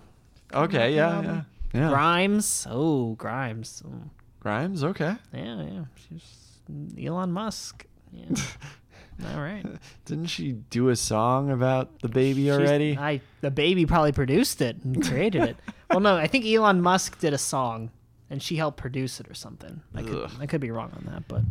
Okay, 0.53 0.95
yeah, 0.95 1.21
yeah, 1.21 1.41
yeah. 1.73 1.89
Grimes. 1.89 2.65
Oh, 2.69 3.15
Grimes. 3.15 3.83
Oh. 3.85 4.09
Grimes, 4.39 4.83
okay. 4.83 5.15
Yeah, 5.33 5.61
yeah. 5.63 5.83
She's 5.95 6.59
Elon 7.05 7.31
Musk. 7.31 7.85
Yeah. 8.13 8.25
All 9.33 9.41
right. 9.41 9.65
Didn't 10.05 10.27
she 10.27 10.51
do 10.51 10.89
a 10.89 10.95
song 10.95 11.49
about 11.49 11.99
the 12.01 12.07
baby 12.07 12.43
She's- 12.43 12.55
already? 12.57 12.97
I 12.97 13.19
the 13.41 13.49
baby 13.51 13.85
probably 13.87 14.11
produced 14.11 14.61
it 14.61 14.77
and 14.83 15.03
created 15.03 15.41
it. 15.43 15.57
well, 15.89 15.99
no, 15.99 16.15
I 16.15 16.27
think 16.27 16.45
Elon 16.45 16.81
Musk 16.81 17.19
did 17.19 17.33
a 17.33 17.37
song, 17.37 17.89
and 18.29 18.41
she 18.41 18.55
helped 18.55 18.77
produce 18.77 19.19
it 19.19 19.27
or 19.29 19.33
something. 19.33 19.81
I 19.95 20.03
could 20.03 20.15
Ugh. 20.25 20.31
I 20.39 20.45
could 20.45 20.61
be 20.61 20.69
wrong 20.71 20.91
on 20.95 21.11
that, 21.11 21.27
but 21.27 21.41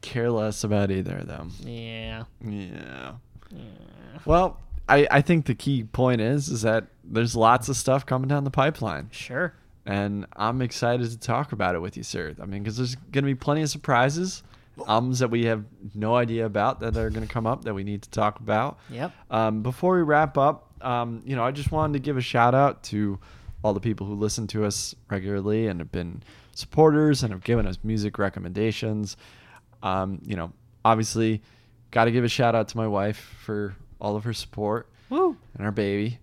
Care 0.00 0.30
less 0.30 0.64
about 0.64 0.90
either 0.90 1.18
of 1.18 1.26
them. 1.26 1.52
yeah. 1.64 2.24
Yeah. 2.44 3.12
Well, 4.24 4.58
I, 4.88 5.06
I 5.10 5.20
think 5.20 5.46
the 5.46 5.54
key 5.54 5.84
point 5.84 6.20
is 6.20 6.48
is 6.48 6.62
that 6.62 6.86
there's 7.04 7.34
lots 7.36 7.68
of 7.68 7.76
stuff 7.76 8.06
coming 8.06 8.28
down 8.28 8.44
the 8.44 8.50
pipeline, 8.50 9.08
Sure. 9.12 9.54
and 9.86 10.26
I'm 10.36 10.62
excited 10.62 11.10
to 11.10 11.18
talk 11.18 11.52
about 11.52 11.74
it 11.74 11.80
with 11.80 11.96
you, 11.96 12.02
sir. 12.02 12.34
I 12.40 12.46
mean, 12.46 12.62
because 12.62 12.76
there's 12.76 12.94
going 12.94 13.24
to 13.24 13.30
be 13.30 13.34
plenty 13.34 13.62
of 13.62 13.68
surprises, 13.70 14.42
albums 14.88 15.18
that 15.18 15.28
we 15.28 15.44
have 15.46 15.64
no 15.94 16.16
idea 16.16 16.46
about 16.46 16.80
that 16.80 16.96
are 16.96 17.10
going 17.10 17.26
to 17.26 17.32
come 17.32 17.46
up 17.46 17.64
that 17.64 17.74
we 17.74 17.84
need 17.84 18.02
to 18.02 18.10
talk 18.10 18.40
about. 18.40 18.78
Yep. 18.90 19.12
Um, 19.30 19.62
before 19.62 19.96
we 19.96 20.02
wrap 20.02 20.38
up, 20.38 20.70
um, 20.84 21.22
you 21.24 21.36
know, 21.36 21.44
I 21.44 21.50
just 21.50 21.70
wanted 21.70 21.94
to 21.94 21.98
give 22.00 22.16
a 22.16 22.20
shout 22.22 22.54
out 22.54 22.82
to 22.84 23.18
all 23.62 23.74
the 23.74 23.80
people 23.80 24.06
who 24.06 24.14
listen 24.14 24.46
to 24.48 24.64
us 24.64 24.94
regularly 25.10 25.66
and 25.68 25.78
have 25.80 25.92
been 25.92 26.22
supporters 26.54 27.22
and 27.22 27.32
have 27.32 27.44
given 27.44 27.66
us 27.66 27.78
music 27.84 28.18
recommendations. 28.18 29.16
Um, 29.82 30.20
you 30.24 30.36
know, 30.36 30.52
obviously, 30.84 31.42
got 31.90 32.04
to 32.04 32.10
give 32.10 32.24
a 32.24 32.28
shout 32.28 32.54
out 32.54 32.68
to 32.68 32.76
my 32.76 32.86
wife 32.86 33.36
for 33.44 33.76
all 34.00 34.16
of 34.16 34.24
her 34.24 34.32
support 34.32 34.88
Woo. 35.10 35.36
and 35.54 35.64
our 35.64 35.72
baby. 35.72 36.18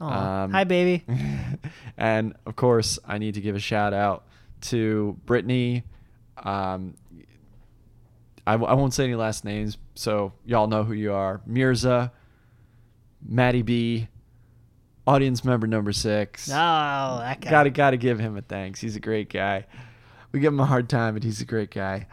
Um, 0.00 0.50
Hi, 0.50 0.64
baby. 0.64 1.04
and 1.96 2.34
of 2.44 2.56
course, 2.56 2.98
I 3.06 3.18
need 3.18 3.34
to 3.34 3.40
give 3.40 3.54
a 3.54 3.60
shout 3.60 3.94
out 3.94 4.26
to 4.62 5.16
Brittany. 5.24 5.84
Um, 6.36 6.94
I, 8.46 8.52
w- 8.52 8.68
I 8.68 8.74
won't 8.74 8.92
say 8.92 9.04
any 9.04 9.14
last 9.14 9.44
names, 9.44 9.78
so 9.94 10.32
y'all 10.44 10.66
know 10.66 10.82
who 10.82 10.94
you 10.94 11.12
are. 11.12 11.40
Mirza, 11.46 12.10
Maddie 13.24 13.62
B, 13.62 14.08
audience 15.06 15.44
member 15.44 15.68
number 15.68 15.92
six. 15.92 16.48
Oh, 16.50 16.52
that 16.52 17.40
guy. 17.40 17.50
Gotta 17.50 17.70
gotta 17.70 17.96
give 17.96 18.18
him 18.18 18.36
a 18.36 18.42
thanks. 18.42 18.80
He's 18.80 18.96
a 18.96 19.00
great 19.00 19.30
guy. 19.30 19.66
We 20.32 20.40
give 20.40 20.52
him 20.52 20.60
a 20.60 20.66
hard 20.66 20.88
time, 20.88 21.14
but 21.14 21.22
he's 21.22 21.40
a 21.40 21.44
great 21.44 21.70
guy. 21.70 22.08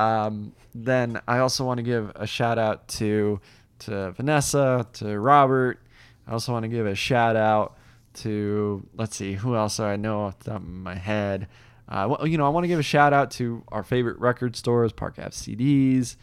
Um, 0.00 0.52
then 0.74 1.20
I 1.26 1.38
also 1.38 1.64
want 1.64 1.78
to 1.78 1.82
give 1.82 2.12
a 2.14 2.26
shout 2.26 2.58
out 2.58 2.88
to 2.88 3.40
to 3.80 4.12
Vanessa, 4.12 4.86
to 4.94 5.18
Robert. 5.18 5.80
I 6.26 6.32
also 6.32 6.52
want 6.52 6.64
to 6.64 6.68
give 6.68 6.86
a 6.86 6.94
shout 6.94 7.36
out 7.36 7.76
to 8.14 8.86
let's 8.94 9.16
see 9.16 9.34
who 9.34 9.56
else 9.56 9.80
I 9.80 9.96
know 9.96 10.22
off 10.22 10.38
the 10.40 10.52
top 10.52 10.62
of 10.62 10.68
my 10.68 10.94
head. 10.94 11.48
Uh, 11.88 12.06
well, 12.08 12.26
you 12.26 12.38
know, 12.38 12.46
I 12.46 12.50
want 12.50 12.64
to 12.64 12.68
give 12.68 12.78
a 12.78 12.84
shout 12.84 13.12
out 13.12 13.32
to 13.32 13.64
our 13.68 13.82
favorite 13.82 14.18
record 14.18 14.54
stores, 14.54 14.92
Park 14.92 15.18
Ave 15.18 15.30
CDs, 15.30 16.16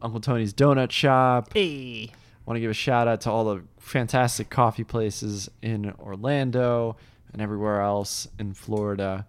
Uncle 0.00 0.20
Tony's 0.20 0.54
Donut 0.54 0.92
Shop. 0.92 1.52
Hey. 1.52 2.10
I 2.12 2.14
Want 2.46 2.56
to 2.56 2.60
give 2.60 2.70
a 2.70 2.74
shout 2.74 3.08
out 3.08 3.20
to 3.22 3.30
all 3.30 3.44
the 3.44 3.62
fantastic 3.78 4.48
coffee 4.48 4.84
places 4.84 5.50
in 5.60 5.92
Orlando 5.98 6.96
and 7.32 7.42
everywhere 7.42 7.82
else 7.82 8.28
in 8.38 8.54
Florida. 8.54 9.26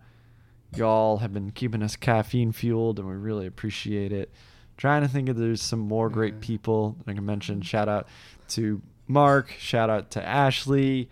Y'all 0.76 1.18
have 1.18 1.34
been 1.34 1.52
keeping 1.52 1.82
us 1.82 1.96
caffeine 1.96 2.52
fueled, 2.52 3.00
and 3.00 3.08
we 3.08 3.16
really 3.16 3.48
appreciate 3.48 4.12
it. 4.12 4.32
Trying 4.78 5.02
to 5.02 5.08
think 5.08 5.28
if 5.28 5.36
there's 5.36 5.62
some 5.62 5.80
more 5.80 6.10
great 6.10 6.40
people 6.40 6.96
Like 7.00 7.16
I 7.16 7.18
can 7.18 7.26
mention. 7.26 7.62
Shout 7.62 7.90
out 7.90 8.08
to 8.50 8.82
Mark. 9.08 9.54
Shout 9.58 9.90
out 9.90 10.12
to 10.12 10.26
Ashley. 10.26 11.10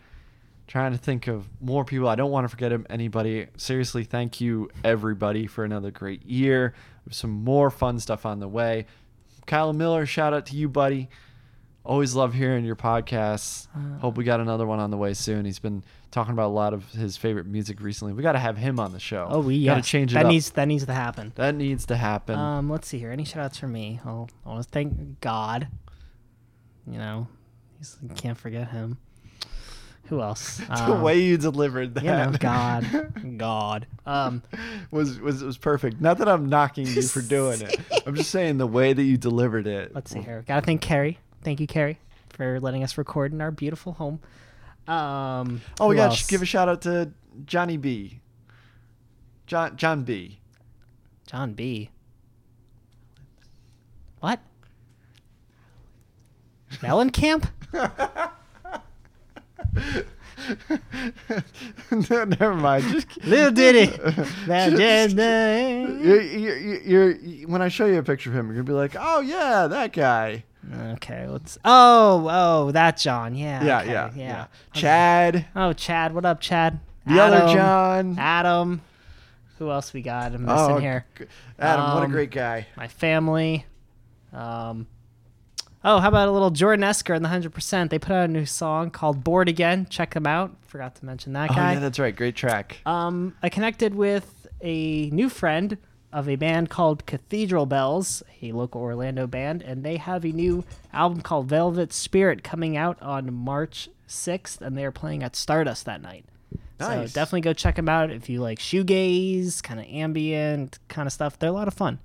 Trying 0.68 0.92
to 0.92 0.98
think 0.98 1.28
of 1.28 1.48
more 1.60 1.84
people. 1.84 2.08
I 2.08 2.16
don't 2.16 2.32
want 2.32 2.46
to 2.46 2.50
forget 2.50 2.72
anybody. 2.90 3.48
Seriously, 3.58 4.04
thank 4.04 4.40
you 4.40 4.70
everybody 4.84 5.48
for 5.48 5.64
another 5.64 5.92
great 5.92 6.26
year. 6.26 6.74
Some 7.10 7.32
more 7.32 7.70
fun 7.70 8.00
stuff 8.00 8.26
on 8.26 8.40
the 8.40 8.48
way. 8.48 8.86
Kyle 9.46 9.74
Miller, 9.74 10.06
shout 10.06 10.34
out 10.34 10.46
to 10.48 10.56
you, 10.56 10.68
buddy. 10.68 11.10
Always 11.88 12.14
love 12.16 12.34
hearing 12.34 12.66
your 12.66 12.76
podcasts. 12.76 13.68
Uh, 13.74 13.98
Hope 14.00 14.18
we 14.18 14.26
got 14.26 14.42
another 14.42 14.66
one 14.68 14.80
on 14.80 14.92
the 14.92 14.98
way 14.98 15.14
soon. 15.14 15.46
He's 15.46 15.58
been 15.60 15.84
talking 16.12 16.34
about 16.34 16.48
a 16.48 16.54
lot 16.54 16.74
of 16.74 16.92
his 16.92 17.16
favorite 17.16 17.46
music 17.46 17.80
recently. 17.80 18.14
We 18.14 18.22
got 18.24 18.34
to 18.34 18.40
have 18.40 18.58
him 18.58 18.78
on 18.78 18.92
the 18.92 19.00
show. 19.00 19.26
Oh, 19.30 19.40
we 19.40 19.64
got 19.64 19.76
to 19.76 19.82
change 19.82 20.12
it 20.12 20.16
that 20.16 20.26
up. 20.26 20.32
needs 20.32 20.50
that 20.52 20.68
needs 20.68 20.86
to 20.86 20.94
happen. 20.94 21.32
that 21.36 21.56
needs 21.56 21.86
to 21.86 21.96
happen. 21.96 22.38
Um, 22.38 22.70
let's 22.70 22.90
see 22.90 23.00
here. 23.00 23.12
Any 23.12 23.24
shout 23.24 23.42
outs 23.46 23.58
for 23.58 23.70
me? 23.70 24.02
I 24.06 24.10
want 24.10 24.32
to 24.46 24.64
thank 24.64 25.22
God. 25.22 25.70
You 26.86 26.98
know, 26.98 27.28
he's, 27.78 27.98
you 28.04 28.10
can't 28.10 28.38
forget 28.38 28.70
him. 28.70 28.98
Who 30.08 30.22
else? 30.22 30.58
the 30.68 30.74
Um, 30.94 31.02
way 31.02 31.20
you 31.20 31.38
delivered 31.38 31.96
that, 31.96 32.04
you 32.04 32.10
know, 32.12 32.34
God, 32.38 33.14
God. 33.38 33.88
Um, 34.06 34.44
was 34.92 35.20
was 35.22 35.42
was 35.44 35.58
perfect. 35.58 36.02
Not 36.02 36.18
that 36.18 36.28
I'm 36.28 36.50
knocking 36.50 36.86
you 36.88 37.02
for 37.02 37.22
doing 37.22 37.62
it. 37.62 37.80
I'm 38.06 38.16
just 38.16 38.30
saying 38.32 38.58
the 38.58 38.68
way 38.68 38.92
that 38.92 39.04
you 39.04 39.16
delivered 39.18 39.68
it. 39.68 39.96
let's 39.96 40.12
see 40.12 40.20
here. 40.20 40.44
Gotta 40.46 40.66
thank 40.66 40.82
Carrie. 40.82 41.20
Thank 41.48 41.62
you, 41.62 41.68
Carrie, 41.68 41.98
for 42.32 42.60
letting 42.60 42.84
us 42.84 42.98
record 42.98 43.32
in 43.32 43.40
our 43.40 43.52
beautiful 43.52 43.94
home. 43.94 44.20
Um, 44.86 45.62
Oh, 45.80 45.88
we 45.88 45.96
got 45.96 46.12
to 46.12 46.28
give 46.28 46.42
a 46.42 46.46
shout 46.46 46.68
out 46.68 46.82
to 46.82 47.12
Johnny 47.46 47.78
B. 47.78 48.20
John 49.46 49.78
John 49.78 50.04
B. 50.04 50.40
John 51.26 51.54
B. 51.54 51.90
What? 54.20 54.42
Mellencamp? 56.82 57.48
no, 62.10 62.24
never 62.26 62.56
mind. 62.56 62.84
Just 62.92 63.24
Little 63.26 63.52
Diddy. 63.52 63.86
Just- 64.46 65.16
you're, 65.16 66.22
you're, 66.22 66.82
you're, 66.82 67.48
when 67.48 67.62
I 67.62 67.70
show 67.70 67.86
you 67.86 68.00
a 68.00 68.04
picture 68.04 68.32
of 68.32 68.36
him, 68.36 68.48
you're 68.48 68.56
gonna 68.56 68.66
be 68.66 68.74
like, 68.74 68.98
"Oh 69.00 69.22
yeah, 69.22 69.68
that 69.68 69.94
guy." 69.94 70.44
Okay, 70.94 71.28
let's. 71.28 71.58
Oh, 71.66 72.28
oh, 72.30 72.72
that 72.72 72.98
John. 72.98 73.36
Yeah. 73.36 73.64
Yeah, 73.64 73.80
okay, 73.82 73.92
yeah, 73.92 74.12
yeah. 74.16 74.26
yeah. 74.26 74.46
Chad, 74.74 75.46
Oh, 75.56 75.74
Chad. 75.74 76.14
What 76.14 76.26
up, 76.26 76.40
Chad? 76.40 76.80
the 77.06 77.20
other 77.22 77.54
John. 77.54 78.18
Adam. 78.20 78.82
Who 79.60 79.72
else 79.72 79.92
we 79.94 80.02
got? 80.02 80.34
I'm 80.34 80.44
missing 80.46 80.58
Oh, 80.76 80.78
here. 80.78 81.06
Adam, 81.58 81.86
what 81.94 82.04
a 82.04 82.06
Um, 82.06 82.12
great 82.12 82.32
guy. 82.32 82.68
My 82.76 82.88
family. 82.88 83.66
Um. 84.34 84.88
Oh, 85.84 86.00
how 86.00 86.10
about 86.10 86.28
a 86.28 86.32
little 86.32 86.50
Jordan 86.50 86.84
Esker 86.84 87.14
and 87.14 87.24
the 87.24 87.30
Hundred 87.30 87.54
Percent? 87.54 87.92
They 87.92 88.00
put 88.00 88.12
out 88.12 88.26
a 88.26 88.32
new 88.32 88.46
song 88.46 88.90
called 88.92 89.24
"Bored 89.24 89.48
Again." 89.48 89.88
Check 89.90 90.14
them 90.14 90.28
out. 90.28 90.56
Forgot 90.68 90.96
to 90.96 91.06
mention 91.06 91.34
that 91.34 91.50
guy. 91.50 91.54
Oh 91.54 91.58
guy. 91.58 91.74
yeah, 91.74 91.80
that's 91.80 91.98
right. 92.00 92.16
Great 92.16 92.36
track. 92.36 92.80
Um, 92.86 93.36
I 93.42 93.50
connected 93.50 93.96
with 93.96 94.48
a 94.62 95.10
new 95.12 95.30
friend 95.30 95.78
of 96.18 96.28
a 96.28 96.36
band 96.36 96.68
called 96.68 97.06
Cathedral 97.06 97.68
Bells, 97.68 98.24
a 98.42 98.52
local 98.52 98.82
Orlando 98.82 99.28
band, 99.28 99.62
and 99.62 99.84
they 99.84 99.98
have 99.98 100.26
a 100.26 100.30
new 100.30 100.64
album 100.92 101.22
called 101.22 101.48
Velvet 101.48 101.94
Spirit 101.94 102.44
coming 102.44 102.76
out 102.76 103.00
on 103.04 103.32
March 103.32 103.88
6th, 104.10 104.60
and 104.60 104.76
they're 104.76 104.92
playing 104.92 105.22
at 105.22 105.36
Stardust 105.36 105.86
that 105.86 106.02
night. 106.02 106.26
Nice. 106.80 107.12
So 107.12 107.20
definitely 107.20 107.42
go 107.42 107.54
check 107.54 107.76
them 107.76 107.88
out 107.88 108.10
if 108.10 108.30
you 108.30 108.42
like 108.42 108.58
shoegaze, 108.58 109.62
kind 109.62 109.80
of 109.80 109.86
ambient 109.86 110.80
kind 110.88 111.06
of 111.06 111.14
stuff. 111.14 111.38
They're 111.38 111.50
a 111.50 111.54
lot 111.54 111.68
of 111.68 111.76
fun. 111.76 112.00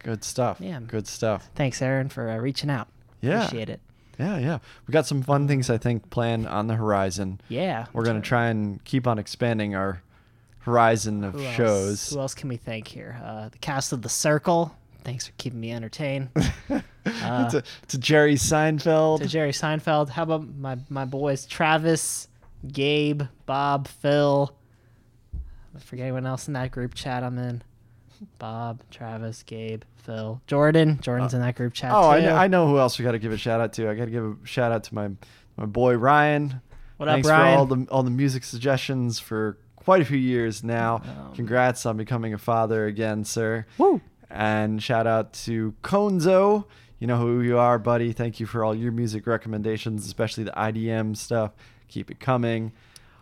Good 0.00 0.22
stuff. 0.22 0.58
Yeah. 0.60 0.80
Good 0.80 1.06
stuff. 1.06 1.48
Thanks, 1.54 1.80
Aaron, 1.80 2.10
for 2.10 2.28
uh, 2.28 2.36
reaching 2.36 2.68
out. 2.68 2.88
Yeah. 3.22 3.44
Appreciate 3.44 3.70
it. 3.70 3.80
Yeah, 4.18 4.36
yeah. 4.36 4.58
We 4.86 4.92
got 4.92 5.06
some 5.06 5.22
fun 5.22 5.48
things 5.48 5.70
I 5.70 5.78
think 5.78 6.10
planned 6.10 6.46
on 6.46 6.66
the 6.66 6.74
horizon. 6.74 7.40
Yeah. 7.48 7.86
We're 7.94 8.04
gonna 8.04 8.20
try 8.20 8.48
and 8.48 8.84
keep 8.84 9.06
on 9.06 9.18
expanding 9.18 9.74
our 9.74 10.02
horizon 10.66 11.24
of 11.24 11.34
Who 11.34 11.44
else? 11.44 11.54
shows. 11.54 12.10
Who 12.10 12.18
else 12.18 12.34
can 12.34 12.48
we 12.48 12.56
thank 12.56 12.88
here? 12.88 13.18
Uh, 13.24 13.48
the 13.48 13.58
cast 13.58 13.92
of 13.92 14.02
The 14.02 14.08
Circle. 14.08 14.76
Thanks 15.04 15.26
for 15.26 15.32
keeping 15.38 15.60
me 15.60 15.72
entertained. 15.72 16.28
Uh, 17.22 17.48
to, 17.48 17.62
to 17.86 17.98
Jerry 17.98 18.34
Seinfeld. 18.34 19.20
to 19.20 19.28
Jerry 19.28 19.52
Seinfeld. 19.52 20.08
How 20.08 20.24
about 20.24 20.44
my 20.56 20.76
my 20.88 21.04
boys 21.04 21.46
Travis, 21.46 22.26
Gabe, 22.66 23.22
Bob, 23.46 23.86
Phil. 23.86 24.52
I 25.76 25.78
forget 25.78 26.02
anyone 26.02 26.26
else 26.26 26.48
in 26.48 26.54
that 26.54 26.72
group 26.72 26.94
chat 26.94 27.22
I'm 27.22 27.38
in. 27.38 27.62
Bob, 28.40 28.82
Travis, 28.90 29.44
Gabe, 29.44 29.82
Phil, 29.98 30.42
Jordan. 30.48 30.98
Jordan's 31.00 31.32
in 31.32 31.42
that 31.42 31.54
group 31.54 31.74
chat 31.74 31.92
oh, 31.94 32.02
too. 32.02 32.08
I 32.08 32.20
know, 32.20 32.34
I 32.34 32.48
know 32.48 32.66
who 32.66 32.78
else 32.80 32.98
we 32.98 33.04
got 33.04 33.12
to 33.12 33.20
give 33.20 33.30
a 33.30 33.38
shout 33.38 33.60
out 33.60 33.72
to. 33.74 33.88
I 33.88 33.94
got 33.94 34.06
to 34.06 34.10
give 34.10 34.24
a 34.24 34.36
shout 34.44 34.72
out 34.72 34.82
to 34.82 34.94
my 34.94 35.10
my 35.56 35.66
boy 35.66 35.94
Ryan. 35.94 36.60
What 36.96 37.08
up, 37.08 37.14
Thanks 37.14 37.28
Ryan? 37.28 37.54
for 37.54 37.58
all 37.58 37.66
the 37.66 37.86
all 37.92 38.02
the 38.02 38.10
music 38.10 38.42
suggestions 38.42 39.20
for 39.20 39.58
quite 39.86 40.02
a 40.02 40.04
few 40.04 40.18
years 40.18 40.62
now. 40.62 40.96
Um, 40.96 41.32
Congrats 41.34 41.86
on 41.86 41.96
becoming 41.96 42.34
a 42.34 42.38
father 42.38 42.84
again, 42.86 43.24
sir. 43.24 43.64
Woo! 43.78 44.02
And 44.28 44.82
shout 44.82 45.06
out 45.06 45.32
to 45.44 45.74
Konzo. 45.82 46.64
You 46.98 47.06
know 47.06 47.16
who 47.18 47.40
you 47.40 47.56
are, 47.56 47.78
buddy. 47.78 48.12
Thank 48.12 48.40
you 48.40 48.46
for 48.46 48.64
all 48.64 48.74
your 48.74 48.90
music 48.92 49.26
recommendations, 49.26 50.04
especially 50.04 50.44
the 50.44 50.50
IDM 50.52 51.16
stuff. 51.16 51.52
Keep 51.88 52.10
it 52.10 52.20
coming. 52.20 52.72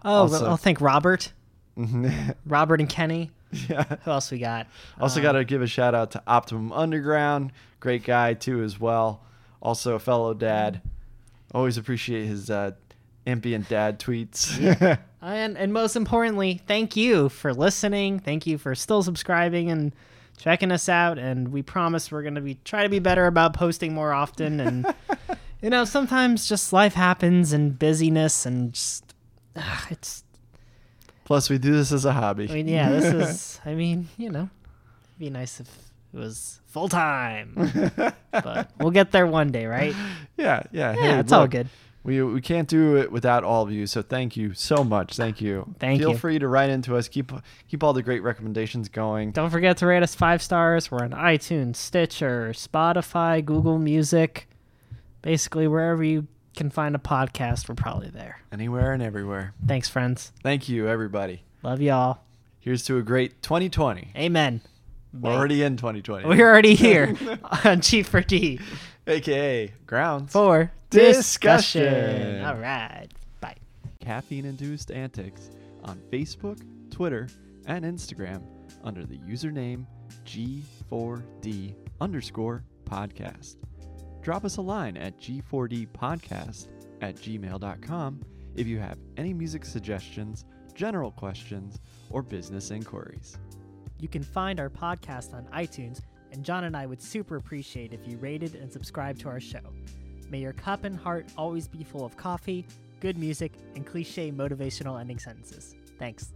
Oh, 0.05 0.23
Also- 0.23 0.47
I'll 0.47 0.57
thank 0.57 0.81
Robert. 0.81 1.33
Robert 2.47 2.81
and 2.81 2.89
Kenny. 2.89 3.31
Yeah. 3.69 3.85
Who 4.05 4.11
else 4.11 4.31
we 4.31 4.39
got? 4.39 4.67
Also, 4.99 5.21
Um, 5.21 5.23
got 5.25 5.33
to 5.33 5.45
give 5.45 5.61
a 5.63 5.67
shout 5.67 5.95
out 5.95 6.11
to 6.13 6.23
Optimum 6.27 6.73
Underground. 6.73 7.53
Great 7.79 8.03
guy, 8.05 8.35
too, 8.35 8.63
as 8.63 8.81
well. 8.81 9.23
Also, 9.63 9.95
a 9.95 9.99
fellow 9.99 10.35
dad. 10.35 10.81
Always 11.55 11.77
appreciate 11.77 12.27
his 12.27 12.49
uh, 12.51 12.73
ambient 13.27 13.69
dad 13.69 14.01
tweets. 14.01 14.99
And 15.25 15.57
and 15.57 15.73
most 15.73 15.97
importantly, 15.97 16.61
thank 16.67 16.97
you 16.97 17.29
for 17.31 17.55
listening. 17.55 18.19
Thank 18.19 18.47
you 18.47 18.59
for 18.59 18.75
still 18.75 19.03
subscribing 19.03 19.71
and 19.71 19.95
checking 20.37 20.71
us 20.71 20.89
out. 20.89 21.19
And 21.19 21.49
we 21.49 21.63
promise 21.63 22.13
we're 22.13 22.23
gonna 22.23 22.43
be 22.43 22.59
try 22.65 22.83
to 22.83 22.89
be 22.91 22.99
better 22.99 23.27
about 23.27 23.55
posting 23.55 23.95
more 23.95 24.13
often. 24.13 24.61
And 24.61 24.95
you 25.63 25.71
know, 25.71 25.85
sometimes 25.85 26.47
just 26.47 26.73
life 26.73 26.95
happens 26.95 27.53
and 27.53 27.79
busyness 27.79 28.45
and 28.45 28.75
just 28.75 29.15
ah, 29.57 29.87
it's. 29.91 30.25
Plus, 31.25 31.49
we 31.49 31.57
do 31.57 31.73
this 31.73 31.91
as 31.91 32.05
a 32.05 32.13
hobby. 32.13 32.51
I 32.51 32.53
mean, 32.53 32.69
yeah, 32.69 32.91
this 32.91 33.05
is. 33.31 33.61
I 33.65 33.75
mean, 33.75 34.09
you 34.19 34.29
know, 34.29 34.51
it'd 34.51 35.19
be 35.19 35.31
nice 35.31 35.59
if 35.59 35.69
it 36.13 36.19
was 36.19 36.61
full 36.67 36.91
time, 36.91 37.55
but 38.31 38.71
we'll 38.79 38.91
get 38.91 39.11
there 39.11 39.27
one 39.27 39.51
day, 39.51 39.65
right? 39.65 39.95
yeah, 40.37 40.65
yeah. 40.71 40.93
Yeah, 40.93 40.95
hey, 40.95 41.19
it's 41.21 41.33
all 41.33 41.47
good. 41.47 41.69
We, 42.05 42.23
we 42.23 42.43
can't 42.43 42.69
do 42.69 42.99
it 42.99 43.11
without 43.11 43.45
all 43.45 43.63
of 43.63 43.73
you, 43.73 43.87
so 43.87 44.03
thank 44.03 44.37
you 44.37 44.53
so 44.53 44.85
much. 44.85 45.17
Thank 45.17 45.41
you. 45.41 45.75
Thank 45.79 46.01
Feel 46.01 46.11
you. 46.11 46.19
free 46.19 46.39
to 46.39 46.47
write 46.47 46.69
into 46.69 46.97
us. 46.97 47.09
Keep 47.09 47.33
keep 47.67 47.83
all 47.83 47.95
the 47.95 48.03
great 48.03 48.23
recommendations 48.23 48.91
going. 48.91 49.33
Don't 49.33 49.49
forget 49.49 49.79
to 49.79 49.87
rate 49.87 50.03
us 50.03 50.15
five 50.15 50.43
stars. 50.43 50.91
We're 50.91 51.03
on 51.03 51.11
iTunes, 51.13 51.77
Stitcher, 51.77 52.51
Spotify, 52.55 53.43
Google 53.43 53.79
Music. 53.79 54.47
Basically, 55.23 55.67
wherever 55.67 56.05
you 56.05 56.27
can 56.55 56.69
find 56.69 56.95
a 56.95 56.99
podcast, 56.99 57.71
we're 57.71 57.75
probably 57.75 58.11
there. 58.11 58.43
Anywhere 58.53 58.93
and 58.93 59.03
everywhere. 59.03 59.55
Thanks, 59.67 59.89
friends. 59.89 60.31
Thank 60.43 60.69
you, 60.69 60.87
everybody. 60.87 61.43
Love 61.63 61.81
y'all. 61.81 62.19
Here's 62.61 62.85
to 62.85 62.99
a 62.99 63.03
great 63.03 63.41
2020. 63.43 64.13
Amen. 64.15 64.61
We're 65.19 65.31
already 65.31 65.63
in 65.63 65.77
2020. 65.77 66.29
We're 66.29 66.49
already 66.49 66.75
here 66.75 67.09
on 67.65 67.81
G4D 67.81 68.61
AKA 69.07 69.73
Grounds. 69.87 70.33
for 70.33 70.71
Discussion. 70.91 71.83
discussion. 71.83 72.45
All 72.45 72.57
right. 72.57 73.09
Bye. 73.41 73.57
Caffeine 74.01 74.45
Induced 74.45 74.91
Antics 74.91 75.51
on 75.83 76.01
Facebook, 76.13 76.61
Twitter, 76.91 77.29
and 77.67 77.85
Instagram 77.85 78.43
under 78.83 79.05
the 79.05 79.19
username 79.19 79.87
G4D 80.25 81.75
underscore 82.01 82.63
podcast. 82.89 83.57
Drop 84.23 84.45
us 84.45 84.57
a 84.57 84.63
line 84.63 84.97
at 84.97 85.19
G4D 85.19 85.89
podcast 85.89 86.69
at 87.03 87.17
gmail.com 87.17 88.21
if 88.57 88.67
you 88.67 88.79
have 88.79 88.99
any 89.17 89.35
music 89.35 89.65
suggestions, 89.65 90.45
general 90.75 91.11
questions, 91.11 91.81
or 92.11 92.23
business 92.23 92.71
inquiries. 92.71 93.37
You 93.99 94.09
can 94.09 94.23
find 94.23 94.61
our 94.61 94.71
podcast 94.71 95.35
on 95.35 95.45
iTunes, 95.47 96.01
and 96.35 96.45
John 96.45 96.65
and 96.65 96.77
I 96.77 96.85
would 96.85 97.01
super 97.01 97.37
appreciate 97.37 97.93
if 97.93 98.07
you 98.07 98.19
rated 98.19 98.57
and 98.57 98.71
subscribed 98.71 99.21
to 99.21 99.29
our 99.29 99.41
show. 99.41 99.61
May 100.31 100.41
your 100.41 100.53
cup 100.53 100.85
and 100.85 100.99
heart 100.99 101.27
always 101.39 101.69
be 101.69 101.85
full 101.85 102.05
of 102.05 102.17
coffee, 102.17 102.67
good 103.01 103.17
music, 103.17 103.53
and 103.77 103.87
cliche 103.87 104.33
motivational 104.33 105.01
ending 105.01 105.19
sentences. 105.19 105.77
Thanks. 105.99 106.33